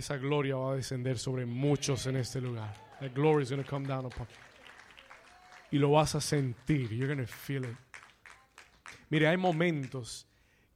esa 0.00 0.16
gloria 0.16 0.56
va 0.56 0.72
a 0.72 0.76
descender 0.76 1.18
sobre 1.18 1.46
muchos 1.46 2.06
en 2.06 2.16
este 2.16 2.40
lugar. 2.40 2.74
La 3.00 3.08
glory 3.08 3.44
is 3.44 3.50
going 3.50 3.62
to 3.62 3.68
come 3.68 3.86
down 3.86 4.04
upon 4.04 4.26
Y 5.70 5.78
lo 5.78 5.92
vas 5.92 6.14
a 6.14 6.20
sentir. 6.20 6.90
You're 6.90 7.06
going 7.06 7.24
to 7.24 7.32
feel 7.32 7.64
it. 7.64 7.76
Mire, 9.08 9.28
hay 9.28 9.36
momentos 9.36 10.26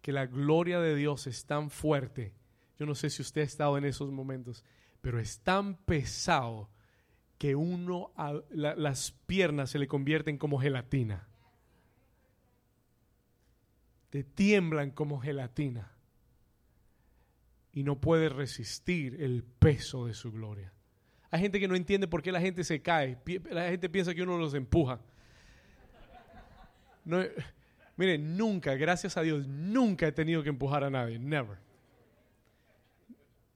que 0.00 0.12
la 0.12 0.26
gloria 0.26 0.80
de 0.80 0.94
Dios 0.94 1.26
es 1.26 1.44
tan 1.44 1.70
fuerte. 1.70 2.32
Yo 2.78 2.86
no 2.86 2.94
sé 2.94 3.10
si 3.10 3.22
usted 3.22 3.40
ha 3.40 3.44
estado 3.44 3.76
en 3.76 3.84
esos 3.84 4.10
momentos, 4.10 4.64
pero 5.00 5.18
es 5.18 5.40
tan 5.40 5.74
pesado 5.74 6.70
que 7.38 7.54
uno, 7.56 8.12
las 8.50 9.10
piernas 9.26 9.70
se 9.70 9.78
le 9.78 9.88
convierten 9.88 10.38
como 10.38 10.60
gelatina 10.60 11.28
te 14.14 14.22
tiemblan 14.22 14.92
como 14.92 15.18
gelatina 15.18 15.90
y 17.74 17.82
no 17.82 18.00
puedes 18.00 18.32
resistir 18.32 19.20
el 19.20 19.42
peso 19.42 20.06
de 20.06 20.14
su 20.14 20.30
gloria. 20.30 20.72
Hay 21.30 21.40
gente 21.40 21.58
que 21.58 21.66
no 21.66 21.74
entiende 21.74 22.06
por 22.06 22.22
qué 22.22 22.30
la 22.30 22.40
gente 22.40 22.62
se 22.62 22.80
cae. 22.80 23.18
La 23.50 23.68
gente 23.68 23.88
piensa 23.88 24.14
que 24.14 24.22
uno 24.22 24.38
los 24.38 24.54
empuja. 24.54 25.00
No, 27.04 27.20
mire, 27.96 28.16
nunca, 28.16 28.76
gracias 28.76 29.16
a 29.16 29.22
Dios, 29.22 29.48
nunca 29.48 30.06
he 30.06 30.12
tenido 30.12 30.44
que 30.44 30.50
empujar 30.50 30.84
a 30.84 30.90
nadie. 30.90 31.18
Never. 31.18 31.58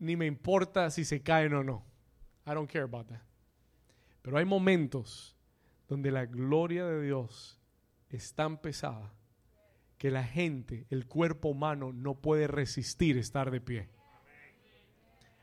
Ni 0.01 0.17
me 0.17 0.27
importa 0.27 0.91
si 0.91 1.05
se 1.05 1.23
caen 1.23 1.55
o 1.55 1.63
no. 1.63 1.85
I 2.45 2.51
don't 2.51 2.69
care 2.69 2.85
about 2.85 3.07
that. 3.07 3.23
Pero 4.23 4.37
hay 4.37 4.45
momentos 4.45 5.37
donde 5.87 6.11
la 6.11 6.27
gloria 6.27 6.85
de 6.87 7.03
Dios 7.03 7.61
es 8.11 8.35
tan 8.35 8.61
pesada 8.61 9.15
que 9.97 10.11
la 10.11 10.25
gente, 10.25 10.87
el 10.91 11.07
cuerpo 11.07 11.49
humano, 11.49 11.93
no 11.93 12.21
puede 12.21 12.49
resistir 12.49 13.17
estar 13.17 13.53
de 13.53 13.61
pie. 13.61 13.98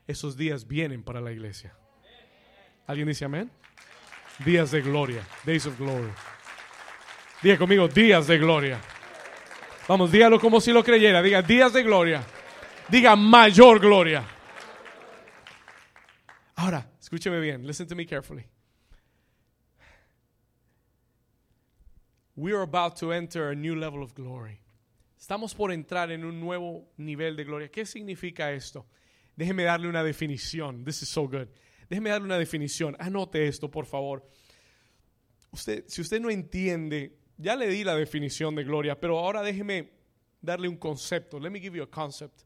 Esos 0.06 0.36
días 0.36 0.66
vienen 0.66 1.02
para 1.02 1.20
la 1.20 1.32
iglesia. 1.32 1.74
¿Alguien 2.86 3.08
dice 3.08 3.24
amén? 3.24 3.50
Días 4.44 4.70
de 4.70 4.80
gloria, 4.82 5.26
days 5.44 5.66
of 5.66 5.78
glory. 5.78 6.10
Diga 7.42 7.58
conmigo, 7.58 7.88
días 7.88 8.26
de 8.26 8.38
gloria. 8.38 8.80
Vamos, 9.88 10.10
dígalo 10.10 10.40
como 10.40 10.60
si 10.60 10.72
lo 10.72 10.82
creyera. 10.82 11.22
Diga, 11.22 11.42
días 11.42 11.72
de 11.72 11.82
gloria. 11.82 12.24
Diga, 12.88 13.16
mayor 13.16 13.80
gloria. 13.80 14.24
Ahora, 16.56 16.90
escúcheme 17.00 17.40
bien. 17.40 17.66
Listen 17.66 17.86
to 17.86 17.94
me 17.94 18.06
carefully. 18.06 18.46
We 22.34 22.52
are 22.52 22.62
about 22.62 22.96
to 22.96 23.12
enter 23.12 23.50
a 23.50 23.54
new 23.54 23.74
level 23.74 24.02
of 24.02 24.14
glory. 24.14 24.60
Estamos 25.18 25.54
por 25.54 25.72
entrar 25.72 26.10
en 26.10 26.24
un 26.24 26.40
nuevo 26.40 26.88
nivel 26.98 27.36
de 27.36 27.44
gloria. 27.44 27.68
¿Qué 27.68 27.86
significa 27.86 28.52
esto? 28.52 28.86
Déjeme 29.36 29.64
darle 29.64 29.88
una 29.88 30.02
definición. 30.02 30.84
This 30.84 31.02
is 31.02 31.08
so 31.08 31.28
good. 31.28 31.48
Déjeme 31.88 32.10
darle 32.10 32.26
una 32.26 32.38
definición. 32.38 32.96
Anote 32.98 33.46
esto, 33.46 33.70
por 33.70 33.86
favor. 33.86 34.26
Usted, 35.52 35.84
si 35.86 36.00
usted 36.00 36.20
no 36.20 36.30
entiende, 36.30 37.18
ya 37.36 37.54
le 37.54 37.68
di 37.68 37.84
la 37.84 37.94
definición 37.94 38.54
de 38.54 38.64
gloria, 38.64 38.98
pero 38.98 39.18
ahora 39.18 39.42
déjeme 39.42 39.90
darle 40.40 40.68
un 40.68 40.76
concepto. 40.76 41.38
Let 41.38 41.50
me 41.50 41.60
give 41.60 41.76
you 41.76 41.84
a 41.84 41.90
concept. 41.90 42.42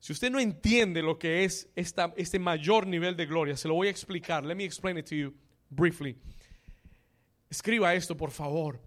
Si 0.00 0.12
usted 0.12 0.30
no 0.30 0.40
entiende 0.40 1.02
lo 1.02 1.18
que 1.18 1.44
es 1.44 1.68
esta, 1.76 2.12
este 2.16 2.38
mayor 2.38 2.86
nivel 2.86 3.16
de 3.16 3.26
gloria, 3.26 3.56
se 3.56 3.68
lo 3.68 3.74
voy 3.74 3.88
a 3.88 3.90
explicar. 3.90 4.44
Let 4.44 4.56
me 4.56 4.64
explain 4.64 4.98
it 4.98 5.06
to 5.06 5.14
you 5.14 5.34
briefly. 5.68 6.16
Escriba 7.50 7.94
esto, 7.94 8.16
por 8.16 8.30
favor. 8.30 8.80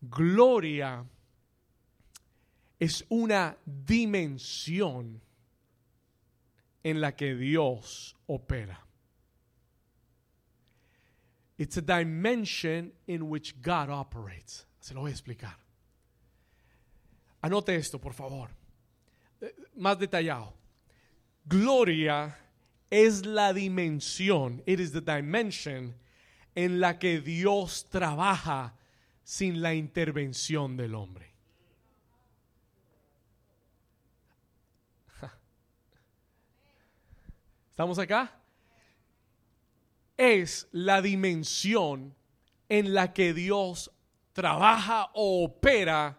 Gloria 0.00 1.04
es 2.78 3.04
una 3.08 3.56
dimensión 3.64 5.20
en 6.84 7.00
la 7.00 7.12
que 7.12 7.34
Dios 7.34 8.14
opera. 8.26 8.78
It's 11.58 11.76
a 11.76 11.82
dimension 11.82 12.92
in 13.06 13.28
which 13.28 13.60
God 13.60 13.90
operates. 13.90 14.66
Se 14.80 14.94
lo 14.94 15.00
voy 15.00 15.10
a 15.10 15.14
explicar. 15.14 15.56
Anote 17.42 17.74
esto, 17.74 17.98
por 17.98 18.14
favor. 18.14 18.48
Eh, 19.40 19.54
más 19.76 19.98
detallado. 19.98 20.54
Gloria 21.44 22.36
es 22.90 23.24
la 23.26 23.52
dimensión, 23.52 24.62
it 24.66 24.80
is 24.80 24.92
the 24.92 25.00
dimension 25.00 25.94
en 26.54 26.80
la 26.80 26.98
que 26.98 27.20
Dios 27.20 27.88
trabaja 27.90 28.74
sin 29.24 29.60
la 29.60 29.74
intervención 29.74 30.76
del 30.76 30.94
hombre. 30.94 31.26
¿Estamos 37.78 38.00
acá? 38.00 38.32
Es 40.16 40.66
la 40.72 41.00
dimensión 41.00 42.12
en 42.68 42.92
la 42.92 43.12
que 43.12 43.32
Dios 43.32 43.92
trabaja 44.32 45.12
o 45.14 45.44
opera 45.44 46.18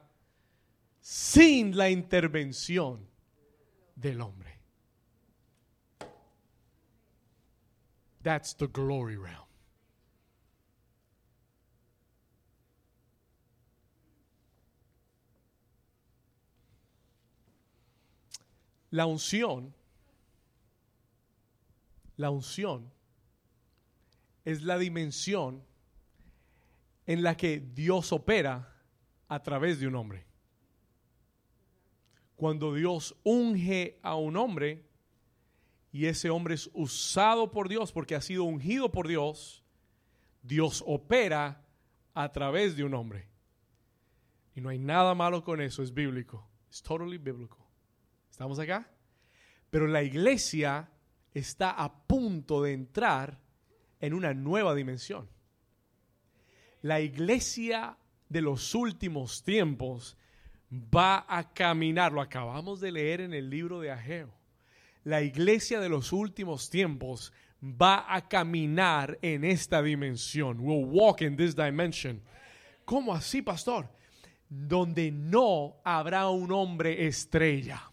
sin 1.02 1.76
la 1.76 1.90
intervención 1.90 3.06
del 3.94 4.22
hombre. 4.22 4.58
That's 8.24 8.56
the 8.56 8.68
glory 8.68 9.18
realm. 9.18 9.50
La 18.92 19.06
unción, 19.06 19.74
la 22.20 22.32
unción 22.32 22.92
es 24.44 24.62
la 24.64 24.78
dimensión 24.78 25.64
en 27.06 27.24
la 27.24 27.38
que 27.38 27.62
Dios 27.62 28.12
opera 28.12 28.76
a 29.30 29.42
través 29.42 29.80
de 29.80 29.88
un 29.88 29.96
hombre. 29.96 30.26
Cuando 32.36 32.74
Dios 32.74 33.16
unge 33.24 34.02
a 34.04 34.16
un 34.16 34.36
hombre 34.36 34.86
y 35.94 36.08
ese 36.08 36.30
hombre 36.30 36.56
es 36.56 36.70
usado 36.74 37.52
por 37.52 37.70
Dios 37.70 37.94
porque 37.94 38.16
ha 38.16 38.22
sido 38.22 38.44
ungido 38.44 38.92
por 38.92 39.08
Dios, 39.08 39.64
Dios 40.42 40.84
opera 40.86 41.66
a 42.14 42.34
través 42.34 42.76
de 42.76 42.84
un 42.84 42.96
hombre. 42.96 43.30
Y 44.56 44.60
no 44.60 44.68
hay 44.68 44.78
nada 44.78 45.16
malo 45.16 45.42
con 45.42 45.62
eso, 45.62 45.82
es 45.84 45.94
bíblico. 45.94 46.46
Es 46.70 46.84
totally 46.84 47.18
biblical. 47.18 47.66
¿Estamos 48.30 48.60
acá? 48.60 48.92
Pero 49.70 49.88
la 49.88 50.04
iglesia 50.04 50.92
está 51.34 51.72
a 51.72 51.94
punto 52.06 52.64
de 52.64 52.74
entrar 52.74 53.40
en 54.00 54.14
una 54.14 54.34
nueva 54.34 54.76
dimensión. 54.76 55.30
La 56.82 57.02
iglesia 57.02 57.98
de 58.30 58.42
los 58.42 58.74
últimos 58.74 59.44
tiempos 59.44 60.18
va 60.72 61.26
a 61.28 61.54
caminar, 61.54 62.12
lo 62.12 62.22
acabamos 62.22 62.80
de 62.80 62.92
leer 62.92 63.22
en 63.22 63.34
el 63.34 63.50
libro 63.50 63.80
de 63.80 63.92
Ageo. 63.92 64.34
La 65.04 65.22
iglesia 65.22 65.80
de 65.80 65.90
los 65.90 66.14
últimos 66.14 66.70
tiempos 66.70 67.34
va 67.62 68.06
a 68.14 68.28
caminar 68.28 69.18
en 69.22 69.44
esta 69.44 69.82
dimensión. 69.82 70.60
Will 70.60 70.86
walk 70.86 71.22
in 71.22 71.36
this 71.36 71.56
dimension. 71.56 72.22
¿Cómo 72.86 73.14
así, 73.14 73.42
pastor? 73.42 73.90
Donde 74.50 75.12
no 75.12 75.78
habrá 75.84 76.30
un 76.30 76.52
hombre 76.52 77.08
estrella 77.08 77.90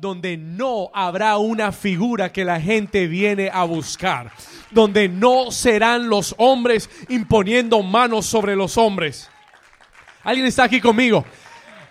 donde 0.00 0.38
no 0.38 0.90
habrá 0.94 1.36
una 1.36 1.72
figura 1.72 2.32
que 2.32 2.44
la 2.44 2.58
gente 2.58 3.06
viene 3.06 3.50
a 3.52 3.64
buscar, 3.64 4.32
donde 4.70 5.08
no 5.10 5.50
serán 5.50 6.08
los 6.08 6.34
hombres 6.38 6.88
imponiendo 7.10 7.82
manos 7.82 8.24
sobre 8.24 8.56
los 8.56 8.78
hombres. 8.78 9.28
¿Alguien 10.24 10.46
está 10.46 10.64
aquí 10.64 10.80
conmigo? 10.80 11.24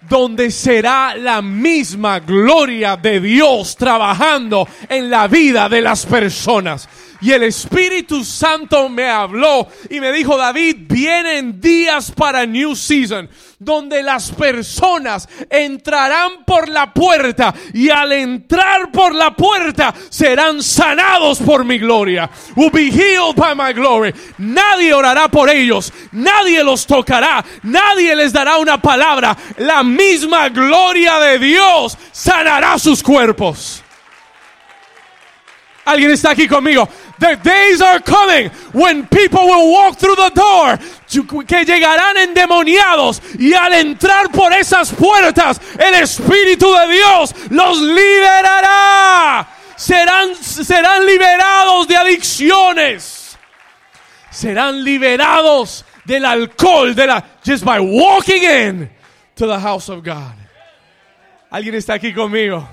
Donde 0.02 0.50
será 0.50 1.16
la 1.16 1.42
misma 1.44 2.20
gloria 2.20 2.98
de 2.98 3.20
Dios 3.20 3.76
trabajando 3.76 4.68
en 4.88 5.10
la 5.10 5.28
vida 5.28 5.70
de 5.70 5.82
las 5.82 6.06
personas. 6.06 6.90
Y 7.22 7.34
el 7.34 7.44
Espíritu 7.44 8.24
Santo 8.24 8.88
me 8.88 9.10
habló 9.10 9.68
y 9.90 10.00
me 10.00 10.12
dijo, 10.14 10.38
David, 10.38 10.78
vienen 10.88 11.60
días 11.60 12.12
para 12.12 12.46
New 12.46 12.76
Season, 12.78 13.30
donde 13.60 14.02
las 14.02 14.32
personas 14.32 15.28
entrarán 15.50 16.46
por 16.46 16.70
la 16.70 16.94
puerta 16.94 17.54
y 17.74 17.90
al 17.90 18.14
entrar 18.14 18.90
por 18.92 19.14
la 19.14 19.36
puerta 19.36 19.94
serán 20.10 20.64
sanados 20.64 21.40
por 21.40 21.66
mi 21.66 21.78
gloria. 21.78 22.30
Will 22.56 22.72
be 22.72 22.90
healed 22.90 23.36
by 23.36 23.54
my 23.54 23.74
glory. 23.74 24.14
Nadie 24.38 24.94
orará 24.94 25.28
por 25.28 25.50
ellos, 25.50 25.92
nadie 26.14 26.64
los 26.64 26.88
tocará, 26.88 27.44
nadie 27.64 28.16
les 28.16 28.32
dará 28.32 28.58
una 28.58 28.82
palabra. 28.82 29.38
La 29.58 29.84
misma 29.84 30.48
gloria 30.48 31.20
de 31.20 31.38
Dios 31.38 31.98
sanará 32.14 32.80
sus 32.80 33.04
cuerpos. 33.04 33.84
Alguien 35.90 36.12
está 36.12 36.32
aquí 36.32 36.48
conmigo. 36.48 36.88
The 37.20 37.36
days 37.44 37.82
are 37.82 38.00
coming 38.00 38.50
when 38.72 39.06
people 39.08 39.42
will 39.42 39.72
walk 39.72 39.98
through 39.98 40.16
the 40.16 40.32
door 40.34 40.78
que 41.46 41.66
llegarán 41.66 42.18
endemoniados 42.18 43.22
y 43.38 43.54
al 43.54 43.74
entrar 43.74 44.32
por 44.32 44.54
esas 44.54 44.94
puertas 44.94 45.60
el 45.78 45.96
Espíritu 45.96 46.74
de 46.74 46.94
Dios 46.94 47.36
los 47.50 47.82
liberará. 47.82 49.48
Serán, 49.76 50.36
serán 50.36 51.06
liberados 51.06 51.88
de 51.88 51.98
adicciones. 51.98 53.38
Serán 54.32 54.84
liberados 54.84 55.86
del 56.06 56.26
alcohol, 56.26 56.94
de 56.94 57.08
la, 57.08 57.24
just 57.44 57.66
by 57.66 57.80
walking 57.80 58.44
in 58.44 58.90
to 59.36 59.46
the 59.48 59.60
house 59.60 59.90
of 59.90 60.04
God. 60.04 60.36
¿Alguien 61.52 61.76
está 61.76 61.96
aquí 61.96 62.14
conmigo? 62.14 62.68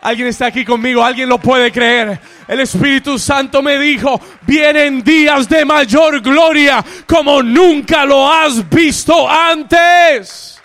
Alguien 0.00 0.28
está 0.28 0.46
aquí 0.46 0.64
conmigo, 0.64 1.02
alguien 1.02 1.28
lo 1.28 1.38
puede 1.38 1.72
creer. 1.72 2.20
El 2.46 2.60
Espíritu 2.60 3.18
Santo 3.18 3.62
me 3.62 3.78
dijo, 3.78 4.20
vienen 4.46 5.02
días 5.02 5.48
de 5.48 5.64
mayor 5.64 6.20
gloria 6.20 6.84
como 7.06 7.42
nunca 7.42 8.04
lo 8.04 8.30
has 8.30 8.68
visto 8.68 9.28
antes. 9.28 10.60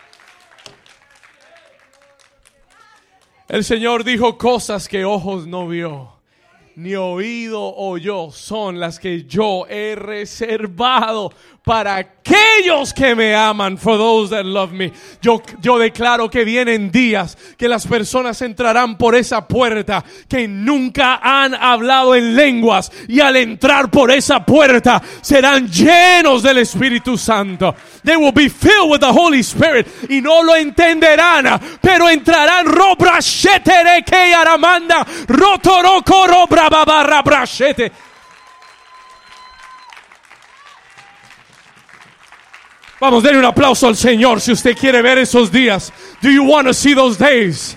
El 3.48 3.66
Señor 3.66 4.06
dijo 4.06 4.38
cosas 4.38 4.88
que 4.88 5.04
ojos 5.04 5.46
no 5.46 5.68
vio, 5.68 6.14
ni 6.76 6.96
oído 6.96 7.76
oyó, 7.76 8.32
son 8.32 8.80
las 8.80 8.98
que 8.98 9.26
yo 9.26 9.66
he 9.68 9.94
reservado 9.96 11.34
para 11.64 11.98
aquellos 11.98 12.92
que 12.92 13.14
me 13.14 13.36
aman, 13.36 13.78
for 13.78 13.96
those 13.96 14.32
that 14.32 14.46
love 14.46 14.72
me. 14.72 14.92
Yo, 15.22 15.44
yo 15.62 15.78
declaro 15.78 16.28
que 16.30 16.44
vienen 16.44 16.92
días 16.92 17.38
que 17.56 17.68
las 17.68 17.86
personas 17.86 18.42
entrarán 18.42 18.98
por 18.98 19.16
esa 19.16 19.48
puerta 19.48 20.04
que 20.28 20.48
nunca 20.48 21.20
han 21.22 21.54
hablado 21.54 22.16
en 22.16 22.36
lenguas 22.36 22.92
y 23.08 23.20
al 23.20 23.36
entrar 23.36 23.92
por 23.92 24.10
esa 24.10 24.44
puerta 24.44 25.02
serán 25.22 25.68
llenos 25.68 26.42
del 26.42 26.58
Espíritu 26.58 27.16
Santo. 27.16 27.76
They 28.04 28.18
will 28.18 28.34
be 28.34 28.50
filled 28.50 28.90
with 28.90 29.02
the 29.02 29.12
Holy 29.12 29.42
Spirit 29.42 29.88
y 30.10 30.20
no 30.20 30.42
lo 30.42 30.56
entenderán, 30.56 31.60
pero 31.80 32.10
entrarán 32.10 32.66
robra 32.66 33.20
que 34.06 34.34
aramanda 34.34 35.06
rotoroko 35.28 36.28
robra 36.28 36.70
babarra 36.70 37.22
brashete. 37.22 37.92
Vamos, 43.02 43.24
denle 43.24 43.40
un 43.40 43.46
aplauso 43.46 43.88
al 43.88 43.96
Señor 43.96 44.40
si 44.40 44.52
usted 44.52 44.78
quiere 44.78 45.02
ver 45.02 45.18
esos 45.18 45.52
días. 45.52 45.92
Do 46.22 46.30
you 46.30 46.44
want 46.44 46.68
to 46.68 46.74
see 46.74 46.94
those 46.94 47.18
days? 47.18 47.76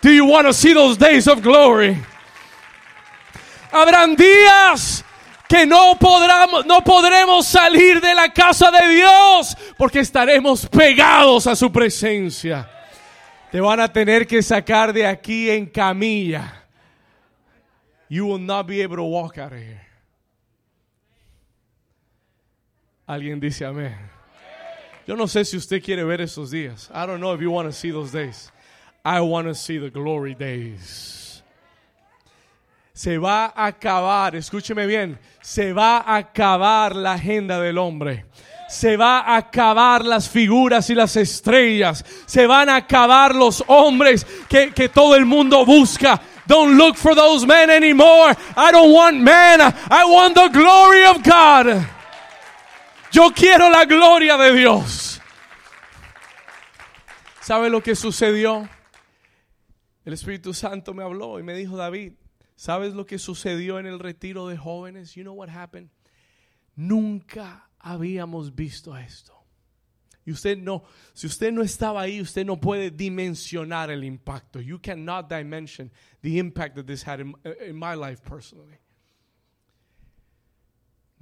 Do 0.00 0.10
you 0.10 0.24
want 0.24 0.46
to 0.46 0.54
see 0.54 0.72
those 0.72 0.96
days 0.96 1.28
of 1.28 1.42
glory? 1.42 2.02
Habrán 3.70 4.16
días 4.16 5.04
que 5.46 5.66
no, 5.66 5.98
podremos, 5.98 6.64
no 6.64 6.80
podremos 6.80 7.46
salir 7.46 8.00
de 8.00 8.14
la 8.14 8.30
casa 8.32 8.70
de 8.70 8.88
Dios 8.88 9.54
porque 9.76 10.00
estaremos 10.00 10.66
pegados 10.66 11.46
a 11.46 11.54
su 11.54 11.70
presencia. 11.70 12.66
Te 13.52 13.60
van 13.60 13.80
a 13.80 13.92
tener 13.92 14.26
que 14.26 14.42
sacar 14.42 14.94
de 14.94 15.06
aquí 15.06 15.50
en 15.50 15.66
camilla. 15.66 16.64
You 18.08 18.28
will 18.28 18.40
not 18.40 18.66
be 18.66 18.82
able 18.82 18.96
to 18.96 19.04
walk 19.04 19.36
out 19.36 19.52
of 19.52 19.58
here. 19.58 19.82
Alguien 23.06 23.38
dice 23.38 23.66
amén. 23.66 24.13
Yo 25.06 25.16
no 25.16 25.26
sé 25.26 25.44
si 25.44 25.56
usted 25.56 25.82
quiere 25.82 26.02
ver 26.04 26.20
esos 26.20 26.50
días. 26.50 26.90
I 26.94 27.06
don't 27.06 27.20
know 27.20 27.34
if 27.34 27.40
you 27.40 27.50
want 27.50 27.68
to 27.68 27.72
see 27.72 27.90
those 27.90 28.10
days. 28.10 28.50
I 29.04 29.20
want 29.20 29.48
to 29.48 29.54
see 29.54 29.78
the 29.78 29.90
glory 29.90 30.34
days. 30.34 31.42
Se 32.94 33.18
va 33.18 33.52
a 33.54 33.66
acabar, 33.66 34.34
escúcheme 34.36 34.86
bien, 34.86 35.18
se 35.42 35.72
va 35.72 35.98
a 35.98 36.16
acabar 36.16 36.94
la 36.94 37.14
agenda 37.14 37.60
del 37.60 37.76
hombre. 37.76 38.24
Se 38.68 38.96
va 38.96 39.20
a 39.20 39.36
acabar 39.36 40.04
las 40.04 40.28
figuras 40.28 40.88
y 40.88 40.94
las 40.94 41.16
estrellas. 41.16 42.04
Se 42.24 42.46
van 42.46 42.68
a 42.68 42.76
acabar 42.76 43.34
los 43.34 43.62
hombres 43.66 44.24
que, 44.48 44.72
que 44.72 44.88
todo 44.88 45.16
el 45.16 45.26
mundo 45.26 45.66
busca. 45.66 46.20
Don't 46.46 46.76
look 46.76 46.96
for 46.96 47.14
those 47.14 47.46
men 47.46 47.68
anymore. 47.68 48.34
I 48.56 48.72
don't 48.72 48.92
want 48.92 49.20
men. 49.20 49.60
I 49.60 50.04
want 50.04 50.34
the 50.34 50.48
glory 50.48 51.04
of 51.04 51.22
God. 51.22 51.93
Yo 53.14 53.30
quiero 53.32 53.70
la 53.70 53.84
gloria 53.84 54.36
de 54.36 54.52
Dios. 54.52 55.20
¿Sabe 57.40 57.70
lo 57.70 57.80
que 57.80 57.94
sucedió? 57.94 58.68
El 60.04 60.14
Espíritu 60.14 60.52
Santo 60.52 60.92
me 60.94 61.04
habló 61.04 61.38
y 61.38 61.44
me 61.44 61.54
dijo, 61.54 61.76
David, 61.76 62.14
¿sabes 62.56 62.92
lo 62.92 63.06
que 63.06 63.20
sucedió 63.20 63.78
en 63.78 63.86
el 63.86 64.00
retiro 64.00 64.48
de 64.48 64.56
jóvenes? 64.56 65.14
You 65.14 65.22
know 65.22 65.32
what 65.32 65.48
happened? 65.48 65.90
Nunca 66.74 67.70
habíamos 67.78 68.52
visto 68.52 68.96
esto. 68.96 69.32
Y 70.26 70.32
usted 70.32 70.58
no, 70.58 70.82
si 71.12 71.28
usted 71.28 71.52
no 71.52 71.62
estaba 71.62 72.00
ahí, 72.00 72.20
usted 72.20 72.44
no 72.44 72.60
puede 72.60 72.90
dimensionar 72.90 73.92
el 73.92 74.02
impacto. 74.02 74.60
You 74.60 74.80
cannot 74.80 75.28
dimension 75.28 75.92
the 76.20 76.36
impact 76.40 76.74
that 76.74 76.86
this 76.86 77.06
had 77.06 77.20
in, 77.20 77.36
in 77.64 77.76
my 77.76 77.94
life 77.94 78.24
personally. 78.24 78.80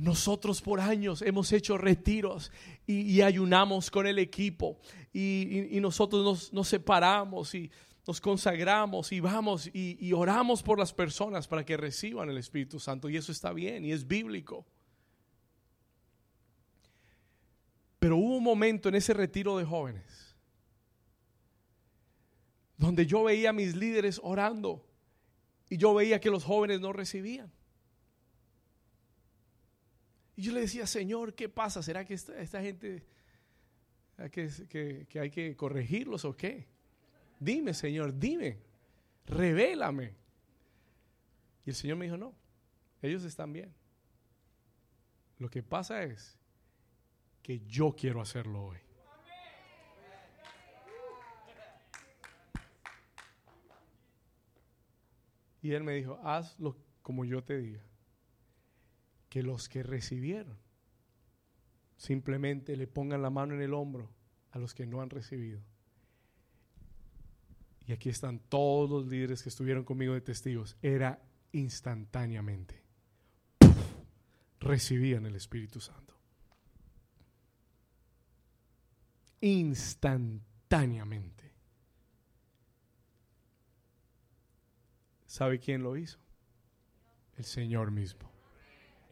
Nosotros 0.03 0.61
por 0.61 0.81
años 0.81 1.23
hemos 1.23 1.53
hecho 1.53 1.79
retiros 1.79 2.51
y, 2.89 3.21
ayunamos 3.21 3.89
con 3.89 4.09
el 4.09 4.19
equipo 4.19 4.81
y, 5.13 5.79
nosotros 5.81 6.53
nos, 6.53 6.67
separamos 6.67 7.55
y 7.55 7.71
nos 8.05 8.21
consagramos 8.21 9.13
y 9.13 9.21
vamos 9.21 9.69
y, 9.73 9.97
y 10.05 10.13
oramos 10.13 10.65
por 10.65 10.77
las 10.77 10.93
personas 10.93 11.47
para 11.47 11.65
que 11.65 11.77
reciban 11.77 12.29
el 12.29 12.37
Espíritu 12.37 12.81
Santo 12.81 13.09
y 13.09 13.17
eso 13.17 13.31
está 13.31 13.53
bien 13.53 13.85
y 13.85 13.93
es 13.93 14.09
bíblico. 14.09 14.67
Pero 18.01 18.17
hubo 18.17 18.39
un 18.39 18.43
momento 18.43 18.89
en 18.89 18.97
ese 18.97 19.15
retiro 19.15 19.57
de 19.57 19.65
jóvenes 19.65 20.35
donde 22.77 23.07
yo 23.07 23.23
veía 23.23 23.51
a 23.51 23.53
mis 23.53 23.77
líderes 23.77 24.21
orando 24.21 24.85
y 25.71 25.77
yo 25.77 25.95
veía 25.95 26.21
que 26.21 26.29
los 26.29 26.43
jóvenes 26.43 26.81
no 26.81 26.93
recibían. 26.93 27.53
Y 30.37 30.43
yo 30.43 30.53
le 30.53 30.61
decía, 30.61 30.87
Señor, 30.87 31.35
¿qué 31.35 31.49
pasa? 31.49 31.83
¿Será 31.83 32.05
que 32.05 32.15
esta, 32.15 32.63
gente 32.63 33.03
que, 34.31 35.07
que 35.09 35.21
hay 35.21 35.31
que 35.31 35.57
corregirlos 35.57 36.25
o 36.25 36.37
qué? 36.37 36.67
Dime, 37.39 37.75
Señor, 37.75 38.19
dime, 38.19 38.59
revélame. 39.27 40.15
Y 41.67 41.71
el 41.71 41.77
Señor 41.77 41.97
me 41.99 42.07
dijo, 42.07 42.17
no, 42.17 42.35
ellos 43.03 43.25
están 43.25 43.53
bien. 43.53 43.75
Lo 45.39 45.51
que 45.51 45.63
pasa 45.63 46.05
es 46.05 46.39
que 47.43 47.61
yo 47.67 47.95
quiero 47.95 48.21
hacerlo 48.21 48.67
hoy. 48.67 48.79
Y 55.61 55.73
él 55.73 55.85
me 55.85 55.95
dijo, 55.95 56.19
hazlo 56.25 56.77
como 57.03 57.25
yo 57.25 57.43
te 57.43 57.59
diga 57.59 57.83
que 59.33 59.43
los 59.43 59.71
que 59.71 59.83
recibieron 59.83 60.59
simplemente 61.97 62.77
le 62.77 62.87
pongan 62.87 63.23
la 63.23 63.31
mano 63.31 63.55
en 63.55 63.63
el 63.63 63.73
hombro 63.73 64.11
a 64.51 64.59
los 64.59 64.75
que 64.75 64.85
no 64.85 65.01
han 65.01 65.09
recibido. 65.09 65.63
Y 67.87 67.95
aquí 67.95 68.11
están 68.11 68.41
todos 68.41 68.91
los 68.91 69.07
líderes 69.07 69.43
que 69.43 69.49
estuvieron 69.49 69.85
conmigo 69.85 70.13
de 70.13 70.21
testigos. 70.21 70.77
Era 70.83 71.23
instantáneamente. 71.53 72.83
Recibían 74.61 75.25
el 75.25 75.37
Espíritu 75.37 75.81
Santo. 75.81 76.15
Instantáneamente. 79.41 81.55
¿Sabe 85.25 85.59
quién 85.59 85.83
lo 85.83 85.97
hizo? 85.97 86.19
El 87.39 87.47
Señor 87.47 87.91
mismo. 87.91 88.32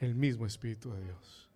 El 0.00 0.14
mismo 0.14 0.46
Espíritu 0.46 0.90
de 0.92 1.04
Dios. 1.04 1.48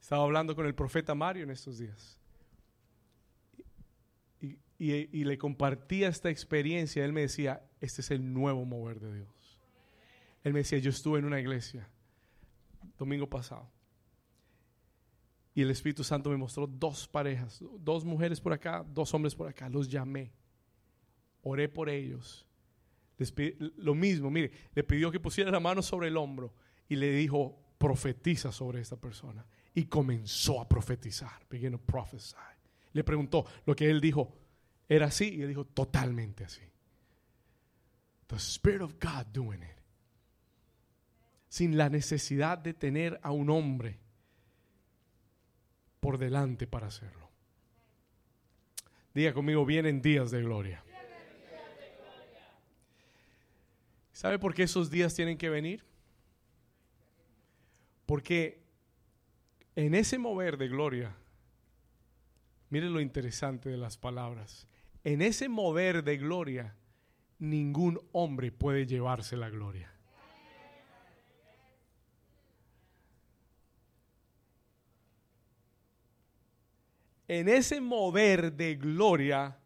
Estaba 0.00 0.22
hablando 0.22 0.54
con 0.54 0.66
el 0.66 0.74
profeta 0.74 1.16
Mario 1.16 1.42
en 1.42 1.50
estos 1.50 1.78
días. 1.78 2.20
Y, 4.40 4.56
y, 4.78 5.24
le 5.24 5.36
compartía 5.36 6.06
esta 6.06 6.30
experiencia. 6.30 7.04
Él 7.04 7.12
me 7.12 7.22
decía, 7.22 7.66
este 7.80 8.02
es 8.02 8.12
el 8.12 8.32
nuevo 8.32 8.64
mover 8.64 9.00
de 9.00 9.12
Dios. 9.16 9.58
Él 10.44 10.52
me 10.52 10.60
decía, 10.60 10.78
yo 10.78 10.90
estuve 10.90 11.18
en 11.18 11.24
una 11.24 11.40
iglesia 11.40 11.88
domingo 12.96 13.28
pasado. 13.28 13.68
Y 15.56 15.62
el 15.62 15.70
Espíritu 15.70 16.04
Santo 16.04 16.30
me 16.30 16.36
mostró 16.36 16.68
dos 16.68 17.08
parejas, 17.08 17.64
dos 17.80 18.04
mujeres 18.04 18.40
por 18.40 18.52
acá, 18.52 18.84
dos 18.86 19.12
hombres 19.12 19.34
por 19.34 19.48
acá. 19.48 19.68
Los 19.68 19.88
llamé. 19.88 20.30
Oré 21.42 21.68
por 21.68 21.88
ellos. 21.88 22.45
Lo 23.76 23.94
mismo, 23.94 24.30
mire, 24.30 24.50
le 24.74 24.84
pidió 24.84 25.10
que 25.10 25.20
pusiera 25.20 25.50
la 25.50 25.60
mano 25.60 25.82
sobre 25.82 26.08
el 26.08 26.16
hombro 26.16 26.52
y 26.88 26.96
le 26.96 27.10
dijo, 27.12 27.58
profetiza 27.78 28.52
sobre 28.52 28.80
esta 28.80 28.96
persona. 28.96 29.44
Y 29.74 29.84
comenzó 29.86 30.60
a 30.60 30.68
profetizar. 30.68 31.40
Le 32.92 33.04
preguntó, 33.04 33.44
lo 33.66 33.76
que 33.76 33.90
él 33.90 34.00
dijo, 34.00 34.34
¿era 34.88 35.06
así? 35.06 35.34
Y 35.34 35.42
él 35.42 35.48
dijo, 35.48 35.66
totalmente 35.66 36.44
así. 36.44 36.62
The 38.26 38.36
Spirit 38.36 38.82
of 38.82 38.94
God 39.00 39.26
doing 39.32 39.62
it. 39.62 39.76
Sin 41.48 41.76
la 41.76 41.88
necesidad 41.88 42.58
de 42.58 42.74
tener 42.74 43.20
a 43.22 43.32
un 43.32 43.50
hombre 43.50 43.98
por 46.00 46.18
delante 46.18 46.66
para 46.66 46.88
hacerlo. 46.88 47.30
Diga 49.14 49.32
conmigo, 49.32 49.64
vienen 49.64 50.02
días 50.02 50.30
de 50.30 50.42
gloria. 50.42 50.85
¿Sabe 54.16 54.38
por 54.38 54.54
qué 54.54 54.62
esos 54.62 54.88
días 54.88 55.12
tienen 55.12 55.36
que 55.36 55.50
venir? 55.50 55.84
Porque 58.06 58.62
en 59.74 59.94
ese 59.94 60.16
mover 60.16 60.56
de 60.56 60.68
gloria, 60.68 61.14
miren 62.70 62.94
lo 62.94 63.02
interesante 63.02 63.68
de 63.68 63.76
las 63.76 63.98
palabras, 63.98 64.68
en 65.04 65.20
ese 65.20 65.50
mover 65.50 66.02
de 66.02 66.16
gloria, 66.16 66.74
ningún 67.38 68.00
hombre 68.12 68.50
puede 68.50 68.86
llevarse 68.86 69.36
la 69.36 69.50
gloria. 69.50 69.92
en 77.28 77.50
ese 77.50 77.82
mover 77.82 78.54
de 78.54 78.76
gloria, 78.76 79.58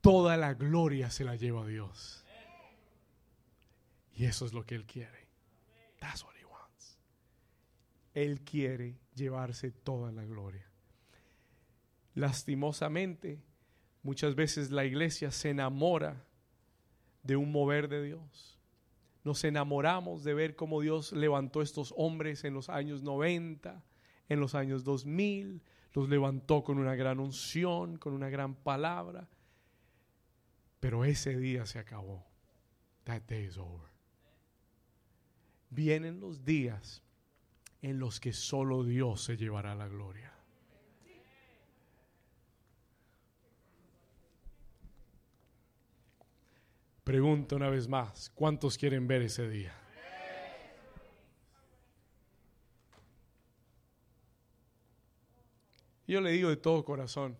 toda 0.00 0.36
la 0.36 0.54
gloria 0.54 1.10
se 1.10 1.24
la 1.24 1.34
lleva 1.34 1.66
Dios. 1.66 2.19
Y 4.14 4.24
eso 4.24 4.44
es 4.46 4.52
lo 4.52 4.64
que 4.64 4.74
Él 4.74 4.86
quiere. 4.86 5.28
That's 5.98 6.24
what 6.24 6.34
He 6.40 6.44
wants. 6.44 6.98
Él 8.14 8.42
quiere 8.42 8.98
llevarse 9.14 9.70
toda 9.70 10.12
la 10.12 10.24
gloria. 10.24 10.66
Lastimosamente, 12.14 13.40
muchas 14.02 14.34
veces 14.34 14.70
la 14.70 14.84
iglesia 14.84 15.30
se 15.30 15.50
enamora 15.50 16.24
de 17.22 17.36
un 17.36 17.52
mover 17.52 17.88
de 17.88 18.02
Dios. 18.02 18.58
Nos 19.22 19.44
enamoramos 19.44 20.24
de 20.24 20.34
ver 20.34 20.56
cómo 20.56 20.80
Dios 20.80 21.12
levantó 21.12 21.60
estos 21.60 21.92
hombres 21.96 22.44
en 22.44 22.54
los 22.54 22.68
años 22.70 23.02
90, 23.02 23.84
en 24.28 24.40
los 24.40 24.54
años 24.54 24.84
2000, 24.84 25.62
los 25.92 26.08
levantó 26.08 26.62
con 26.62 26.78
una 26.78 26.94
gran 26.94 27.20
unción, 27.20 27.98
con 27.98 28.14
una 28.14 28.30
gran 28.30 28.54
palabra. 28.54 29.28
Pero 30.78 31.04
ese 31.04 31.36
día 31.36 31.66
se 31.66 31.78
acabó. 31.78 32.26
That 33.04 33.22
day 33.22 33.44
is 33.44 33.58
over. 33.58 33.89
Vienen 35.70 36.20
los 36.20 36.44
días 36.44 37.02
en 37.80 37.98
los 37.98 38.20
que 38.20 38.32
solo 38.32 38.84
Dios 38.84 39.22
se 39.22 39.36
llevará 39.36 39.74
la 39.74 39.88
gloria. 39.88 40.32
Pregunto 47.04 47.56
una 47.56 47.70
vez 47.70 47.88
más, 47.88 48.30
¿cuántos 48.34 48.76
quieren 48.76 49.08
ver 49.08 49.22
ese 49.22 49.48
día? 49.48 49.74
yo 56.06 56.20
le 56.20 56.32
digo 56.32 56.48
de 56.48 56.56
todo 56.56 56.84
corazón, 56.84 57.36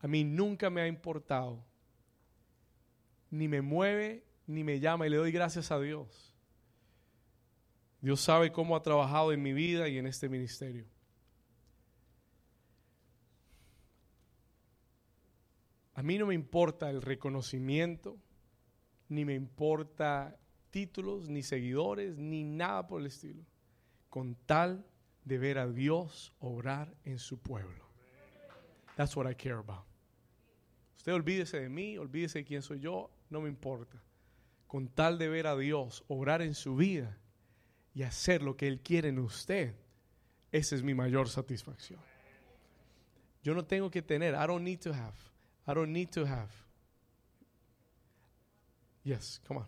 a 0.00 0.06
mí 0.06 0.24
nunca 0.24 0.68
me 0.68 0.82
ha 0.82 0.86
importado, 0.86 1.64
ni 3.30 3.48
me 3.48 3.62
mueve, 3.62 4.24
ni 4.46 4.62
me 4.62 4.78
llama, 4.78 5.06
y 5.06 5.10
le 5.10 5.16
doy 5.16 5.32
gracias 5.32 5.70
a 5.70 5.80
Dios. 5.80 6.31
Dios 8.02 8.20
sabe 8.20 8.50
cómo 8.50 8.74
ha 8.74 8.82
trabajado 8.82 9.32
en 9.32 9.40
mi 9.40 9.52
vida 9.52 9.88
y 9.88 9.96
en 9.96 10.08
este 10.08 10.28
ministerio. 10.28 10.84
A 15.94 16.02
mí 16.02 16.18
no 16.18 16.26
me 16.26 16.34
importa 16.34 16.90
el 16.90 17.00
reconocimiento, 17.00 18.18
ni 19.08 19.24
me 19.24 19.34
importa 19.34 20.36
títulos, 20.70 21.28
ni 21.28 21.44
seguidores, 21.44 22.18
ni 22.18 22.42
nada 22.42 22.88
por 22.88 23.00
el 23.00 23.06
estilo, 23.06 23.44
con 24.10 24.34
tal 24.34 24.84
de 25.24 25.38
ver 25.38 25.58
a 25.58 25.68
Dios 25.68 26.34
obrar 26.40 26.92
en 27.04 27.20
su 27.20 27.38
pueblo. 27.38 27.86
That's 28.96 29.16
what 29.16 29.30
I 29.30 29.36
care 29.36 29.58
about. 29.58 29.86
Usted 30.96 31.14
olvídese 31.14 31.60
de 31.60 31.68
mí, 31.68 31.96
olvídese 31.98 32.40
de 32.40 32.44
quién 32.46 32.62
soy 32.62 32.80
yo, 32.80 33.12
no 33.30 33.40
me 33.40 33.48
importa. 33.48 34.02
Con 34.66 34.88
tal 34.88 35.18
de 35.18 35.28
ver 35.28 35.46
a 35.46 35.56
Dios 35.56 36.02
obrar 36.08 36.42
en 36.42 36.54
su 36.54 36.74
vida 36.74 37.21
y 37.94 38.02
hacer 38.02 38.42
lo 38.42 38.56
que 38.56 38.66
Él 38.66 38.80
quiere 38.80 39.08
en 39.08 39.18
usted, 39.18 39.74
esa 40.50 40.74
es 40.74 40.82
mi 40.82 40.94
mayor 40.94 41.28
satisfacción. 41.28 42.00
Yo 43.42 43.54
no 43.54 43.64
tengo 43.64 43.90
que 43.90 44.02
tener, 44.02 44.34
I 44.34 44.46
don't 44.46 44.62
need 44.62 44.80
to 44.80 44.92
have, 44.92 45.14
I 45.66 45.74
don't 45.74 45.90
need 45.90 46.10
to 46.10 46.26
have. 46.26 46.50
Yes, 49.02 49.40
come 49.46 49.60
on. 49.60 49.66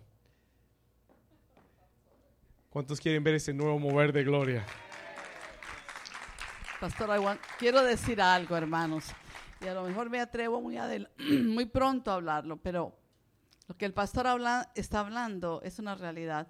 ¿Cuántos 2.69 2.99
quieren 2.99 3.23
ver 3.23 3.35
ese 3.35 3.53
nuevo 3.53 3.79
mover 3.79 4.11
de 4.11 4.23
gloria? 4.23 4.65
Pastor, 6.79 7.39
quiero 7.57 7.81
decir 7.83 8.21
algo, 8.21 8.55
hermanos. 8.55 9.05
Y 9.61 9.67
a 9.67 9.73
lo 9.73 9.83
mejor 9.83 10.09
me 10.09 10.19
atrevo 10.19 10.61
muy, 10.61 10.77
muy 11.17 11.65
pronto 11.65 12.11
a 12.11 12.15
hablarlo, 12.15 12.57
pero 12.57 12.97
lo 13.67 13.77
que 13.77 13.85
el 13.85 13.93
pastor 13.93 14.27
habla, 14.27 14.71
está 14.75 14.99
hablando 14.99 15.61
es 15.63 15.79
una 15.79 15.95
realidad. 15.95 16.47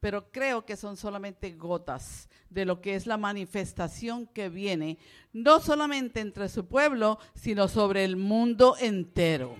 Pero 0.00 0.30
creo 0.30 0.64
que 0.64 0.76
son 0.76 0.96
solamente 0.96 1.52
gotas 1.52 2.28
de 2.50 2.64
lo 2.64 2.80
que 2.80 2.94
es 2.94 3.06
la 3.06 3.16
manifestación 3.16 4.26
que 4.26 4.48
viene, 4.48 4.98
no 5.32 5.60
solamente 5.60 6.20
entre 6.20 6.48
su 6.48 6.66
pueblo, 6.66 7.18
sino 7.34 7.66
sobre 7.68 8.04
el 8.04 8.16
mundo 8.16 8.76
entero. 8.78 9.56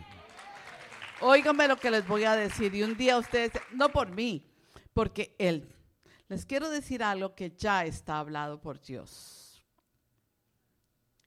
Óigame 1.20 1.66
lo 1.66 1.76
que 1.76 1.90
les 1.90 2.06
voy 2.06 2.24
a 2.24 2.36
decir. 2.36 2.74
Y 2.74 2.82
un 2.82 2.96
día 2.96 3.18
ustedes, 3.18 3.52
no 3.72 3.88
por 3.90 4.10
mí, 4.10 4.46
porque 4.92 5.34
Él. 5.38 5.72
Les 6.28 6.44
quiero 6.44 6.68
decir 6.68 7.02
algo 7.02 7.34
que 7.34 7.50
ya 7.56 7.84
está 7.84 8.18
hablado 8.18 8.60
por 8.60 8.80
Dios. 8.80 9.64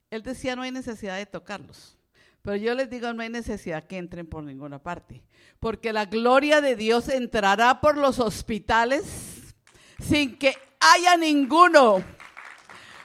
Él 0.10 0.24
decía, 0.24 0.56
no 0.56 0.64
hay 0.64 0.72
necesidad 0.72 1.18
de 1.18 1.26
tocarlos. 1.26 1.99
Pero 2.42 2.56
yo 2.56 2.74
les 2.74 2.90
digo, 2.90 3.12
no 3.14 3.22
hay 3.22 3.30
necesidad 3.30 3.84
que 3.84 3.98
entren 3.98 4.26
por 4.26 4.44
ninguna 4.44 4.80
parte. 4.80 5.22
Porque 5.60 5.92
la 5.92 6.06
gloria 6.06 6.62
de 6.62 6.76
Dios 6.76 7.10
entrará 7.10 7.82
por 7.82 7.98
los 7.98 8.20
hospitales 8.20 9.56
sin 10.00 10.38
que 10.38 10.56
haya 10.80 11.18
ninguno. 11.18 12.04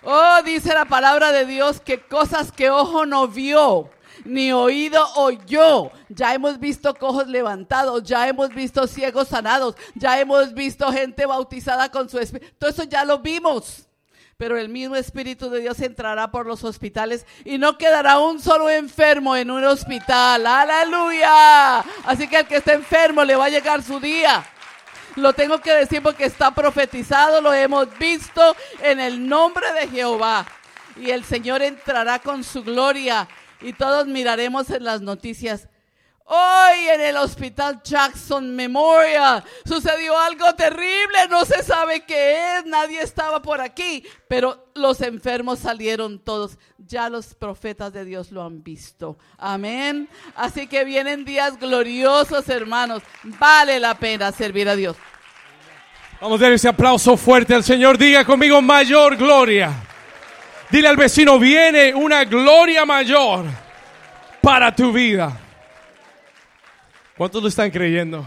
Oh, 0.02 0.42
dice 0.44 0.72
la 0.74 0.84
palabra 0.84 1.32
de 1.32 1.46
Dios 1.46 1.80
que 1.80 1.98
cosas 2.00 2.52
que 2.52 2.70
ojo 2.70 3.06
no 3.06 3.26
vio, 3.26 3.90
ni 4.24 4.52
oído 4.52 5.02
oyó. 5.16 5.90
Ya 6.10 6.34
hemos 6.34 6.60
visto 6.60 6.94
cojos 6.94 7.26
levantados, 7.26 8.02
ya 8.04 8.28
hemos 8.28 8.50
visto 8.54 8.86
ciegos 8.86 9.28
sanados, 9.28 9.74
ya 9.94 10.20
hemos 10.20 10.52
visto 10.54 10.92
gente 10.92 11.26
bautizada 11.26 11.90
con 11.90 12.08
su 12.08 12.18
espíritu. 12.18 12.54
Todo 12.58 12.70
eso 12.70 12.84
ya 12.84 13.04
lo 13.04 13.18
vimos 13.18 13.83
pero 14.36 14.56
el 14.56 14.68
mismo 14.68 14.96
Espíritu 14.96 15.50
de 15.50 15.60
Dios 15.60 15.80
entrará 15.80 16.30
por 16.30 16.46
los 16.46 16.64
hospitales 16.64 17.26
y 17.44 17.58
no 17.58 17.78
quedará 17.78 18.18
un 18.18 18.40
solo 18.40 18.68
enfermo 18.68 19.36
en 19.36 19.50
un 19.50 19.64
hospital. 19.64 20.46
Aleluya. 20.46 21.78
Así 22.04 22.28
que 22.28 22.40
el 22.40 22.46
que 22.46 22.56
esté 22.56 22.72
enfermo 22.72 23.24
le 23.24 23.36
va 23.36 23.46
a 23.46 23.50
llegar 23.50 23.82
su 23.82 24.00
día. 24.00 24.44
Lo 25.16 25.32
tengo 25.32 25.60
que 25.60 25.72
decir 25.72 26.02
porque 26.02 26.24
está 26.24 26.52
profetizado, 26.52 27.40
lo 27.40 27.52
hemos 27.52 27.96
visto 27.98 28.56
en 28.82 28.98
el 28.98 29.28
nombre 29.28 29.72
de 29.72 29.88
Jehová. 29.88 30.44
Y 30.96 31.10
el 31.10 31.24
Señor 31.24 31.62
entrará 31.62 32.18
con 32.18 32.42
su 32.42 32.64
gloria 32.64 33.28
y 33.60 33.72
todos 33.72 34.06
miraremos 34.06 34.70
en 34.70 34.84
las 34.84 35.00
noticias. 35.00 35.68
Hoy 36.26 36.88
en 36.88 37.02
el 37.02 37.18
Hospital 37.18 37.82
Jackson 37.84 38.56
Memorial 38.56 39.44
sucedió 39.66 40.18
algo 40.18 40.54
terrible, 40.54 41.28
no 41.28 41.44
se 41.44 41.62
sabe 41.62 42.00
qué 42.06 42.56
es, 42.56 42.64
nadie 42.64 43.02
estaba 43.02 43.42
por 43.42 43.60
aquí, 43.60 44.02
pero 44.26 44.68
los 44.74 45.02
enfermos 45.02 45.58
salieron 45.58 46.18
todos. 46.18 46.56
Ya 46.78 47.10
los 47.10 47.34
profetas 47.34 47.92
de 47.92 48.06
Dios 48.06 48.30
lo 48.30 48.42
han 48.42 48.62
visto. 48.62 49.18
Amén. 49.36 50.08
Así 50.34 50.66
que 50.66 50.84
vienen 50.84 51.26
días 51.26 51.58
gloriosos, 51.58 52.48
hermanos. 52.48 53.02
Vale 53.22 53.78
la 53.78 53.94
pena 53.94 54.32
servir 54.32 54.66
a 54.70 54.76
Dios. 54.76 54.96
Vamos 56.22 56.40
a 56.40 56.44
dar 56.44 56.52
ese 56.52 56.68
aplauso 56.68 57.18
fuerte 57.18 57.54
al 57.54 57.64
Señor. 57.64 57.98
Diga 57.98 58.24
conmigo 58.24 58.62
mayor 58.62 59.16
gloria. 59.16 59.74
Dile 60.70 60.88
al 60.88 60.96
vecino, 60.96 61.38
viene 61.38 61.94
una 61.94 62.24
gloria 62.24 62.86
mayor 62.86 63.44
para 64.40 64.74
tu 64.74 64.90
vida. 64.90 65.43
¿Cuántos 67.16 67.40
lo 67.40 67.48
están 67.48 67.70
creyendo? 67.70 68.26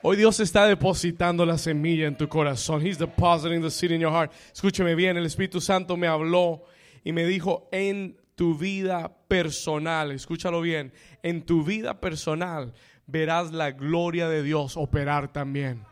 Hoy 0.00 0.16
Dios 0.16 0.40
está 0.40 0.66
depositando 0.66 1.44
la 1.44 1.58
semilla 1.58 2.06
en 2.06 2.16
tu 2.16 2.26
corazón. 2.26 2.80
He's 2.80 2.96
depositing 2.96 3.60
the 3.60 3.70
seed 3.70 3.90
in 3.90 4.00
your 4.00 4.10
heart. 4.10 4.32
Escúcheme 4.50 4.94
bien, 4.94 5.18
el 5.18 5.26
Espíritu 5.26 5.60
Santo 5.60 5.94
me 5.98 6.06
habló 6.06 6.62
y 7.04 7.12
me 7.12 7.26
dijo 7.26 7.68
en 7.70 8.16
tu 8.34 8.56
vida 8.56 9.14
personal, 9.28 10.10
escúchalo 10.10 10.62
bien, 10.62 10.94
en 11.22 11.44
tu 11.44 11.62
vida 11.62 12.00
personal 12.00 12.72
verás 13.06 13.52
la 13.52 13.72
gloria 13.72 14.26
de 14.30 14.42
Dios 14.42 14.78
operar 14.78 15.30
también. 15.30 15.84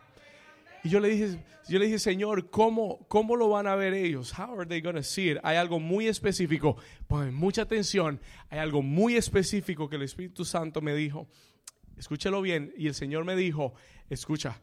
Y 0.84 0.88
yo 0.88 1.00
le 1.00 1.10
dije, 1.10 1.38
yo 1.68 1.78
le 1.78 1.84
dije, 1.84 1.98
Señor, 1.98 2.48
¿cómo, 2.48 3.06
¿cómo 3.08 3.36
lo 3.36 3.50
van 3.50 3.66
a 3.66 3.74
ver 3.74 3.92
ellos? 3.92 4.32
How 4.38 4.58
are 4.58 4.66
they 4.66 4.80
going 4.80 4.96
to 4.96 5.02
see 5.02 5.32
it? 5.32 5.38
Hay 5.42 5.58
algo 5.58 5.78
muy 5.78 6.08
específico. 6.08 6.78
Ponen 7.06 7.34
mucha 7.34 7.60
atención. 7.60 8.18
Hay 8.48 8.58
algo 8.58 8.80
muy 8.80 9.16
específico 9.16 9.90
que 9.90 9.96
el 9.96 10.02
Espíritu 10.02 10.46
Santo 10.46 10.80
me 10.80 10.94
dijo. 10.94 11.28
Escúchelo 11.98 12.40
bien. 12.40 12.72
Y 12.76 12.86
el 12.86 12.94
Señor 12.94 13.24
me 13.24 13.36
dijo, 13.36 13.74
escucha, 14.08 14.60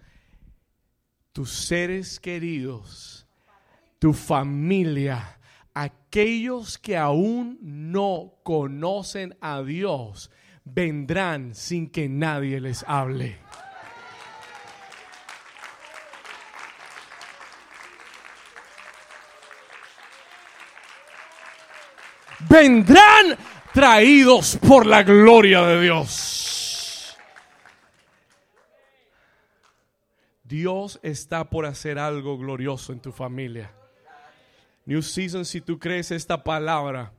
tus 1.32 1.52
seres 1.52 2.20
queridos, 2.20 3.28
tu 4.00 4.14
familia, 4.14 5.40
aquellos 5.74 6.78
que 6.78 6.98
aún 6.98 7.58
no 7.62 8.36
conocen 8.44 9.38
a 9.42 9.62
Dios, 9.62 10.32
vendrán 10.64 11.54
sin 11.54 11.90
que 11.90 12.08
nadie 12.08 12.62
les 12.62 12.84
hable. 12.88 13.38
vendrán 22.50 23.38
traídos 23.74 24.58
por 24.68 24.86
la 24.86 25.04
gloria 25.04 25.62
de 25.62 25.82
Dios. 25.82 26.45
Dios 30.48 31.00
está 31.02 31.50
por 31.50 31.66
hacer 31.66 31.98
algo 31.98 32.38
glorioso 32.38 32.94
en 32.94 33.00
tu 33.00 33.12
familia. 33.12 33.74
New 34.86 35.02
Season, 35.02 35.44
si 35.44 35.62
tú 35.62 35.80
crees 35.80 36.12
esta 36.12 36.44
palabra, 36.44 37.12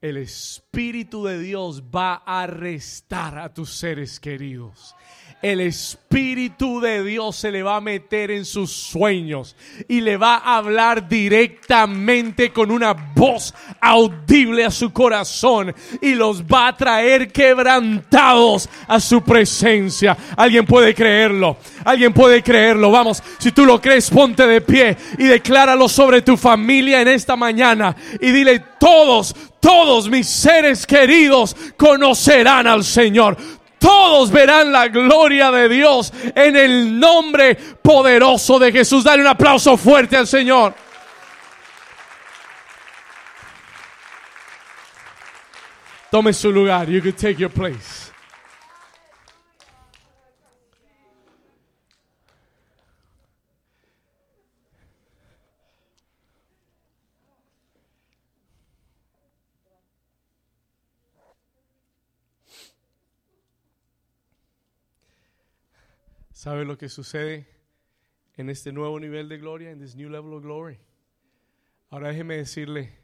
el 0.00 0.16
Espíritu 0.16 1.24
de 1.24 1.38
Dios 1.38 1.84
va 1.84 2.22
a 2.26 2.42
arrestar 2.42 3.38
a 3.38 3.54
tus 3.54 3.72
seres 3.72 4.18
queridos 4.18 4.96
el 5.42 5.60
Espíritu 5.60 6.80
de 6.80 7.02
Dios 7.02 7.34
se 7.34 7.50
le 7.50 7.64
va 7.64 7.76
a 7.76 7.80
meter 7.80 8.30
en 8.30 8.44
sus 8.44 8.70
sueños 8.70 9.56
y 9.88 10.00
le 10.00 10.16
va 10.16 10.36
a 10.36 10.58
hablar 10.58 11.08
directamente 11.08 12.52
con 12.52 12.70
una 12.70 12.92
voz 12.92 13.52
audible 13.80 14.64
a 14.64 14.70
su 14.70 14.92
corazón 14.92 15.74
y 16.00 16.14
los 16.14 16.44
va 16.44 16.68
a 16.68 16.76
traer 16.76 17.32
quebrantados 17.32 18.68
a 18.86 19.00
su 19.00 19.22
presencia. 19.22 20.16
Alguien 20.36 20.64
puede 20.64 20.94
creerlo, 20.94 21.56
alguien 21.84 22.12
puede 22.12 22.42
creerlo. 22.42 22.90
Vamos, 22.90 23.22
si 23.38 23.52
tú 23.52 23.64
lo 23.64 23.80
crees, 23.80 24.10
ponte 24.10 24.46
de 24.46 24.60
pie 24.60 24.96
y 25.18 25.24
decláralo 25.24 25.88
sobre 25.88 26.22
tu 26.22 26.36
familia 26.36 27.00
en 27.00 27.08
esta 27.08 27.36
mañana 27.36 27.94
y 28.20 28.30
dile 28.30 28.64
todos, 28.78 29.34
todos 29.60 30.08
mis 30.08 30.28
seres 30.28 30.86
queridos 30.86 31.56
conocerán 31.76 32.66
al 32.66 32.84
Señor 32.84 33.36
todos 33.82 34.30
verán 34.30 34.70
la 34.70 34.86
gloria 34.86 35.50
de 35.50 35.68
Dios 35.68 36.12
en 36.36 36.54
el 36.54 37.00
nombre 37.00 37.56
poderoso 37.56 38.60
de 38.60 38.70
Jesús. 38.70 39.02
Dale 39.02 39.22
un 39.22 39.28
aplauso 39.28 39.76
fuerte 39.76 40.16
al 40.16 40.28
Señor. 40.28 40.72
Tome 46.12 46.32
su 46.32 46.52
lugar. 46.52 46.88
You 46.88 47.00
can 47.02 47.14
take 47.14 47.36
your 47.36 47.50
place. 47.50 48.01
¿Sabe 66.42 66.64
lo 66.64 66.76
que 66.76 66.88
sucede 66.88 67.46
en 68.34 68.50
este 68.50 68.72
nuevo 68.72 68.98
nivel 68.98 69.28
de 69.28 69.38
gloria, 69.38 69.70
en 69.70 69.78
this 69.78 69.94
new 69.94 70.10
level 70.10 70.32
of 70.32 70.42
glory? 70.42 70.76
Ahora 71.88 72.08
déjeme 72.08 72.36
decirle, 72.36 72.98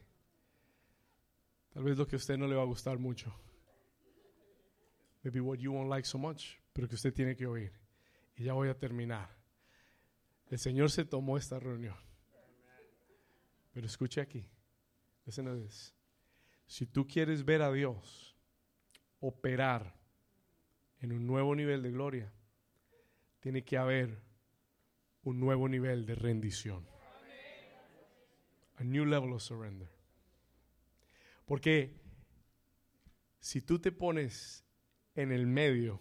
tal 1.69 1.85
vez 1.85 1.97
lo 1.97 2.05
que 2.05 2.17
a 2.17 2.19
usted 2.19 2.37
no 2.37 2.47
le 2.47 2.55
va 2.55 2.63
a 2.63 2.65
gustar 2.65 2.99
mucho. 2.99 3.33
Maybe 5.23 5.39
what 5.39 5.57
you 5.57 5.71
won't 5.71 5.89
like 5.89 6.05
so 6.05 6.17
much, 6.17 6.57
pero 6.73 6.89
que 6.89 6.95
usted 6.95 7.13
tiene 7.13 7.37
que 7.37 7.47
oír. 7.47 7.71
Y 8.35 8.43
ya 8.43 8.51
voy 8.51 8.67
a 8.67 8.77
terminar. 8.77 9.29
El 10.49 10.59
Señor 10.59 10.91
se 10.91 11.05
tomó 11.05 11.37
esta 11.37 11.61
reunión. 11.61 11.95
Pero 13.71 13.87
escuche 13.87 14.19
aquí. 14.19 14.45
This. 15.23 15.95
Si 16.65 16.85
tú 16.87 17.07
quieres 17.07 17.45
ver 17.45 17.61
a 17.61 17.71
Dios 17.71 18.35
operar 19.21 19.95
en 20.99 21.13
un 21.13 21.25
nuevo 21.25 21.55
nivel 21.55 21.81
de 21.81 21.91
gloria, 21.91 22.33
tiene 23.39 23.63
que 23.63 23.77
haber 23.77 24.21
un 25.23 25.39
nuevo 25.39 25.67
nivel 25.67 26.05
de 26.05 26.15
rendición. 26.15 26.85
A 28.77 28.83
new 28.83 29.05
level 29.05 29.33
of 29.33 29.41
surrender. 29.41 29.89
Porque 31.45 31.99
si 33.39 33.61
tú 33.61 33.79
te 33.79 33.91
pones 33.91 34.63
en 35.15 35.31
el 35.31 35.47
medio 35.47 35.99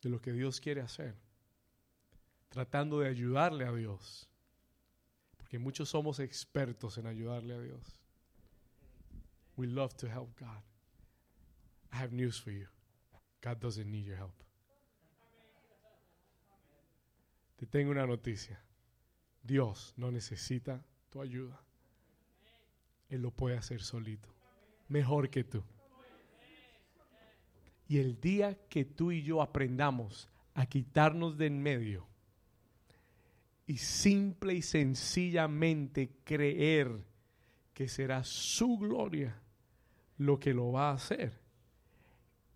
de 0.00 0.08
lo 0.08 0.20
que 0.20 0.32
Dios 0.32 0.60
quiere 0.60 0.80
hacer, 0.80 1.16
tratando 2.48 3.00
de 3.00 3.08
ayudarle 3.08 3.66
a 3.66 3.72
Dios, 3.72 4.28
porque 5.36 5.58
muchos 5.58 5.88
somos 5.88 6.20
expertos 6.20 6.96
en 6.96 7.06
ayudarle 7.06 7.54
a 7.54 7.60
Dios. 7.60 8.00
We 9.56 9.66
love 9.66 9.94
to 9.96 10.06
help 10.06 10.38
God. 10.38 10.62
I 11.92 11.96
have 11.96 12.12
news 12.12 12.40
for 12.40 12.52
you. 12.52 12.68
God 13.42 13.60
doesn't 13.60 13.90
need 13.90 14.06
your 14.06 14.16
help. 14.16 14.42
Te 17.60 17.66
tengo 17.66 17.90
una 17.90 18.06
noticia. 18.06 18.58
Dios 19.42 19.92
no 19.98 20.10
necesita 20.10 20.82
tu 21.10 21.20
ayuda. 21.20 21.60
Él 23.10 23.20
lo 23.20 23.32
puede 23.32 23.58
hacer 23.58 23.82
solito. 23.82 24.30
Mejor 24.88 25.28
que 25.28 25.44
tú. 25.44 25.62
Y 27.86 27.98
el 27.98 28.18
día 28.18 28.66
que 28.70 28.86
tú 28.86 29.12
y 29.12 29.22
yo 29.22 29.42
aprendamos 29.42 30.26
a 30.54 30.64
quitarnos 30.64 31.36
de 31.36 31.48
en 31.48 31.62
medio 31.62 32.06
y 33.66 33.76
simple 33.76 34.54
y 34.54 34.62
sencillamente 34.62 36.16
creer 36.24 37.04
que 37.74 37.88
será 37.88 38.24
su 38.24 38.78
gloria 38.78 39.38
lo 40.16 40.40
que 40.40 40.54
lo 40.54 40.72
va 40.72 40.88
a 40.88 40.94
hacer, 40.94 41.38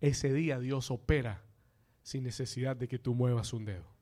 ese 0.01 0.33
día 0.33 0.57
Dios 0.57 0.89
opera 0.89 1.43
sin 2.01 2.23
necesidad 2.23 2.75
de 2.75 2.87
que 2.87 2.97
tú 2.97 3.13
muevas 3.13 3.53
un 3.53 3.65
dedo. 3.65 3.94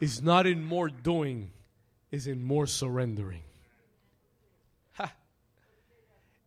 Is 0.00 0.22
not 0.22 0.46
in 0.46 0.64
more 0.64 0.88
doing, 0.88 1.50
is 2.10 2.26
in 2.26 2.42
more 2.42 2.66
surrendering. 2.66 3.42
Ha. 4.92 5.12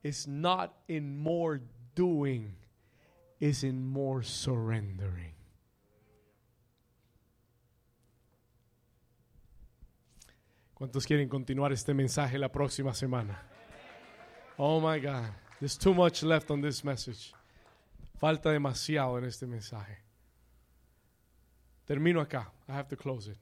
It's 0.04 0.28
not 0.28 0.74
in 0.88 1.18
more 1.18 1.62
doing, 1.96 2.54
is 3.40 3.64
in 3.64 3.86
more 3.86 4.24
surrendering. 4.24 5.34
¿Cuántos 10.74 11.06
quieren 11.06 11.30
continuar 11.30 11.72
este 11.72 11.94
mensaje 11.94 12.40
la 12.40 12.50
próxima 12.50 12.94
semana? 12.96 13.40
Oh 14.58 14.80
my 14.80 15.00
God, 15.00 15.30
there's 15.60 15.78
too 15.78 15.94
much 15.94 16.24
left 16.24 16.50
on 16.50 16.60
this 16.62 16.84
message. 16.84 17.34
Falta 18.20 18.50
demasiado 18.52 19.20
en 19.20 19.26
este 19.26 19.46
mensaje. 19.46 20.01
Termino 21.86 22.22
acá. 22.22 22.52
I 22.68 22.74
have 22.74 22.90
to 22.90 22.98
close 22.98 23.30
it. 23.32 23.38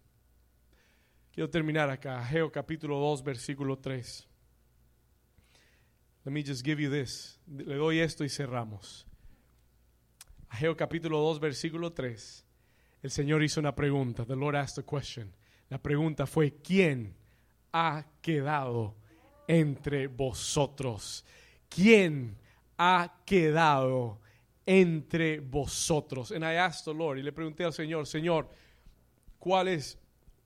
Quiero 1.32 1.50
terminar 1.50 1.90
acá. 1.90 2.20
Ageo 2.20 2.52
capítulo 2.52 3.00
2, 3.00 3.24
versículo 3.24 3.78
3. 3.78 4.28
Let 6.26 6.32
me 6.32 6.44
just 6.44 6.66
give 6.66 6.82
you 6.82 6.90
this. 6.90 7.40
Le 7.48 7.76
doy 7.76 8.00
esto 8.00 8.24
y 8.24 8.30
cerramos. 8.30 9.06
Ageo 10.50 10.76
capítulo 10.76 11.20
2, 11.20 11.40
versículo 11.40 11.94
3. 11.94 12.46
El 13.02 13.12
Señor 13.12 13.44
hizo 13.44 13.60
una 13.60 13.74
pregunta. 13.74 14.26
The 14.26 14.36
Lord 14.36 14.56
asked 14.56 14.84
a 14.84 14.86
question. 14.86 15.34
La 15.70 15.78
pregunta 15.78 16.26
fue, 16.26 16.56
¿quién 16.62 17.16
ha 17.72 18.06
quedado 18.22 18.96
entre 19.48 20.08
vosotros? 20.08 21.24
¿Quién 21.70 22.38
ha 22.78 23.22
quedado 23.26 24.20
entre 24.72 25.40
vosotros? 25.40 26.32
And 26.32 26.44
I 26.44 26.56
Lord, 26.94 27.18
y 27.18 27.24
le 27.24 27.32
pregunté 27.32 27.64
al 27.64 27.74
Señor, 27.74 28.06
Señor, 28.06 28.48
¿cuáles, 29.40 29.98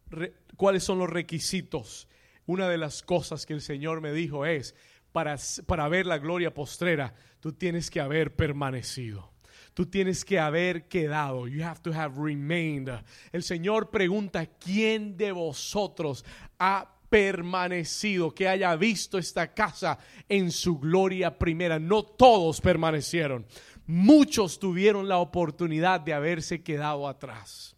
re- 0.09 0.33
¿cuáles 0.55 0.85
son 0.85 0.99
los 0.99 1.09
requisitos? 1.09 2.07
Una 2.45 2.69
de 2.69 2.77
las 2.77 3.03
cosas 3.03 3.45
que 3.45 3.51
el 3.51 3.59
Señor 3.59 3.99
me 3.99 4.13
dijo 4.13 4.45
es, 4.45 4.75
para, 5.11 5.35
para 5.65 5.89
ver 5.89 6.05
la 6.05 6.19
gloria 6.19 6.53
postrera, 6.53 7.13
tú 7.41 7.51
tienes 7.51 7.91
que 7.91 7.99
haber 7.99 8.33
permanecido. 8.33 9.33
Tú 9.73 9.87
tienes 9.87 10.23
que 10.23 10.39
haber 10.39 10.87
quedado. 10.87 11.47
You 11.47 11.63
have 11.65 11.81
to 11.81 11.91
have 11.91 12.15
remained. 12.15 12.89
El 13.33 13.43
Señor 13.43 13.89
pregunta, 13.89 14.45
¿quién 14.45 15.17
de 15.17 15.33
vosotros 15.33 16.23
ha 16.59 16.89
permanecido, 17.09 18.33
que 18.33 18.47
haya 18.47 18.75
visto 18.75 19.17
esta 19.17 19.53
casa 19.53 19.97
en 20.29 20.49
su 20.49 20.79
gloria 20.79 21.37
primera? 21.37 21.77
No 21.77 22.03
todos 22.03 22.61
permanecieron. 22.61 23.45
Muchos 23.85 24.59
tuvieron 24.59 25.07
la 25.07 25.17
oportunidad 25.17 26.01
de 26.01 26.13
haberse 26.13 26.63
quedado 26.63 27.07
atrás. 27.07 27.75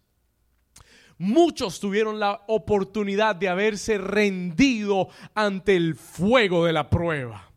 Muchos 1.18 1.80
tuvieron 1.80 2.20
la 2.20 2.42
oportunidad 2.46 3.34
de 3.36 3.48
haberse 3.48 3.98
rendido 3.98 5.08
ante 5.34 5.74
el 5.74 5.94
fuego 5.94 6.66
de 6.66 6.72
la 6.72 6.90
prueba. 6.90 7.50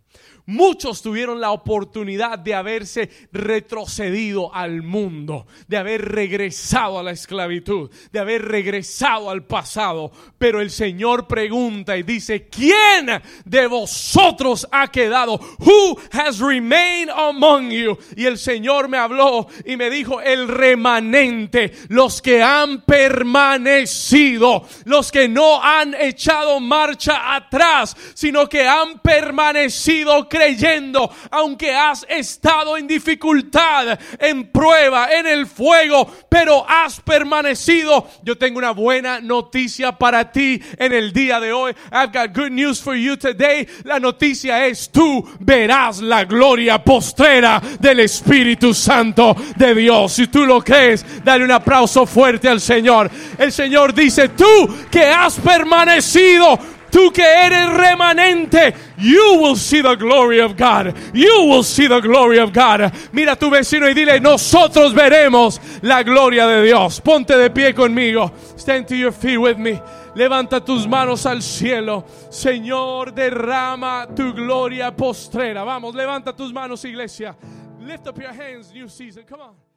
Muchos 0.49 1.03
tuvieron 1.03 1.39
la 1.39 1.51
oportunidad 1.51 2.39
de 2.39 2.55
haberse 2.55 3.11
retrocedido 3.31 4.51
al 4.51 4.81
mundo, 4.81 5.45
de 5.67 5.77
haber 5.77 6.03
regresado 6.03 6.97
a 6.97 7.03
la 7.03 7.11
esclavitud, 7.11 7.91
de 8.11 8.17
haber 8.17 8.45
regresado 8.45 9.29
al 9.29 9.45
pasado. 9.45 10.11
Pero 10.39 10.59
el 10.59 10.71
Señor 10.71 11.27
pregunta 11.27 11.95
y 11.97 12.01
dice, 12.01 12.47
¿quién 12.47 13.21
de 13.45 13.67
vosotros 13.67 14.67
ha 14.71 14.87
quedado? 14.87 15.39
Who 15.59 15.99
has 16.11 16.39
remained 16.39 17.11
among 17.11 17.69
you? 17.69 17.95
Y 18.17 18.25
el 18.25 18.39
Señor 18.39 18.87
me 18.87 18.97
habló 18.97 19.45
y 19.65 19.77
me 19.77 19.91
dijo, 19.91 20.19
el 20.19 20.47
remanente, 20.47 21.73
los 21.89 22.23
que 22.23 22.41
han 22.41 22.81
permanecido, 22.85 24.65
los 24.85 25.11
que 25.11 25.29
no 25.29 25.63
han 25.63 25.93
echado 25.93 26.59
marcha 26.59 27.35
atrás, 27.35 27.95
sino 28.15 28.49
que 28.49 28.67
han 28.67 28.97
permanecido 28.97 30.27
creyendo, 30.39 31.11
aunque 31.31 31.75
has 31.75 32.05
estado 32.07 32.77
en 32.77 32.87
dificultad, 32.87 33.99
en 34.17 34.49
prueba, 34.51 35.11
en 35.11 35.27
el 35.27 35.45
fuego, 35.47 36.09
pero 36.29 36.65
has 36.67 37.01
permanecido. 37.01 38.07
Yo 38.23 38.37
tengo 38.37 38.57
una 38.57 38.71
buena 38.71 39.19
noticia 39.19 39.91
para 39.91 40.31
ti 40.31 40.61
en 40.77 40.93
el 40.93 41.11
día 41.11 41.41
de 41.41 41.51
hoy. 41.51 41.73
I've 41.91 42.13
got 42.13 42.33
good 42.33 42.51
news 42.51 42.81
for 42.81 42.95
you 42.95 43.17
today. 43.17 43.67
La 43.83 43.99
noticia 43.99 44.65
es 44.65 44.89
tú 44.89 45.27
verás 45.41 45.99
la 45.99 46.23
gloria 46.23 46.81
postrera 46.81 47.61
del 47.77 47.99
Espíritu 47.99 48.73
Santo 48.73 49.35
de 49.57 49.75
Dios. 49.75 50.13
Si 50.13 50.27
tú 50.27 50.45
lo 50.45 50.61
crees, 50.61 51.05
dale 51.21 51.43
un 51.43 51.51
aplauso 51.51 52.05
fuerte 52.05 52.47
al 52.47 52.61
Señor. 52.61 53.11
El 53.37 53.51
Señor 53.51 53.93
dice, 53.93 54.29
tú 54.29 54.45
que 54.89 55.03
has 55.03 55.37
permanecido, 55.37 56.57
Tú 56.91 57.11
que 57.11 57.23
eres 57.23 57.69
remanente, 57.73 58.73
you 58.97 59.39
will 59.41 59.55
see 59.55 59.81
the 59.81 59.95
glory 59.95 60.39
of 60.39 60.55
God. 60.55 60.93
You 61.13 61.45
will 61.45 61.63
see 61.63 61.87
the 61.87 62.01
glory 62.01 62.39
of 62.39 62.51
God. 62.51 62.91
Mira 63.11 63.33
a 63.33 63.35
tu 63.35 63.49
vecino 63.49 63.87
y 63.87 63.93
dile, 63.93 64.19
nosotros 64.19 64.93
veremos 64.93 65.59
la 65.81 66.03
gloria 66.03 66.47
de 66.47 66.63
Dios. 66.63 66.99
Ponte 67.01 67.37
de 67.37 67.49
pie 67.49 67.73
conmigo. 67.73 68.31
Stand 68.57 68.87
to 68.87 68.95
your 68.95 69.11
feet 69.11 69.37
with 69.37 69.57
me. 69.57 69.79
Levanta 70.15 70.63
tus 70.63 70.87
manos 70.87 71.25
al 71.25 71.41
cielo. 71.41 72.05
Señor, 72.29 73.13
derrama 73.13 74.07
tu 74.15 74.33
gloria 74.33 74.95
postrera. 74.95 75.63
Vamos, 75.63 75.95
levanta 75.95 76.35
tus 76.35 76.51
manos, 76.51 76.83
iglesia. 76.85 77.35
Lift 77.79 78.07
up 78.07 78.19
your 78.19 78.33
hands, 78.33 78.73
new 78.73 78.89
season. 78.89 79.23
Come 79.23 79.41
on. 79.41 79.68